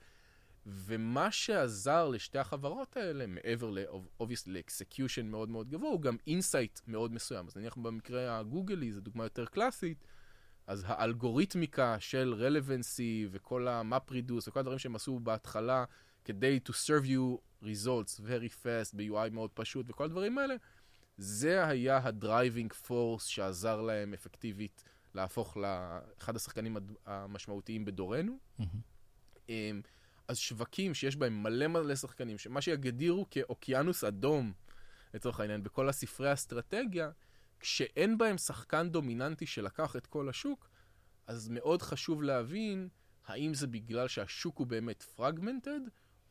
ומה 0.70 1.32
שעזר 1.32 2.08
לשתי 2.08 2.40
החברות 2.40 2.98
האלה, 2.98 3.28
מעבר 3.28 3.70
ל-obviously 3.70 4.48
ל-execution 4.48 5.24
מאוד 5.24 5.50
מאוד 5.50 5.70
גבוה, 5.70 5.90
הוא 5.90 6.02
גם 6.02 6.18
insight 6.28 6.80
מאוד 6.88 7.14
מסוים. 7.14 7.48
אז 7.48 7.58
נניח 7.58 7.76
במקרה 7.76 8.40
הגוגלי, 8.40 8.92
זו 8.92 9.02
דוגמה 9.02 9.24
יותר 9.24 9.46
קלאסית, 9.46 10.04
אז 10.68 10.84
האלגוריתמיקה 10.88 11.96
של 12.00 12.34
relevancy 12.38 13.28
וכל 13.32 13.68
ה-map 13.68 14.12
reduce 14.12 14.48
וכל 14.48 14.60
הדברים 14.60 14.80
שהם 14.80 14.96
עשו 14.96 15.20
בהתחלה 15.20 15.86
כדי 16.26 16.60
to 16.70 16.72
serve 16.72 17.06
you 17.06 17.38
results 17.64 18.20
very 18.20 18.64
fast 18.64 18.96
ב-UI 18.96 19.30
מאוד 19.32 19.50
פשוט 19.54 19.86
וכל 19.90 20.06
הדברים 20.06 20.38
האלה, 20.38 20.56
זה 21.18 21.68
היה 21.68 22.00
ה 22.04 22.12
driving 22.12 22.74
force 22.74 23.26
שעזר 23.26 23.82
להם 23.82 24.14
אפקטיבית 24.14 24.84
להפוך 25.16 25.58
לאחד 25.58 26.36
השחקנים 26.36 26.78
המשמעותיים 27.06 27.86
בדורנו. 27.86 28.38
Mm-hmm. 28.60 29.52
אז 30.28 30.38
שווקים 30.38 30.94
שיש 30.94 31.16
בהם 31.16 31.44
מלא 31.44 31.68
מלא 31.68 31.96
שחקנים, 31.96 32.38
שמה 32.38 32.62
שיגדירו 32.62 33.26
כאוקיינוס 33.32 34.04
אדום, 34.04 34.54
לצורך 35.14 35.40
העניין, 35.40 35.64
בכל 35.64 35.90
הספרי 35.90 36.30
האסטרטגיה, 36.30 37.12
כשאין 37.60 38.18
בהם 38.18 38.38
שחקן 38.38 38.90
דומיננטי 38.90 39.46
שלקח 39.46 39.96
את 39.96 40.08
כל 40.08 40.30
השוק, 40.30 40.70
אז 41.28 41.50
מאוד 41.50 41.82
חשוב 41.82 42.24
להבין 42.24 42.90
האם 43.26 43.54
זה 43.54 43.68
בגלל 43.68 44.08
שהשוק 44.08 44.58
הוא 44.58 44.68
באמת 44.68 45.04
fragmented, 45.04 45.80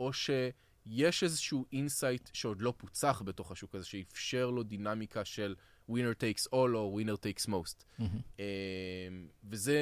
או 0.01 0.13
שיש 0.13 1.23
איזשהו 1.23 1.67
insight 1.73 2.31
שעוד 2.33 2.63
לא 2.63 2.75
פוצח 2.77 3.23
בתוך 3.25 3.53
השוק 3.53 3.75
הזה, 3.75 3.87
שאפשר 3.87 4.51
לו 4.51 4.63
דינמיקה 4.63 5.25
של 5.25 5.55
winner 5.91 6.15
takes 6.21 6.47
all 6.53 6.75
או 6.75 6.99
winner 7.01 7.17
takes 7.17 7.49
most. 7.49 7.85
Mm-hmm. 8.01 8.03
Uh, 8.37 8.41
וזה 9.45 9.79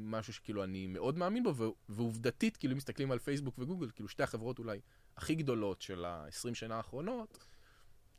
משהו 0.00 0.32
שכאילו 0.32 0.64
אני 0.64 0.86
מאוד 0.86 1.18
מאמין 1.18 1.42
בו, 1.42 1.74
ועובדתית, 1.88 2.56
כאילו 2.56 2.72
אם 2.72 2.76
מסתכלים 2.76 3.10
על 3.10 3.18
פייסבוק 3.18 3.54
וגוגל, 3.58 3.90
כאילו 3.94 4.08
שתי 4.08 4.22
החברות 4.22 4.58
אולי 4.58 4.80
הכי 5.16 5.34
גדולות 5.34 5.82
של 5.82 6.04
ה-20 6.04 6.54
שנה 6.54 6.76
האחרונות, 6.76 7.38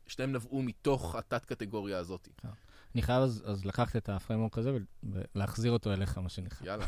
שתיהן 0.08 0.32
נבעו 0.32 0.62
מתוך 0.62 1.16
התת-קטגוריה 1.16 1.98
הזאת. 1.98 2.28
כן. 2.38 2.48
אני 2.96 3.02
חייב 3.02 3.24
אז, 3.24 3.44
אז 3.46 3.66
לקחת 3.66 3.96
את 3.96 4.10
ה 4.10 4.14
framework 4.14 4.58
הזה 4.58 4.78
ולהחזיר 5.04 5.72
אותו 5.72 5.94
אליך, 5.94 6.18
מה 6.18 6.30
שנקרא. 6.30 6.68
יאללה. 6.68 6.86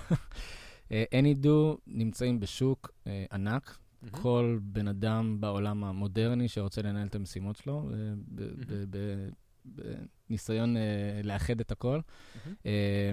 Anydo 0.92 1.78
נמצאים 1.88 2.40
בשוק 2.40 2.92
אה, 3.08 3.26
ענק. 3.32 3.78
כל 4.12 4.60
בן 4.62 4.88
אדם 4.88 5.42
בעולם 5.42 5.84
המודרני 5.84 6.48
שרוצה 6.48 6.82
לנהל 6.82 7.08
את 7.08 7.16
המשימות 7.16 7.56
שלו, 7.56 7.90
אה, 7.94 7.98
בניסיון 9.66 10.78
אה, 10.78 10.82
לאחד 11.24 11.60
את 11.60 11.72
הכל. 11.72 12.00
אה, 12.66 13.12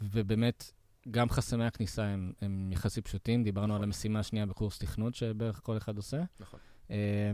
ובאמת, 0.00 0.72
גם 1.10 1.30
חסמי 1.30 1.64
הכניסה 1.64 2.04
הם, 2.04 2.32
הם 2.40 2.72
יחסית 2.72 3.04
פשוטים. 3.04 3.44
דיברנו 3.44 3.74
על 3.74 3.78
נכון. 3.78 3.88
המשימה 3.88 4.20
השנייה 4.20 4.46
בקורס 4.46 4.78
תכנות 4.78 5.14
שבערך 5.14 5.60
כל 5.62 5.76
אחד 5.76 5.96
עושה. 5.96 6.22
נכון. 6.40 6.60
אה, 6.90 7.30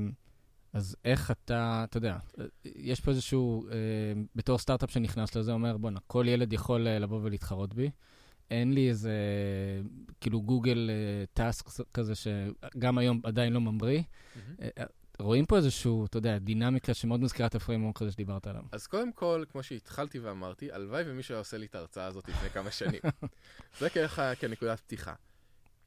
אז 0.72 0.96
איך 1.04 1.30
אתה, 1.30 1.84
אתה 1.84 1.96
יודע, 1.96 2.18
יש 2.64 3.00
פה 3.00 3.10
איזשהו, 3.10 3.68
אה, 3.68 3.72
בתור 4.36 4.58
סטארט-אפ 4.58 4.90
שנכנס 4.90 5.36
לזה, 5.36 5.52
אומר, 5.52 5.76
בואנה, 5.76 6.00
כל 6.06 6.24
ילד 6.28 6.52
יכול 6.52 6.86
אה, 6.88 6.98
לבוא 6.98 7.20
ולהתחרות 7.22 7.74
בי. 7.74 7.90
אין 8.50 8.72
לי 8.72 8.88
איזה, 8.88 9.12
כאילו, 10.20 10.42
גוגל 10.42 10.90
טאסק 11.32 11.68
כזה, 11.94 12.12
שגם 12.14 12.98
היום 12.98 13.20
עדיין 13.24 13.52
לא 13.52 13.60
ממריא. 13.60 14.02
אה, 14.60 14.84
רואים 15.22 15.46
פה 15.46 15.56
איזשהו, 15.56 16.06
אתה 16.06 16.18
יודע, 16.18 16.38
דינמיקה 16.38 16.94
שמאוד 16.94 17.20
מזכירה 17.20 17.48
את 17.48 17.54
ה 17.54 17.59
framework 17.59 18.02
הזה 18.02 18.12
שדיברת 18.12 18.46
עליו. 18.46 18.62
אז 18.72 18.86
קודם 18.86 19.12
כל, 19.12 19.44
כמו 19.48 19.62
שהתחלתי 19.62 20.18
ואמרתי, 20.18 20.72
הלוואי 20.72 21.02
ומישהו 21.06 21.34
היה 21.34 21.38
עושה 21.38 21.58
לי 21.58 21.66
את 21.66 21.74
ההרצאה 21.74 22.06
הזאת 22.06 22.28
לפני 22.28 22.50
כמה 22.50 22.70
שנים. 22.70 23.00
זה 23.80 23.90
ככה 23.90 24.34
כנקודת 24.34 24.80
פתיחה. 24.80 25.14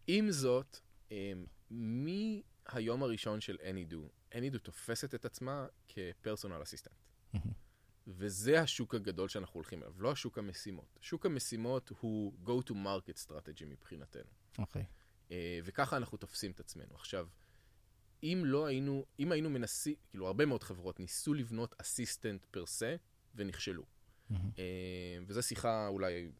עם 0.07 0.31
זאת, 0.31 0.79
אמ, 1.11 1.45
מהיום 1.71 3.03
הראשון 3.03 3.41
של 3.41 3.55
Anydo, 3.55 4.33
Anydo 4.33 4.57
תופסת 4.57 5.15
את 5.15 5.25
עצמה 5.25 5.65
כ 5.87 6.03
personal 6.03 6.63
assistant. 6.63 7.05
וזה 8.07 8.61
השוק 8.61 8.95
הגדול 8.95 9.29
שאנחנו 9.29 9.53
הולכים 9.53 9.83
אליו, 9.83 9.93
לא 9.97 10.11
השוק 10.11 10.37
המשימות. 10.37 10.99
שוק 11.01 11.25
המשימות 11.25 11.91
הוא 11.99 12.33
go 12.45 12.69
to 12.69 12.71
market 12.71 13.27
strategy 13.27 13.65
מבחינתנו. 13.65 14.31
אוקיי. 14.57 14.85
אה, 15.31 15.59
וככה 15.63 15.97
אנחנו 15.97 16.17
תופסים 16.17 16.51
את 16.51 16.59
עצמנו. 16.59 16.95
עכשיו, 16.95 17.27
אם 18.33 18.41
לא 18.45 18.65
היינו, 18.65 19.05
אם 19.19 19.31
היינו 19.31 19.49
מנסים, 19.49 19.95
כאילו 20.09 20.27
הרבה 20.27 20.45
מאוד 20.45 20.63
חברות 20.63 20.99
ניסו 20.99 21.33
לבנות 21.33 21.75
assistant 21.81 22.45
per 22.51 22.65
se 22.65 22.95
ונכשלו. 23.35 23.83
אה, 24.59 25.17
וזו 25.27 25.43
שיחה 25.43 25.87
אולי 25.87 26.31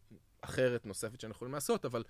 אחרת, 0.42 0.86
נוספת 0.86 1.20
שאנחנו 1.20 1.36
יכולים 1.36 1.54
לעשות, 1.54 1.86
אבל 1.86 2.04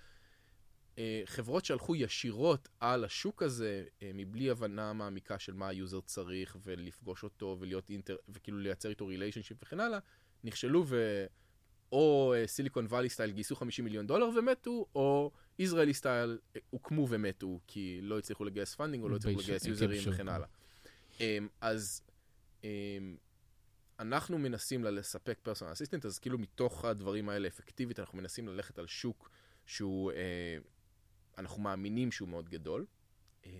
אה, 0.98 1.22
חברות 1.24 1.64
שהלכו 1.64 1.96
ישירות 1.96 2.68
על 2.80 3.04
השוק 3.04 3.42
הזה, 3.42 3.84
אה, 4.02 4.10
מבלי 4.14 4.50
הבנה 4.50 4.92
מעמיקה 4.92 5.38
של 5.38 5.52
מה 5.52 5.68
ה 5.68 5.74
user 5.74 6.00
צריך, 6.00 6.56
ולפגוש 6.62 7.22
אותו, 7.22 7.56
ולהיות 7.60 7.90
אינטר, 7.90 8.16
וכאילו 8.28 8.58
לייצר 8.58 8.88
איתו 8.88 9.06
relationship 9.06 9.62
וכן 9.62 9.80
הלאה, 9.80 9.98
נכשלו 10.44 10.84
ו... 10.86 11.26
או 11.92 12.34
Silicon 12.46 12.86
Valley 12.86 13.08
style 13.08 13.30
גייסו 13.30 13.56
50 13.56 13.84
מיליון 13.84 14.06
דולר 14.06 14.28
ומתו, 14.38 14.86
או 14.94 15.30
ישראלי 15.58 15.94
style 15.94 16.38
אה, 16.56 16.60
הוקמו 16.70 17.06
ומתו, 17.10 17.60
כי 17.66 17.98
לא 18.02 18.18
הצליחו 18.18 18.44
לגייס 18.44 18.74
funding, 18.74 19.04
או 19.04 19.08
לא 19.08 19.16
הצליחו 19.16 19.40
לגייס 19.40 19.64
יוזרים. 19.64 20.00
וכן 20.06 20.28
הלאה. 20.28 20.46
אמ, 21.20 21.48
אז 21.60 22.02
אמ, 22.64 23.16
אנחנו 23.98 24.38
מנסים 24.38 24.84
לספק 24.84 25.38
personal 25.42 25.72
assistant, 25.72 26.04
אז 26.04 26.18
כאילו 26.18 26.38
מתוך 26.38 26.84
הדברים 26.84 27.28
האלה 27.28 27.48
אפקטיבית, 27.48 28.00
אנחנו 28.00 28.18
מנסים 28.18 28.48
ללכת 28.48 28.78
על 28.78 28.86
שוק 28.86 29.30
שהוא, 29.66 30.12
אה, 30.12 30.58
אנחנו 31.38 31.62
מאמינים 31.62 32.12
שהוא 32.12 32.28
מאוד 32.28 32.48
גדול. 32.48 32.86
אה, 33.46 33.50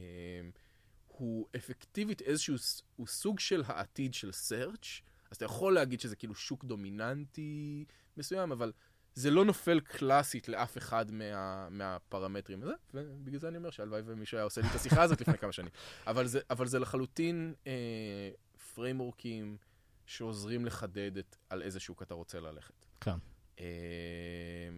הוא 1.07 1.47
אפקטיבית 1.57 2.22
איזשהו, 2.22 2.57
הוא 2.97 3.07
סוג 3.07 3.41
של 3.41 3.62
העתיד 3.66 4.14
של 4.14 4.31
search, 4.31 5.03
אז 5.31 5.37
אתה 5.37 5.45
יכול 5.45 5.74
להגיד 5.74 6.01
שזה 6.01 6.16
כאילו 6.16 6.35
שוק 6.35 6.64
דומיננטי 6.64 7.85
מסוים, 8.19 8.53
אבל 8.53 8.73
זה 9.14 9.31
לא 9.31 9.45
נופל 9.45 9.81
קלאסית 9.81 10.49
לאף 10.49 10.79
אחד 10.79 11.11
מה, 11.11 11.69
מהפרמטרים 11.71 12.62
הזה, 12.62 12.73
ובגלל 12.95 13.39
זה 13.41 13.49
אני 13.49 13.57
אומר 13.57 13.71
שהלוואי 13.71 14.03
ומישהו 14.05 14.37
היה 14.37 14.45
עושה 14.45 14.61
לי 14.61 14.69
את 14.71 14.75
השיחה 14.75 15.03
הזאת 15.03 15.21
לפני 15.21 15.39
כמה 15.39 15.53
שנים. 15.53 15.71
אבל 16.07 16.27
זה, 16.27 16.41
אבל 16.51 16.67
זה 16.67 16.79
לחלוטין 16.79 17.55
אה, 17.67 18.31
פריימורקים 18.75 19.57
שעוזרים 20.07 20.64
לחדד 20.64 21.19
את, 21.19 21.37
על 21.51 21.62
איזה 21.62 21.81
שוק 21.81 22.03
אתה 22.03 22.14
רוצה 22.14 22.41
ללכת. 22.41 22.87
כן. 23.01 23.17
אה, 23.61 23.67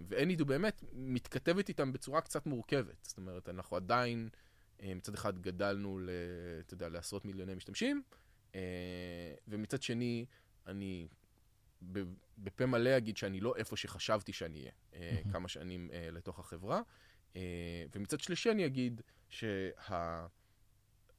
ואנידו 0.09 0.47
באמת 0.47 0.85
מתכתבת 0.93 1.69
איתם 1.69 1.93
בצורה 1.93 2.21
קצת 2.21 2.47
מורכבת. 2.47 3.05
זאת 3.05 3.17
אומרת, 3.17 3.49
אנחנו 3.49 3.77
עדיין, 3.77 4.29
אה, 4.83 4.95
מצד 4.95 5.15
אחד 5.15 5.39
גדלנו, 5.39 5.99
ל, 5.99 6.11
אתה 6.61 6.75
יודע, 6.75 6.89
לעשרות 6.89 7.25
מיליוני 7.25 7.55
משתמשים, 7.55 8.03
אה, 8.55 9.35
ומצד 9.49 9.83
שני, 9.83 10.27
אני 10.67 11.09
בפה 12.39 12.67
מלא 12.67 12.97
אגיד 12.97 13.17
שאני 13.17 13.41
לא 13.41 13.57
איפה 13.57 13.77
שחשבתי 13.77 14.33
שאני 14.33 14.59
אהיה 14.61 14.71
אה, 14.95 15.13
מהמם. 15.15 15.33
כמה 15.33 15.49
שנים 15.49 15.91
אה, 15.93 16.11
לתוך 16.13 16.39
החברה. 16.39 16.83
אה, 17.37 17.85
ומצד 17.95 18.21
שלישי 18.21 18.51
אני 18.51 18.67
אגיד 18.67 19.01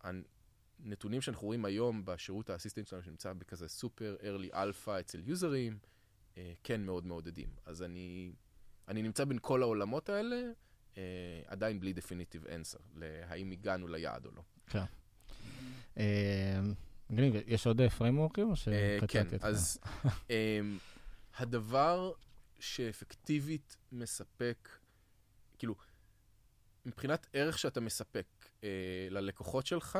שהנתונים 0.01 1.21
שאנחנו 1.21 1.47
רואים 1.47 1.65
היום 1.65 2.05
בשירות 2.05 2.49
האסיסטנט 2.49 2.87
שלנו, 2.87 3.03
שנמצא 3.03 3.33
בכזה 3.33 3.67
סופר 3.67 4.15
early 4.21 4.53
alpha 4.53 4.91
אצל 4.99 5.21
יוזרים, 5.25 5.77
כן 6.63 6.81
מאוד 6.81 7.05
מעודדים. 7.05 7.49
אז 7.65 7.83
אני, 7.83 8.31
אני 8.87 9.01
נמצא 9.01 9.25
בין 9.25 9.37
כל 9.41 9.61
העולמות 9.61 10.09
האלה, 10.09 10.51
עדיין 11.45 11.79
בלי 11.79 11.93
definitive 11.97 12.45
answer, 12.47 12.79
להאם 12.95 13.51
הגענו 13.51 13.87
ליעד 13.87 14.25
או 14.25 14.31
לא. 14.31 14.41
כן. 14.67 14.85
אה, 17.09 17.15
מגניב, 17.15 17.35
יש 17.47 17.67
עוד 17.67 17.81
פריימורקים 17.97 18.47
או 18.47 18.51
אה, 18.51 18.55
שקטעתי 18.55 19.07
כן, 19.07 19.25
אותך? 19.33 19.45
אז 19.45 19.79
אמ, 20.29 20.77
הדבר 21.37 22.11
שאפקטיבית 22.59 23.77
מספק, 23.91 24.69
כאילו, 25.57 25.75
מבחינת 26.85 27.27
ערך 27.33 27.59
שאתה 27.59 27.81
מספק 27.81 28.25
אה, 28.63 28.69
ללקוחות 29.09 29.65
שלך, 29.65 29.99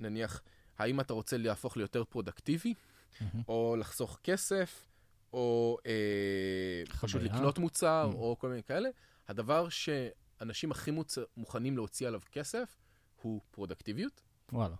נניח, 0.00 0.42
האם 0.78 1.00
אתה 1.00 1.12
רוצה 1.12 1.36
להפוך 1.36 1.76
ליותר 1.76 2.04
פרודקטיבי. 2.04 2.74
או 3.48 3.76
לחסוך 3.78 4.18
כסף, 4.22 4.88
או 5.32 5.78
אה, 5.86 6.96
פשוט. 7.00 7.22
לקנות 7.22 7.58
מוצר. 7.58 8.10
או 8.14 8.36
כל 8.38 8.48
מיני 8.48 8.62
כאלה, 8.62 8.88
הדבר 9.28 9.68
שאנשים 9.68 10.70
הכי. 10.70 10.90
מוכנים 11.36 11.76
להוציא 11.76 12.08
עליו 12.08 12.20
כסף 12.32 12.76
הוא 13.22 13.40
פרודקטיביות. 13.50 14.22
וואלה. 14.52 14.74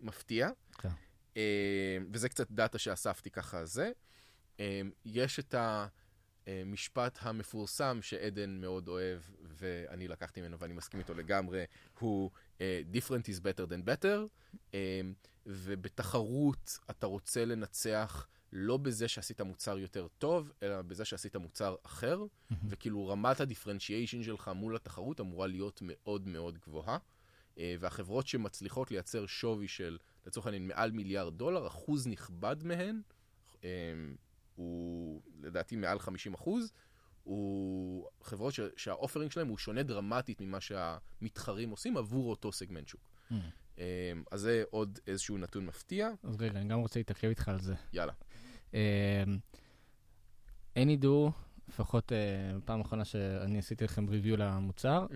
מפתיע. 0.00 0.50
כן. 0.78 0.88
אה, 1.36 1.98
וזה 2.12 2.28
קצת 2.28 2.50
דאטה 2.50 2.78
שאספתי 2.78 3.30
ככה 3.30 3.64
זה. 3.64 3.90
אה, 4.60 4.80
יש 5.04 5.38
את 5.38 5.54
המשפט 6.46 7.18
המפורסם 7.22 7.98
שעדן 8.02 8.60
מאוד 8.60 8.88
אוהב, 8.88 9.20
ואני 9.42 10.08
לקחתי 10.08 10.40
ממנו 10.40 10.58
ואני 10.58 10.74
מסכים 10.74 11.00
איתו 11.00 11.14
לגמרי, 11.14 11.64
הוא 11.98 12.30
אה, 12.60 12.82
different 12.92 13.24
is 13.24 13.40
better 13.40 13.70
than 13.70 13.88
better, 13.88 14.46
ובתחרות 15.46 16.78
אתה 16.90 17.06
רוצה 17.06 17.44
לנצח 17.44 18.26
לא 18.52 18.76
בזה 18.76 19.08
שעשית 19.08 19.40
מוצר 19.40 19.78
יותר 19.78 20.06
טוב, 20.18 20.52
אלא 20.62 20.82
בזה 20.82 21.04
שעשית 21.04 21.36
מוצר 21.36 21.76
אחר, 21.82 22.18
מהמם. 22.18 22.62
וכאילו 22.68 23.08
רמת 23.08 23.40
ה 23.40 23.45
differentiation 23.45 24.22
שלך 24.22 24.50
מול 24.54 24.76
התחרות 24.76 25.20
אמורה 25.20 25.46
להיות 25.46 25.80
מאוד 25.82 26.28
מאוד 26.28 26.58
גבוהה. 26.58 26.98
אה, 27.58 27.74
והחברות 27.80 28.26
שמצליחות 28.26 28.90
לייצר 28.90 29.26
שווי 29.26 29.68
של, 29.68 29.98
לצורך 30.26 30.46
העניין, 30.46 30.66
מעל 30.68 30.90
מיליארד 30.90 31.38
דולר, 31.38 31.66
אחוז 31.66 32.06
נכבד 32.06 32.56
מהן, 32.64 33.00
אה, 33.64 33.68
הוא 34.54 35.22
לדעתי 35.42 35.76
מעל 35.76 35.98
50 35.98 36.34
אחוז, 36.34 36.72
הוא 37.22 38.08
חברות 38.22 38.54
ש- 38.54 38.60
שה 38.76 38.91
offering 38.91 39.30
שלהם 39.30 39.48
הוא 39.48 39.58
שונה 39.58 39.82
דרמטית 39.82 40.40
ממה 40.40 40.60
שהמתחרים 40.60 41.70
עושים 41.70 41.96
עבור 41.96 42.30
אותו 42.30 42.52
סגמנט 42.52 42.88
שוק. 42.88 43.10
מהמם. 43.30 43.42
אה, 43.78 43.84
אז 44.30 44.40
זה 44.40 44.64
עוד 44.70 44.98
איזשהו 45.06 45.38
נתון 45.38 45.66
מפתיע. 45.66 46.10
אז 46.22 46.36
רגע, 46.40 46.60
אני 46.60 46.68
גם 46.68 46.78
רוצה 46.78 47.00
להתעכב 47.00 47.28
איתך 47.28 47.48
על 47.48 47.60
זה. 47.60 47.74
יאללה. 47.92 48.12
Anydo, 50.74 51.30
לפחות 51.68 52.12
אה, 52.12 52.18
פעם 52.64 52.80
אחרונה 52.80 53.04
שאני 53.04 53.58
עשיתי 53.58 53.84
לכם 53.84 54.08
ריוויו 54.08 54.36
למוצר, 54.36 55.06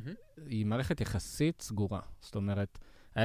היא 0.46 0.66
מערכת 0.66 1.01
יחסית 1.01 1.62
סגורה. 1.62 2.01
זאת 2.20 2.34
אומרת, 2.34 2.78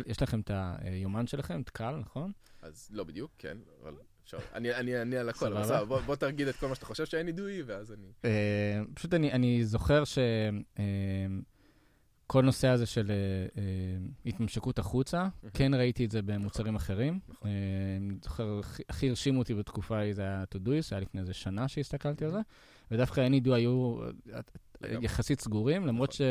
יש 0.06 0.22
לכם 0.22 0.40
את 0.40 0.52
היומן 0.54 1.28
שלכם, 1.28 1.62
את 1.62 1.70
קהל, 1.70 1.96
נכון? 1.96 2.32
אז 2.62 2.90
לא 2.94 3.04
בדיוק, 3.04 3.32
כן, 3.38 3.58
אבל 3.84 3.94
אפשר, 4.24 4.38
אני 4.54 4.96
אענה 5.00 5.20
על 5.20 5.30
הכל, 5.30 5.46
אבל 5.54 5.64
סבבה. 5.64 5.76
בסדר, 5.76 5.86
בוא- 5.86 6.02
בוא 6.02 6.16
תגיד 6.16 6.48
את 6.48 6.56
כל 6.56 6.68
מה 6.68 6.76
שאתה 6.76 6.86
חושב 6.86 7.06
שאין 7.06 7.28
ידועי, 7.28 7.62
ואז 7.62 7.92
אני... 7.92 8.08
אה, 8.26 8.82
פשוט 8.94 9.14
אני, 9.14 9.32
אני 9.32 9.66
זוכר 9.66 10.04
שכל 12.26 12.42
נושא 12.44 12.68
הזה 12.68 12.86
של 12.86 13.12
אה, 13.12 13.16
אה, 13.62 13.62
התממשקות 14.26 14.80
החוצה, 14.80 15.28
כן 15.54 15.74
ראיתי 15.74 16.06
את 16.06 16.12
זה 16.12 16.22
במוצרים 16.22 16.76
אחרים. 16.76 17.20
נכון. 17.30 17.48
אה, 17.50 17.52
אני 17.98 18.14
זוכר, 18.24 18.60
הכי- 18.90 19.10
הרשימו 19.10 19.40
אותי 19.40 19.54
בתקופה 19.54 19.98
ההיא 19.98 20.14
זה 20.14 20.22
היה 20.22 20.44
Todoist, 20.56 20.88
היה 20.92 21.00
לפני 21.00 21.22
איזה 21.22 21.34
שנה 21.34 21.68
שהסתכלתי 21.68 22.26
על 22.26 22.32
זה, 22.32 22.40
ודווקא 22.92 23.28
Anydo 23.28 23.52
היו. 23.54 23.98
יחסית 24.82 25.42
סגורים, 25.42 25.88
למרות 25.88 26.10
נכון. 26.10 26.26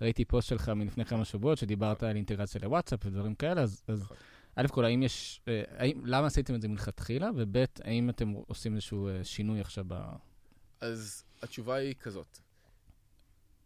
שראיתי 0.00 0.24
פוסט 0.24 0.48
שלך 0.48 0.68
מלפני 0.68 1.04
כמה 1.04 1.24
שבועות, 1.24 1.58
שדיברת 1.58 2.02
על 2.02 2.16
אינטגרציה 2.16 2.60
לוואטסאפ 2.64 3.06
ודברים 3.06 3.34
כאלה, 3.34 3.62
אז, 3.62 3.82
אז 3.88 4.02
נכון. 4.02 4.16
א' 4.56 4.66
כל, 4.68 4.84
האם 4.84 5.02
יש, 5.02 5.40
האם, 5.76 6.00
למה 6.04 6.26
עשיתם 6.26 6.54
את 6.54 6.62
זה 6.62 6.68
מלכתחילה, 6.68 7.30
וב', 7.36 7.56
האם 7.84 8.10
אתם 8.10 8.32
עושים 8.32 8.72
איזשהו 8.74 9.08
שינוי 9.22 9.60
עכשיו 9.60 9.84
ב... 9.88 9.94
אז 10.80 11.24
התשובה 11.42 11.74
היא 11.74 11.94
כזאת. 12.00 12.38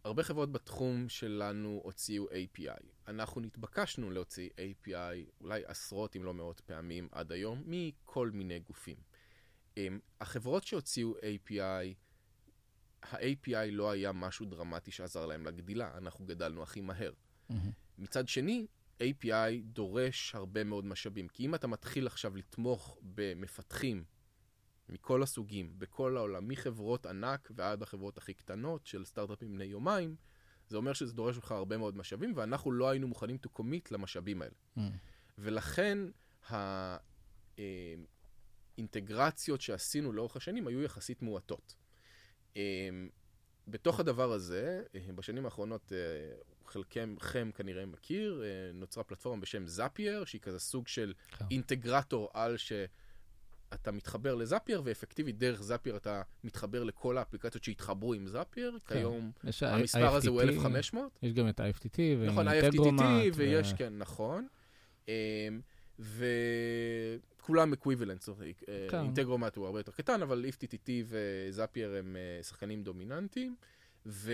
הרבה 0.03 0.23
חברות 0.23 0.51
בתחום 0.51 1.09
שלנו 1.09 1.81
הוציאו 1.83 2.25
API. 2.29 2.83
אנחנו 3.07 3.41
נתבקשנו 3.41 4.11
להוציא 4.11 4.49
API 4.49 5.41
אולי 5.41 5.61
עשרות 5.65 6.15
אם 6.15 6.23
לא 6.23 6.33
מאות 6.33 6.59
פעמים 6.59 7.07
עד 7.11 7.31
היום 7.31 7.63
מכל 7.65 8.29
מיני 8.29 8.59
גופים. 8.59 8.97
אמ, 9.77 9.99
החברות 10.21 10.63
שהוציאו 10.63 11.13
API, 11.17 11.93
ה-API 13.03 13.71
לא 13.71 13.91
היה 13.91 14.11
משהו 14.11 14.45
דרמטי 14.45 14.91
שעזר 14.91 15.25
להם 15.25 15.45
לגדילה, 15.45 15.97
אנחנו 15.97 16.25
גדלנו 16.25 16.63
הכי 16.63 16.81
מהר. 16.81 17.13
מצד 17.97 18.27
שני, 18.27 18.67
API 18.99 19.61
דורש 19.63 20.35
הרבה 20.35 20.63
מאוד 20.63 20.85
משאבים, 20.85 21.27
כי 21.27 21.45
אם 21.45 21.55
אתה 21.55 21.67
מתחיל 21.67 22.07
עכשיו 22.07 22.35
לתמוך 22.35 22.97
במפתחים 23.01 24.03
מכל 24.89 25.23
הסוגים, 25.23 25.73
בכל 25.77 26.17
העולם, 26.17 26.47
מחברות 26.47 27.05
ענק 27.05 27.51
ועד 27.55 27.81
החברות 27.83 28.17
הכי 28.17 28.33
קטנות 28.33 28.85
של 28.85 29.05
סטארט-אפים 29.05 29.53
בני 29.53 29.63
יומיים, 29.63 30.15
זה 30.69 30.77
אומר 30.77 30.93
שזה 30.93 31.13
דורש 31.13 31.37
לך 31.37 31.51
הרבה 31.51 31.77
מאוד 31.77 31.97
משאבים, 31.97 32.33
ואנחנו 32.35 32.71
לא 32.71 32.89
היינו 32.89 33.07
מוכנים 33.07 33.37
to 33.45 33.59
commit 33.59 33.87
למשאבים 33.91 34.41
האלה. 34.41 34.53
Mm. 34.77 34.81
ולכן 35.37 35.99
האינטגרציות 38.77 39.61
שעשינו 39.61 40.13
לאורך 40.13 40.35
השנים 40.35 40.67
היו 40.67 40.81
יחסית 40.81 41.21
מועטות. 41.21 41.75
אמ, 42.55 42.61
בתוך 43.67 43.99
הדבר 43.99 44.31
הזה, 44.31 44.83
אה, 44.95 45.13
בשנים 45.15 45.45
האחרונות, 45.45 45.91
אה, 45.91 46.35
חלקכם 46.65 47.51
כנראה 47.55 47.85
מכיר, 47.85 48.43
אה, 48.43 48.73
נוצרה 48.73 49.03
פלטפורמה 49.03 49.41
בשם 49.41 49.67
זאפייר, 49.67 50.25
שהיא 50.25 50.41
כזה 50.41 50.59
סוג 50.59 50.87
של 50.87 51.13
כן. 51.27 51.45
אינטגרטור 51.51 52.29
על 52.33 52.57
שאתה 53.77 53.91
מתחבר 53.91 54.35
ל 54.35 54.41
Zapier, 54.41 54.81
ואפקטיבית 54.85 55.37
דרך 55.37 55.61
Zapier 55.61 55.97
אתה 55.97 56.21
מתחבר 56.43 56.83
לכל 56.83 57.17
האפליקציות 57.17 57.63
שהתחברו 57.63 58.13
עם 58.13 58.27
Zapier. 58.27 58.77
כן. 58.85 58.95
כיום 58.95 59.31
יש 59.43 59.63
המספר 59.63 60.15
הזה 60.15 60.29
הוא 60.29 60.41
ה-IFTTT, 60.41 60.47
1,500. 60.47 61.19
יש 61.23 61.33
גם 61.33 61.49
את 61.49 61.59
ה-IFTTT, 61.59 61.99
נכון, 62.25 62.47
ו 62.47 62.51
Integromat, 62.51 63.01
ה-IFTTT, 63.01 63.29
ו- 63.33 63.37
ויש, 63.37 63.73
כן, 63.73 63.97
נכון. 63.97 64.47
אמ, 65.07 65.13
וכולם 65.99 67.73
equivalent, 67.73 68.23
כן. 68.89 68.99
Integromat 68.99 69.55
הוא 69.55 69.65
הרבה 69.65 69.79
יותר 69.79 69.91
קטן, 69.91 70.21
אבל 70.21 70.45
IFTTT 70.49 70.89
ו 71.05 71.18
Zapier 71.18 71.95
הם 71.95 72.15
אה, 72.15 72.43
שחקנים 72.43 72.83
דומיננטיים, 72.83 73.55
ו... 74.05 74.33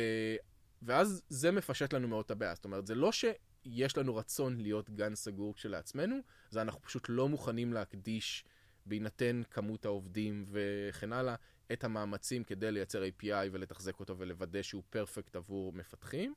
ואז 0.81 1.21
זה 1.29 1.51
מפשט 1.51 1.93
לנו 1.93 2.07
מאוד 2.07 2.25
את 2.25 2.31
הבעיה. 2.31 2.55
זאת 2.55 2.65
אומרת, 2.65 2.87
זה 2.87 2.95
לא 2.95 3.11
שיש 3.11 3.97
לנו 3.97 4.15
רצון 4.15 4.57
להיות 4.61 4.89
גן 4.89 5.15
סגור 5.15 5.53
כשלעצמנו, 5.53 6.15
זה 6.49 6.61
אנחנו 6.61 6.81
פשוט 6.81 7.05
לא 7.09 7.29
מוכנים 7.29 7.73
להקדיש, 7.73 8.43
בהינתן 8.85 9.41
כמות 9.51 9.85
העובדים 9.85 10.45
וכן 10.51 11.13
הלאה, 11.13 11.35
את 11.73 11.83
המאמצים 11.83 12.43
כדי 12.43 12.71
לייצר 12.71 13.03
API 13.03 13.25
ולתחזק 13.51 13.99
אותו 13.99 14.17
ולוודא 14.17 14.61
שהוא 14.61 14.83
פרפקט 14.89 15.35
עבור 15.35 15.73
מפתחים. 15.73 16.33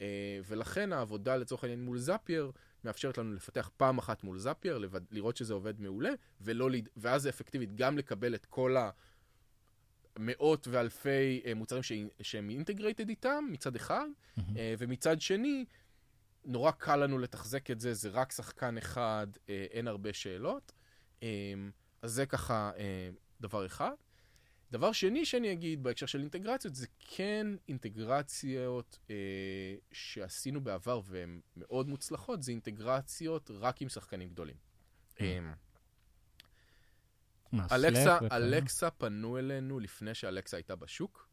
אה, 0.00 0.06
ולכן 0.46 0.92
העבודה 0.92 1.36
לצורך 1.36 1.64
העניין 1.64 1.84
מול 1.84 1.98
זאפייר 1.98 2.50
מאפשרת 2.84 3.18
לנו 3.18 3.34
לפתח 3.34 3.70
פעם 3.76 3.98
אחת 3.98 4.24
מול 4.24 4.38
זאפייר, 4.38 4.80
לראות 5.10 5.36
שזה 5.36 5.54
עובד 5.54 5.80
מעולה, 5.80 6.10
ולא, 6.40 6.68
ואז 6.96 7.22
זה 7.22 7.28
אפקטיבית 7.28 7.74
גם 7.74 7.98
לקבל 7.98 8.34
את 8.34 8.46
כל 8.46 8.76
המאות 10.16 10.68
ואלפי 10.70 11.42
אה, 11.46 11.54
מוצרים 11.54 11.82
ש- 11.82 11.92
שהם 12.20 12.50
אינטגרייטד 12.50 13.08
איתם 13.08 13.44
מצד 13.52 13.76
אחד. 13.76 14.06
אה, 14.56 14.74
ומצד 14.78 15.20
שני, 15.20 15.64
נורא 16.44 16.70
קל 16.70 16.96
לנו 16.96 17.18
לתחזק 17.18 17.70
את 17.70 17.80
זה, 17.80 17.94
זה 17.94 18.08
רק 18.08 18.32
שחקן 18.32 18.78
אחד, 18.78 19.26
אין 19.48 19.88
הרבה 19.88 20.12
שאלות. 20.12 20.72
אה, 21.22 21.28
אז 22.02 22.12
זה 22.12 22.26
ככה 22.26 22.70
אה, 22.76 23.10
דבר 23.40 23.66
אחד. 23.66 23.92
דבר 24.70 24.92
שני 24.92 25.24
שאני 25.24 25.52
אגיד 25.52 25.82
בהקשר 25.82 26.06
של 26.06 26.20
אינטגרציות, 26.20 26.74
זה 26.74 26.86
כן 26.98 27.46
אינטגרציות 27.68 28.98
אה, 29.10 29.74
שעשינו 29.92 30.60
בעבר 30.60 31.00
והן 31.04 31.40
מאוד 31.56 31.88
מוצלחות, 31.88 32.42
זה 32.42 32.50
אינטגרציות 32.50 33.50
רק 33.54 33.82
עם 33.82 33.88
שחקנים 33.88 34.28
גדולים. 34.28 34.56
אה, 35.20 35.52
אלקסה, 37.72 38.18
Slack 38.18 38.24
וכאלה? 38.24 38.36
אלקסה 38.36 38.90
פנו 38.90 39.38
אלינו 39.38 39.80
לפני 39.80 40.14
שאלקסה 40.14 40.56
הייתה 40.56 40.76
בשוק, 40.76 41.28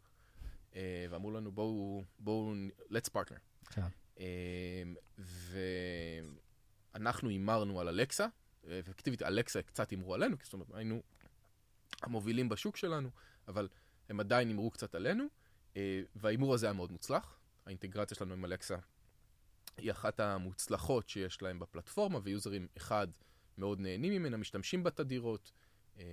אה, 0.75 1.05
ואמרו 1.09 1.31
לנו 1.31 1.51
בואו, 1.51 2.03
בואו, 2.19 2.53
let's 2.91 3.09
partner. 3.15 3.39
כן. 3.69 3.81
אמ, 4.17 4.95
ואנחנו 6.93 7.29
הימרנו 7.29 7.79
על 7.79 7.87
אלקסה, 7.87 8.27
אפקטיבית 8.79 9.21
אלקסה 9.21 9.61
קצת 9.61 9.89
הימרו 9.89 10.13
עלינו, 10.13 10.39
כי 10.39 10.43
זאת 10.43 10.53
אומרת, 10.53 10.67
היינו 10.73 11.01
המובילים 12.01 12.49
בשוק 12.49 12.77
שלנו, 12.77 13.09
אבל 13.47 13.67
הם 14.09 14.19
עדיין 14.19 14.47
הימרו 14.47 14.71
קצת 14.71 14.95
עלינו, 14.95 15.25
אה, 15.77 16.01
וההימור 16.15 16.53
הזה 16.53 16.65
היה 16.65 16.73
מאוד 16.73 16.91
מוצלח. 16.91 17.39
האינטגרציה 17.65 18.17
שלנו 18.17 18.33
עם 18.33 18.45
אלקסה 18.45 18.75
היא 19.77 19.91
אחת 19.91 20.19
המוצלחות 20.19 21.09
שיש 21.09 21.41
להם 21.41 21.59
בפלטפורמה, 21.59 22.19
ויוזרים 22.23 22.67
אחד 22.77 23.07
מאוד 23.57 23.79
נהנים 23.79 24.13
ממנה, 24.13 24.37
משתמשים 24.37 24.83
בתדירות. 24.83 25.51
אה, 25.97 26.03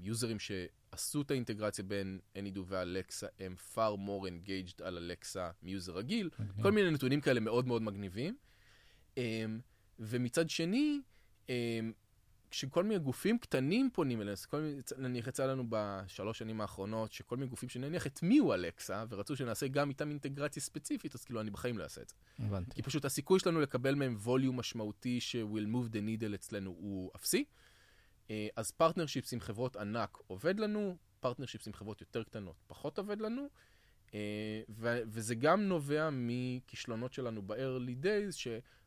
יוזרים 0.00 0.38
שעשו 0.38 1.22
את 1.22 1.30
האינטגרציה 1.30 1.84
בין 1.84 2.18
אנידו 2.38 2.64
ואלקסה 2.66 3.26
הם 3.38 3.54
far 3.74 3.96
more 4.06 4.26
engaged 4.28 4.84
על 4.84 4.96
אלקסה 4.96 5.50
מיוזר 5.62 5.92
רגיל. 5.92 6.30
כל 6.62 6.72
מיני 6.72 6.90
נתונים 6.90 7.20
כאלה 7.20 7.40
מאוד 7.40 7.66
מאוד 7.66 7.82
מגניבים. 7.82 8.36
אמ, 9.16 9.60
ומצד 9.98 10.50
שני, 10.50 11.00
כשכל 12.52 12.84
מיני 12.84 12.98
גופים 12.98 13.38
קטנים 13.38 13.90
פונים 13.92 14.20
אלינו, 14.20 14.32
אז 14.32 14.46
נניח 14.98 15.26
יצא 15.26 15.46
לנו 15.46 15.64
בשלוש 15.68 16.38
שנים 16.38 16.60
האחרונות, 16.60 17.12
שכל 17.12 17.36
מיני 17.36 17.50
גופים 17.50 17.68
שנניח 17.68 18.06
הטמיעו 18.06 18.54
אלקסה, 18.54 19.04
ורצו 19.08 19.36
שנעשה 19.36 19.68
גם 19.68 19.88
איתם 19.88 20.10
אינטגרציה 20.10 20.62
ספציפית, 20.62 21.14
אז 21.14 21.24
כאילו 21.24 21.40
אני 21.40 21.50
בחיים 21.50 21.78
לא 21.78 21.84
אעשה 21.84 22.02
את 22.02 22.08
זה. 22.08 22.14
הבנתי. 22.38 22.74
כי 22.74 22.82
פשוט 22.82 23.04
הסיכוי 23.04 23.40
שלנו 23.40 23.60
לקבל 23.60 23.94
מהם 23.94 24.16
ווליום 24.22 24.58
משמעותי 24.58 25.20
ש-will 25.20 25.66
move 25.74 25.92
the 25.92 25.98
needle 25.98 26.34
אצלנו 26.34 26.70
הוא 26.70 27.10
אפסי. 27.16 27.44
אה, 28.30 28.48
אז 28.56 28.70
partnerships 28.70 29.32
עם 29.32 29.40
חברות 29.40 29.76
ענק 29.76 30.18
עובד 30.26 30.60
לנו, 30.60 30.96
partnerships 31.20 31.66
עם 31.66 31.72
חברות 31.72 32.00
יותר 32.00 32.22
קטנות 32.22 32.56
פחות 32.66 32.98
עובד 32.98 33.20
לנו, 33.20 33.48
אה, 34.14 34.62
ו- 34.68 35.00
וזה 35.06 35.34
גם 35.34 35.62
נובע 35.62 36.08
מכישלונות 36.12 37.12
שלנו 37.12 37.42
ב-early 37.42 38.04
days, 38.04 38.32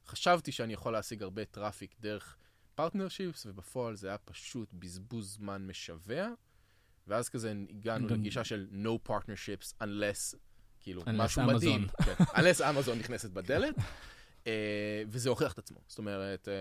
שחשבתי 0.05 0.51
שאני 0.51 0.73
יכול 0.73 0.93
להשיג 0.93 1.23
הרבה 1.23 1.45
traffic 1.45 1.95
דרך 1.99 2.37
partnerships, 2.75 3.45
ובפועל 3.45 3.95
זה 3.95 4.07
היה 4.07 4.17
פשוט 4.17 4.69
בזבוז 4.73 5.33
זמן 5.33 5.67
משווע, 5.67 6.27
ואז 7.07 7.29
כזה 7.29 7.53
הגענו 7.69 8.07
לגישה 8.07 8.43
של 8.43 8.67
no 8.83 9.09
partnerships 9.09 9.83
unless, 9.83 10.35
כאילו, 10.79 11.03
משהו 11.13 11.41
Amazon. 11.41 11.53
מדהים. 11.53 11.87
כן, 12.05 12.23
unless 12.23 12.69
Amazon 12.69 12.99
נכנסת 12.99 13.29
בדלת. 13.31 13.75
אה, 14.47 15.03
וזה 15.07 15.29
הוכיח 15.29 15.53
את 15.53 15.57
עצמו. 15.57 15.79
זאת 15.87 15.97
אומרת, 15.97 16.47
אה, 16.47 16.53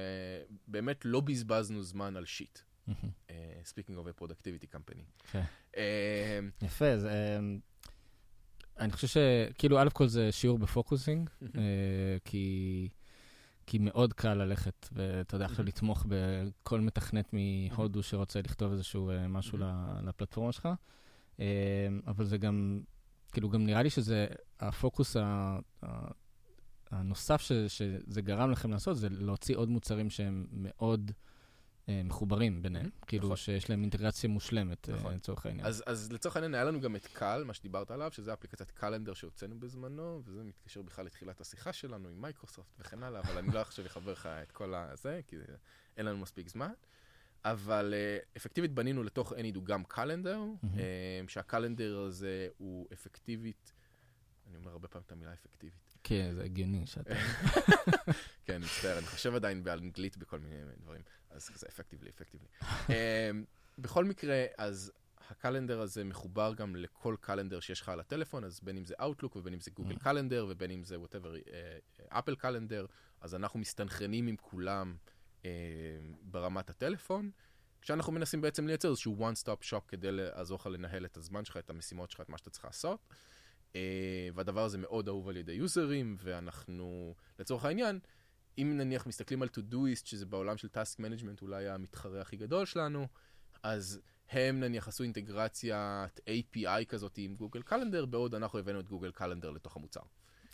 באמת 0.69 1.01
לא 1.05 1.21
בזבזנו 1.21 1.83
זמן 1.83 2.17
על 2.17 2.25
שיט. 2.25 2.59
מהמם. 2.87 3.11
אה, 3.31 3.61
speaking 3.65 3.93
of 3.93 4.19
a 4.19 4.23
productivity 4.23 4.75
company. 4.75 5.03
כן. 5.33 5.43
אה, 5.77 6.41
יפה, 6.63 6.99
זה... 6.99 7.37
אמ, 7.39 7.59
אני 8.79 8.93
חושב 8.93 9.07
שכאילו, 9.07 9.83
א' 9.83 9.89
כל 9.93 10.09
זה 10.09 10.33
שיעור 10.33 10.59
בפוקוסינג, 10.59 11.31
אה, 11.43 12.17
כי, 12.25 12.89
כי 13.67 13.79
מאוד 13.81 14.13
קל 14.13 14.35
ללכת, 14.35 14.89
ואתה 14.93 15.35
יודע, 15.37 15.45
עכשיו 15.45 15.65
לתמוך 15.65 16.07
בכל 16.09 16.81
מתכנת 16.81 17.31
מהודו 17.33 18.03
שרוצה 18.03 18.41
לכתוב 18.41 18.73
איזשהו 18.73 19.11
אה, 19.11 19.29
משהו 19.29 19.59
ל- 19.59 19.73
לפלטפורמה 20.09 20.53
שלך, 20.53 20.69
אה, 21.41 21.45
אבל 22.07 22.25
זה 22.25 22.39
גם, 22.39 22.81
כאילו, 23.33 23.49
גם 23.51 23.67
נראה 23.67 23.83
לי 23.83 23.91
שזה 23.91 24.27
הפוקוס 24.61 25.17
ה- 25.17 25.59
הנוסף 26.91 27.41
ש, 27.41 27.53
שזה 27.53 28.23
גרם 28.23 28.51
לכם 28.51 28.71
לעשות, 28.71 28.97
זה 28.97 29.09
להוציא 29.11 29.57
עוד 29.57 29.69
מוצרים 29.69 30.11
שהם 30.11 30.47
מאוד... 30.53 31.11
אה, 31.89 32.03
מחוברים 32.05 32.63
ביניהם, 32.63 32.87
Mhm, 32.87 33.07
כאילו 33.07 33.25
נכון. 33.25 33.37
שיש 33.37 33.71
להם 33.71 33.83
אינטגרציה 33.83 34.29
מושלמת, 34.31 34.89
אה, 34.91 34.95
נכון. 34.95 35.15
לצורך 35.15 35.47
העניין. 35.47 35.67
אז, 35.67 35.83
אז 35.87 36.13
לצורך 36.13 36.37
העניין 36.37 36.55
היה 36.55 36.65
לנו 36.65 36.81
גם 36.81 36.97
את 36.97 37.07
Cal, 37.07 37.45
מה 37.47 37.55
שדיברת 37.55 37.91
עליו, 37.91 38.13
שזה 38.13 38.33
אפליקציית 38.33 38.71
calendar 38.71 39.15
שהוצאנו 39.15 39.61
בזמנו, 39.61 40.23
וזה 40.25 40.45
מתקשר 40.45 40.83
בכלל 40.83 41.07
לתחילת 41.07 41.41
השיחה 41.41 41.73
שלנו 41.73 42.09
עם 42.09 42.23
מייקרוסופט 42.23 42.75
וכן 42.79 43.03
הלאה, 43.03 43.21
אבל 43.21 43.39
אני 43.39 43.55
לא 43.55 43.61
עכשיו 43.61 43.87
אחבר 43.87 44.13
לך 44.13 44.27
את 44.27 44.53
כל 44.53 44.75
הזה, 44.75 45.21
כי 45.27 45.37
אין 45.97 46.07
לנו 46.07 46.19
מספיק 46.19 46.49
זמן. 46.49 46.71
אבל 47.45 47.95
uh, 47.95 48.37
אפקטיבית 48.37 48.73
בנינו 48.73 49.03
לתוך 49.03 49.33
Any.do 49.33 49.65
גם 49.65 49.85
calendar, 49.85 50.41
uh, 50.63 50.77
שהקלנדר 51.29 51.99
הזה 51.99 52.49
הוא 52.59 52.87
אפקטיבית, 52.93 53.73
אני 54.49 54.57
אומר 54.57 54.71
הרבה 54.71 54.89
פעמים 54.89 55.05
את 55.07 55.13
המילה 55.13 55.33
אפקטיבית. 55.33 55.95
כן, 56.05 56.31
זה 56.35 56.45
הגיוני 56.45 56.87
שאתה... 56.87 57.15
כן, 58.47 58.63
מצטער, 58.63 58.99
אני 58.99 59.07
חושב 59.07 59.35
עדיין 59.35 59.65
באנגלית 59.65 60.17
בכל 60.17 60.39
מיני 60.39 60.57
דברים, 60.83 61.03
אז 61.35 61.49
כזה 61.49 61.67
אפקטיבלי, 61.69 62.11
אפקטיבלי. 62.11 62.49
בכל 63.79 64.05
מקרה, 64.05 64.45
אז 64.59 64.93
הקלנדר 65.31 65.81
הזה 65.81 66.05
מחובר 66.05 66.55
גם 66.55 66.77
לכל 66.77 67.17
קלנדר 67.21 67.61
שיש 67.61 67.81
לך 67.81 67.89
על 67.89 68.01
הטלפון, 68.01 68.45
אז 68.45 68.61
בין 68.63 68.77
אם 68.77 68.85
זה 68.85 68.95
Outlook 69.01 69.37
ובין 69.37 69.55
אם 69.55 69.61
זה 69.61 69.71
גוגל 69.71 69.97
Mm. 69.97 69.99
קלנדר 70.05 70.47
ובין 70.49 70.71
אם 70.71 70.85
זה 70.85 70.97
whatever, 70.97 71.51
אפל 72.09 72.35
קלנדר, 72.35 72.87
אז 73.21 73.35
אנחנו 73.35 73.59
מסתנכרנים 73.59 74.27
עם 74.27 74.37
כולם 74.37 74.97
אה, 75.45 75.51
ברמת 76.23 76.71
הטלפון, 76.71 77.31
כשאנחנו 77.83 78.13
מנסים 78.13 78.41
בעצם 78.41 78.67
לייצר 78.67 78.89
איזשהו 78.89 79.31
one-stop 79.31 79.71
shop 79.71 79.81
כדי 79.89 80.13
לעזור 80.13 80.59
לך 80.61 80.67
לנהל 80.67 81.05
את 81.05 81.17
הזמן 81.17 81.45
שלך, 81.45 81.57
את 81.57 81.71
המשימות 81.71 82.11
שלך, 82.11 82.21
את 82.21 82.29
מה 82.29 82.39
שאתה 82.39 82.51
צריך 82.51 82.65
לעשות. 82.65 83.01
אה, 83.77 84.29
והדבר 84.35 84.65
הזה 84.65 84.79
מאוד 84.79 85.09
אהוב 85.09 85.29
על 85.29 85.37
ידי 85.37 85.53
יוזרים, 85.53 86.17
ואנחנו, 86.19 87.15
לצורך 87.39 87.65
העניין, 87.65 87.99
אם 88.59 88.77
נניח 88.77 89.07
מסתכלים 89.07 89.43
על 89.43 89.49
to-doist, 89.49 90.07
שזה 90.07 90.27
בעולם 90.27 90.57
של 90.57 90.69
task 90.75 91.01
management 91.01 91.43
אולי 91.43 91.69
המתחרה 91.69 92.21
הכי 92.21 92.37
גדול 92.37 92.67
שלנו, 92.67 93.07
אז 93.63 94.01
הם 94.31 94.61
נניח 94.61 94.89
עשו 94.89 95.03
אינטגרציית 95.03 96.21
API 96.29 96.85
כזאת 96.89 97.19
עם 97.19 97.35
גוגל 97.35 97.63
קלנדר, 97.63 98.07
בעוד 98.07 98.35
אנחנו 98.35 98.59
הבאנו 98.59 98.81
את 98.81 98.89
גוגל 98.89 99.13
קלנדר 99.13 99.51
לתוך 99.51 99.77
המוצר. 99.77 100.01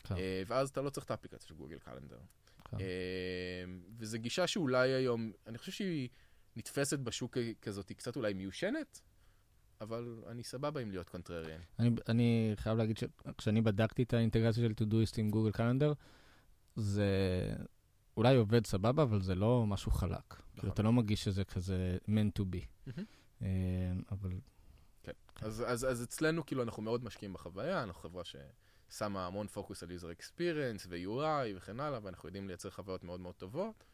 כן. 0.04 0.16
אה, 0.16 0.42
ואז 0.46 0.68
אתה 0.68 0.80
לא 0.82 0.90
צריך 0.90 1.06
את 1.06 1.10
האפליקציה 1.10 1.48
של 1.48 1.54
גוגל 1.54 1.78
קלנדר. 1.78 2.18
כן. 2.64 2.76
אה, 2.80 3.64
וזו 3.98 4.18
גישה 4.18 4.46
שאולי 4.46 4.92
היום, 4.92 5.32
אני 5.46 5.58
חושב 5.58 5.72
שהיא 5.72 6.08
נתפסת 6.56 6.98
בשוק 6.98 7.36
כזאת, 7.62 7.88
היא 7.88 7.96
קצת 7.96 8.16
אולי 8.16 8.34
מיושנת, 8.34 9.00
אבל 9.80 10.22
אני 10.26 10.44
סבבה 10.44 10.80
עם 10.80 10.90
להיות 10.90 11.08
קונטרריאן. 11.08 11.60
אני, 11.78 11.90
אני 12.08 12.52
חייב 12.56 12.78
להגיד 12.78 12.98
שכשאני 12.98 13.60
בדקתי 13.60 14.02
את 14.02 14.14
האינטגרציה 14.14 14.62
של 14.62 14.72
To-Doist 14.72 15.14
עם 15.16 15.30
גוגל 15.30 15.50
קלנדר, 15.50 15.92
זה 16.76 17.06
אולי 18.16 18.36
עובד 18.36 18.66
סבבה, 18.66 19.02
אבל 19.02 19.20
זה 19.22 19.34
לא 19.34 19.66
משהו 19.66 19.92
חלק. 19.92 20.30
נכון. 20.30 20.44
כאילו, 20.56 20.72
אתה 20.72 20.82
לא 20.82 20.92
מרגיש 20.92 21.24
שזה 21.24 21.44
כזה 21.44 21.98
meant 22.06 22.40
to 22.40 22.42
be. 22.42 22.88
Mm-hmm. 22.88 23.42
אבל... 24.10 24.30
כן. 25.02 25.12
כן. 25.34 25.46
אז, 25.46 25.64
אז, 25.66 25.84
אז 25.84 26.02
אצלנו, 26.02 26.46
כאילו, 26.46 26.62
אנחנו 26.62 26.82
מאוד 26.82 27.04
משקיעים 27.04 27.32
בחוויה, 27.32 27.82
אנחנו 27.82 28.02
חברה 28.02 28.22
ששמה 28.24 29.26
המון 29.26 29.46
פוקוס 29.46 29.82
על 29.82 29.88
user 29.88 30.20
experience 30.20 30.86
ו-UI 30.88 31.56
וכן 31.56 31.80
הלאה, 31.80 31.98
ואנחנו 32.02 32.28
יודעים 32.28 32.48
לייצר 32.48 32.70
חוויות 32.70 33.04
מאוד 33.04 33.20
מאוד 33.20 33.34
טובות. 33.34 33.84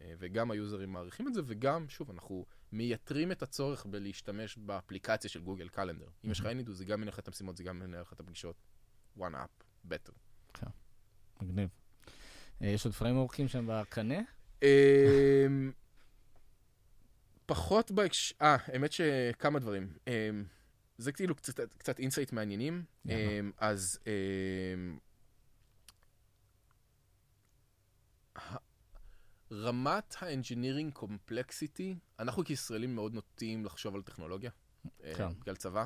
אה, 0.00 0.14
וגם 0.18 0.50
היוזרים 0.50 0.92
מעריכים 0.92 1.28
את 1.28 1.34
זה, 1.34 1.40
וגם, 1.44 1.88
שוב, 1.88 2.10
אנחנו 2.10 2.46
מייתרים 2.72 3.32
את 3.32 3.42
הצורך 3.42 3.86
בלהשתמש 3.86 4.58
באפליקציה 4.58 5.30
של 5.30 5.40
Google 5.40 5.68
Calendar. 5.68 6.08
אם 6.24 6.30
יש 6.30 6.40
לך 6.40 6.46
Any.do, 6.46 6.72
זה 6.72 6.84
גם 6.84 7.00
מנהל 7.00 7.08
לך 7.08 7.18
את 7.18 7.28
המשימות, 7.28 7.56
זה 7.56 7.64
גם 7.64 7.78
מנהל 7.78 8.00
לך 8.00 8.12
את 8.12 8.20
הפגישות. 8.20 8.56
one 9.18 9.20
app, 9.20 9.64
better. 9.88 10.12
כן, 10.54 10.66
מגניב. 11.42 11.68
אה, 12.62 12.68
יש 12.68 12.84
עוד 12.84 12.94
פריימורקים 12.94 13.48
שהם 13.48 13.70
בקנה? 13.72 14.20
אמ, 14.62 15.72
פחות 17.46 17.90
בהקשר... 17.90 18.34
אה, 18.42 18.56
האמת 18.66 18.92
שכמה 18.92 19.58
דברים. 19.58 19.92
אמ, 20.06 20.44
זה 20.98 21.12
כאילו 21.12 21.34
קצת 21.78 21.98
insight 21.98 22.32
מעניינים. 22.32 22.84
אמ, 23.08 23.52
אז... 23.58 23.98
רמת 29.52 30.14
ה-engineering 30.20 30.98
complexity, 30.98 31.94
אנחנו 32.18 32.44
כישראלים 32.44 32.94
מאוד 32.94 33.14
נוטים 33.14 33.64
לחשוב 33.64 33.94
על 33.94 34.02
טכנולוגיה, 34.02 34.50
אה, 35.04 35.14
כן. 35.14 35.28
בגלל 35.40 35.56
צבא, 35.56 35.84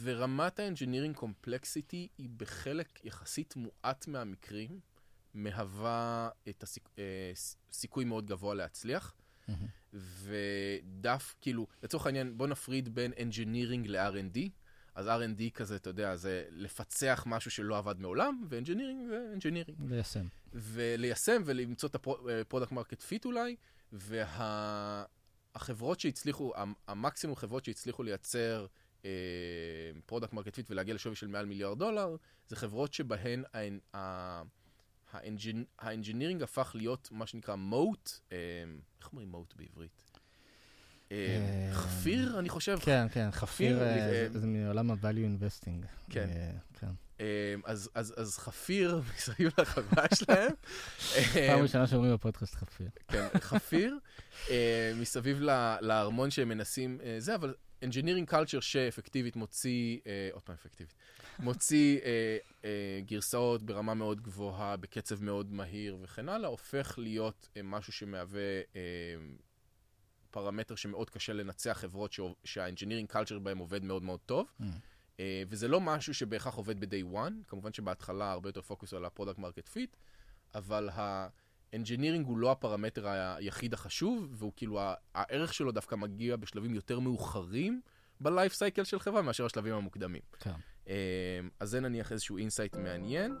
ורמת 0.00 0.60
ה-engineering 0.60 1.18
complexity 1.18 2.08
היא 2.18 2.28
בחלק 2.36 3.04
יחסית 3.04 3.54
מועט 3.56 4.08
מהמקרים, 4.08 4.80
מהווה 5.36 6.28
את 6.48 6.62
הסיכוי 6.62 7.04
הסיכ... 7.72 7.96
מאוד 7.96 8.26
גבוה 8.26 8.54
להצליח. 8.54 9.14
ודף, 9.92 11.34
כאילו, 11.40 11.66
לצורך 11.82 12.06
העניין, 12.06 12.38
בוא 12.38 12.46
נפריד 12.46 12.94
בין 12.94 13.12
engineering 13.12 13.88
ל-R&D. 13.88 14.38
אז 14.94 15.06
R&D 15.06 15.50
כזה, 15.54 15.76
אתה 15.76 15.90
יודע, 15.90 16.16
זה 16.16 16.44
לפצח 16.50 17.24
משהו 17.26 17.50
שלא 17.50 17.78
עבד 17.78 18.00
מעולם, 18.00 18.44
ו-engineering 18.48 19.08
זה 19.08 19.34
engineering. 19.38 19.82
ליישם. 19.88 20.26
וליישם 20.52 21.42
ולמצוא 21.44 21.88
את 21.88 21.94
ה 21.94 22.04
product 22.04 22.72
market 22.72 23.02
fit 23.02 23.24
אולי, 23.24 23.56
והחברות 23.92 25.96
וה... 25.96 26.02
שהצליחו, 26.02 26.52
המקסימום 26.88 27.36
חברות 27.36 27.64
שהצליחו 27.64 28.02
לייצר 28.02 28.66
product 30.06 30.32
market 30.32 30.54
fit 30.54 30.70
ולהגיע 30.70 30.94
לשווי 30.94 31.16
של 31.16 31.26
מעל 31.26 31.46
מיליארד 31.46 31.78
דולר, 31.78 32.16
זה 32.48 32.56
חברות 32.56 32.94
שבהן 32.94 33.44
ה 35.78 35.83
engineering 35.83 36.42
הפך 36.42 36.72
להיות 36.74 37.08
מה 37.12 37.26
שנקרא 37.26 37.54
moat, 37.54 38.10
אה, 38.32 38.36
איך 39.00 39.12
אומרים 39.12 39.28
moat 39.28 39.54
בעברית? 39.56 40.02
אה, 41.12 41.16
אה, 41.16 41.74
חפיר, 41.74 42.38
אני 42.38 42.48
חושב. 42.48 42.78
כן, 42.82 43.06
כן, 43.12 43.30
חפיר 43.30 43.78
זה 44.32 44.46
מעולם 44.46 44.90
ה-value 44.90 45.04
investing. 45.04 45.86
כן. 46.10 46.28
כן. 46.80 46.90
אז, 47.64 47.90
אז 47.94 48.38
חפיר 48.38 49.00
מסביב 49.16 49.52
לחברה 49.58 50.04
שלהם. 50.14 50.52
פעם 51.48 51.60
ראשונה 51.62 51.86
שאומרים 51.86 52.14
בפודקאסט 52.14 52.54
חפיר. 52.54 52.88
כן, 53.08 53.26
חפיר, 53.40 53.98
מסביב 55.00 55.40
לארמון 55.80 56.30
שהם 56.30 56.48
מנסים, 56.48 56.98
זה, 57.18 57.34
אבל 57.34 57.54
engineering 57.84 58.30
culture 58.30 58.60
שאפקטיבית 58.60 59.36
מוציא, 59.36 59.98
עוד 60.32 60.42
פעם 60.42 60.54
אפקטיבית, 60.54 60.94
מוציא 61.38 62.00
אה, 62.00 62.38
אה, 62.64 63.00
גרסאות 63.06 63.62
ברמה 63.62 63.94
מאוד 63.94 64.20
גבוהה, 64.20 64.76
בקצב 64.76 65.22
מאוד 65.22 65.52
מהיר 65.52 65.96
וכן 66.00 66.28
הלאה, 66.28 66.48
הופך 66.48 66.94
להיות 66.98 67.48
אה, 67.56 67.62
משהו 67.62 67.92
שמהווה 67.92 68.60
אה, 68.76 68.80
פרמטר 70.30 70.74
שמאוד 70.74 71.10
קשה 71.10 71.32
לנצח 71.32 71.78
חברות 71.80 72.14
שה-engineering 72.44 73.12
culture 73.12 73.38
בהם 73.42 73.58
עובד 73.58 73.84
מאוד 73.84 74.02
מאוד 74.02 74.20
טוב. 74.26 74.52
Mm. 74.60 74.64
אה, 75.20 75.42
וזה 75.48 75.68
לא 75.68 75.80
משהו 75.80 76.14
שבהכרח 76.14 76.54
עובד 76.54 76.80
ב-day 76.80 77.14
one, 77.14 77.48
כמובן 77.48 77.72
שבהתחלה 77.72 78.32
הרבה 78.32 78.48
יותר 78.48 78.62
פוקוס 78.62 78.94
על 78.94 79.04
ה-product 79.04 79.38
market 79.38 79.74
fit, 79.74 79.96
אבל 80.54 80.88
ה-engineering 81.72 82.26
הוא 82.26 82.38
לא 82.38 82.52
הפרמטר 82.52 83.08
היחיד 83.08 83.74
החשוב, 83.74 84.26
והוא 84.30 84.52
כאילו, 84.56 84.80
הערך 85.14 85.54
שלו 85.54 85.72
דווקא 85.72 85.94
מגיע 85.94 86.36
בשלבים 86.36 86.74
יותר 86.74 87.00
מאוחרים 87.00 87.80
ב 88.20 88.27
life 88.27 88.54
cycle 88.54 88.84
של 88.84 88.98
חברה 88.98 89.22
מאשר 89.22 89.44
השלבים 89.46 89.74
המוקדמים. 89.74 90.22
כן. 90.38 90.52
אמ, 90.86 90.92
אז 91.60 91.70
זה 91.70 91.80
נניח 91.80 92.12
איזשהו 92.12 92.38
insight 92.38 92.76
מעניין. 92.76 93.36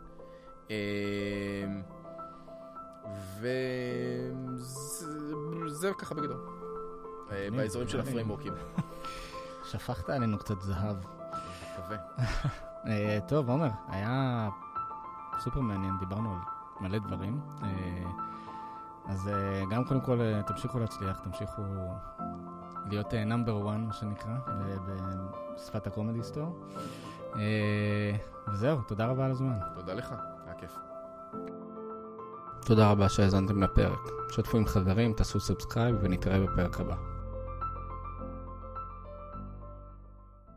אמ, 0.70 1.82
וזה 5.66 5.90
ככה 5.98 6.14
בגדול. 6.14 6.40
אה, 7.30 7.48
באזורים 7.56 7.88
של 7.88 8.00
הפריימורקים. 8.00 8.52
שפכת 9.70 10.10
עלינו 10.10 10.38
קצת 10.38 10.60
זהב. 10.60 10.96
מקווה. 11.72 11.96
אה, 12.88 13.18
טוב, 13.28 13.50
עומר, 13.50 13.70
היה 13.88 14.48
סופר 15.38 15.60
מעניין, 15.60 15.94
דיברנו 16.00 16.32
על 16.32 16.55
מלא 16.80 16.98
דברים. 16.98 17.40
אה, 17.62 17.68
אז 19.06 19.30
גם 19.70 19.84
קודם 19.84 20.00
כל 20.00 20.42
תמשיכו 20.46 20.78
להצליח, 20.78 21.20
תמשיכו 21.20 21.62
להיות 22.90 23.14
נאמבר 23.14 23.70
1, 23.70 23.78
מה 23.78 23.92
שנקרא, 23.92 24.34
בשפת 25.56 25.86
הקומדי 25.86 26.22
סטור. 26.22 26.58
אה, 27.36 28.16
וזהו, 28.48 28.80
תודה 28.88 29.06
רבה 29.06 29.24
על 29.24 29.30
הזמן. 29.30 29.58
תודה 29.74 29.94
לך, 29.94 30.14
היה 30.46 30.54
כיף. 30.54 30.76
תודה 32.64 32.90
רבה 32.90 33.08
שהאזנתם 33.08 33.62
לפרק. 33.62 34.00
שתפו 34.30 34.58
עם 34.58 34.66
חברים, 34.66 35.12
תעשו 35.12 35.40
subscribe 35.40 35.96
ונתראה 36.00 36.40
בפרק 36.40 36.80
הבא. 36.80 37.15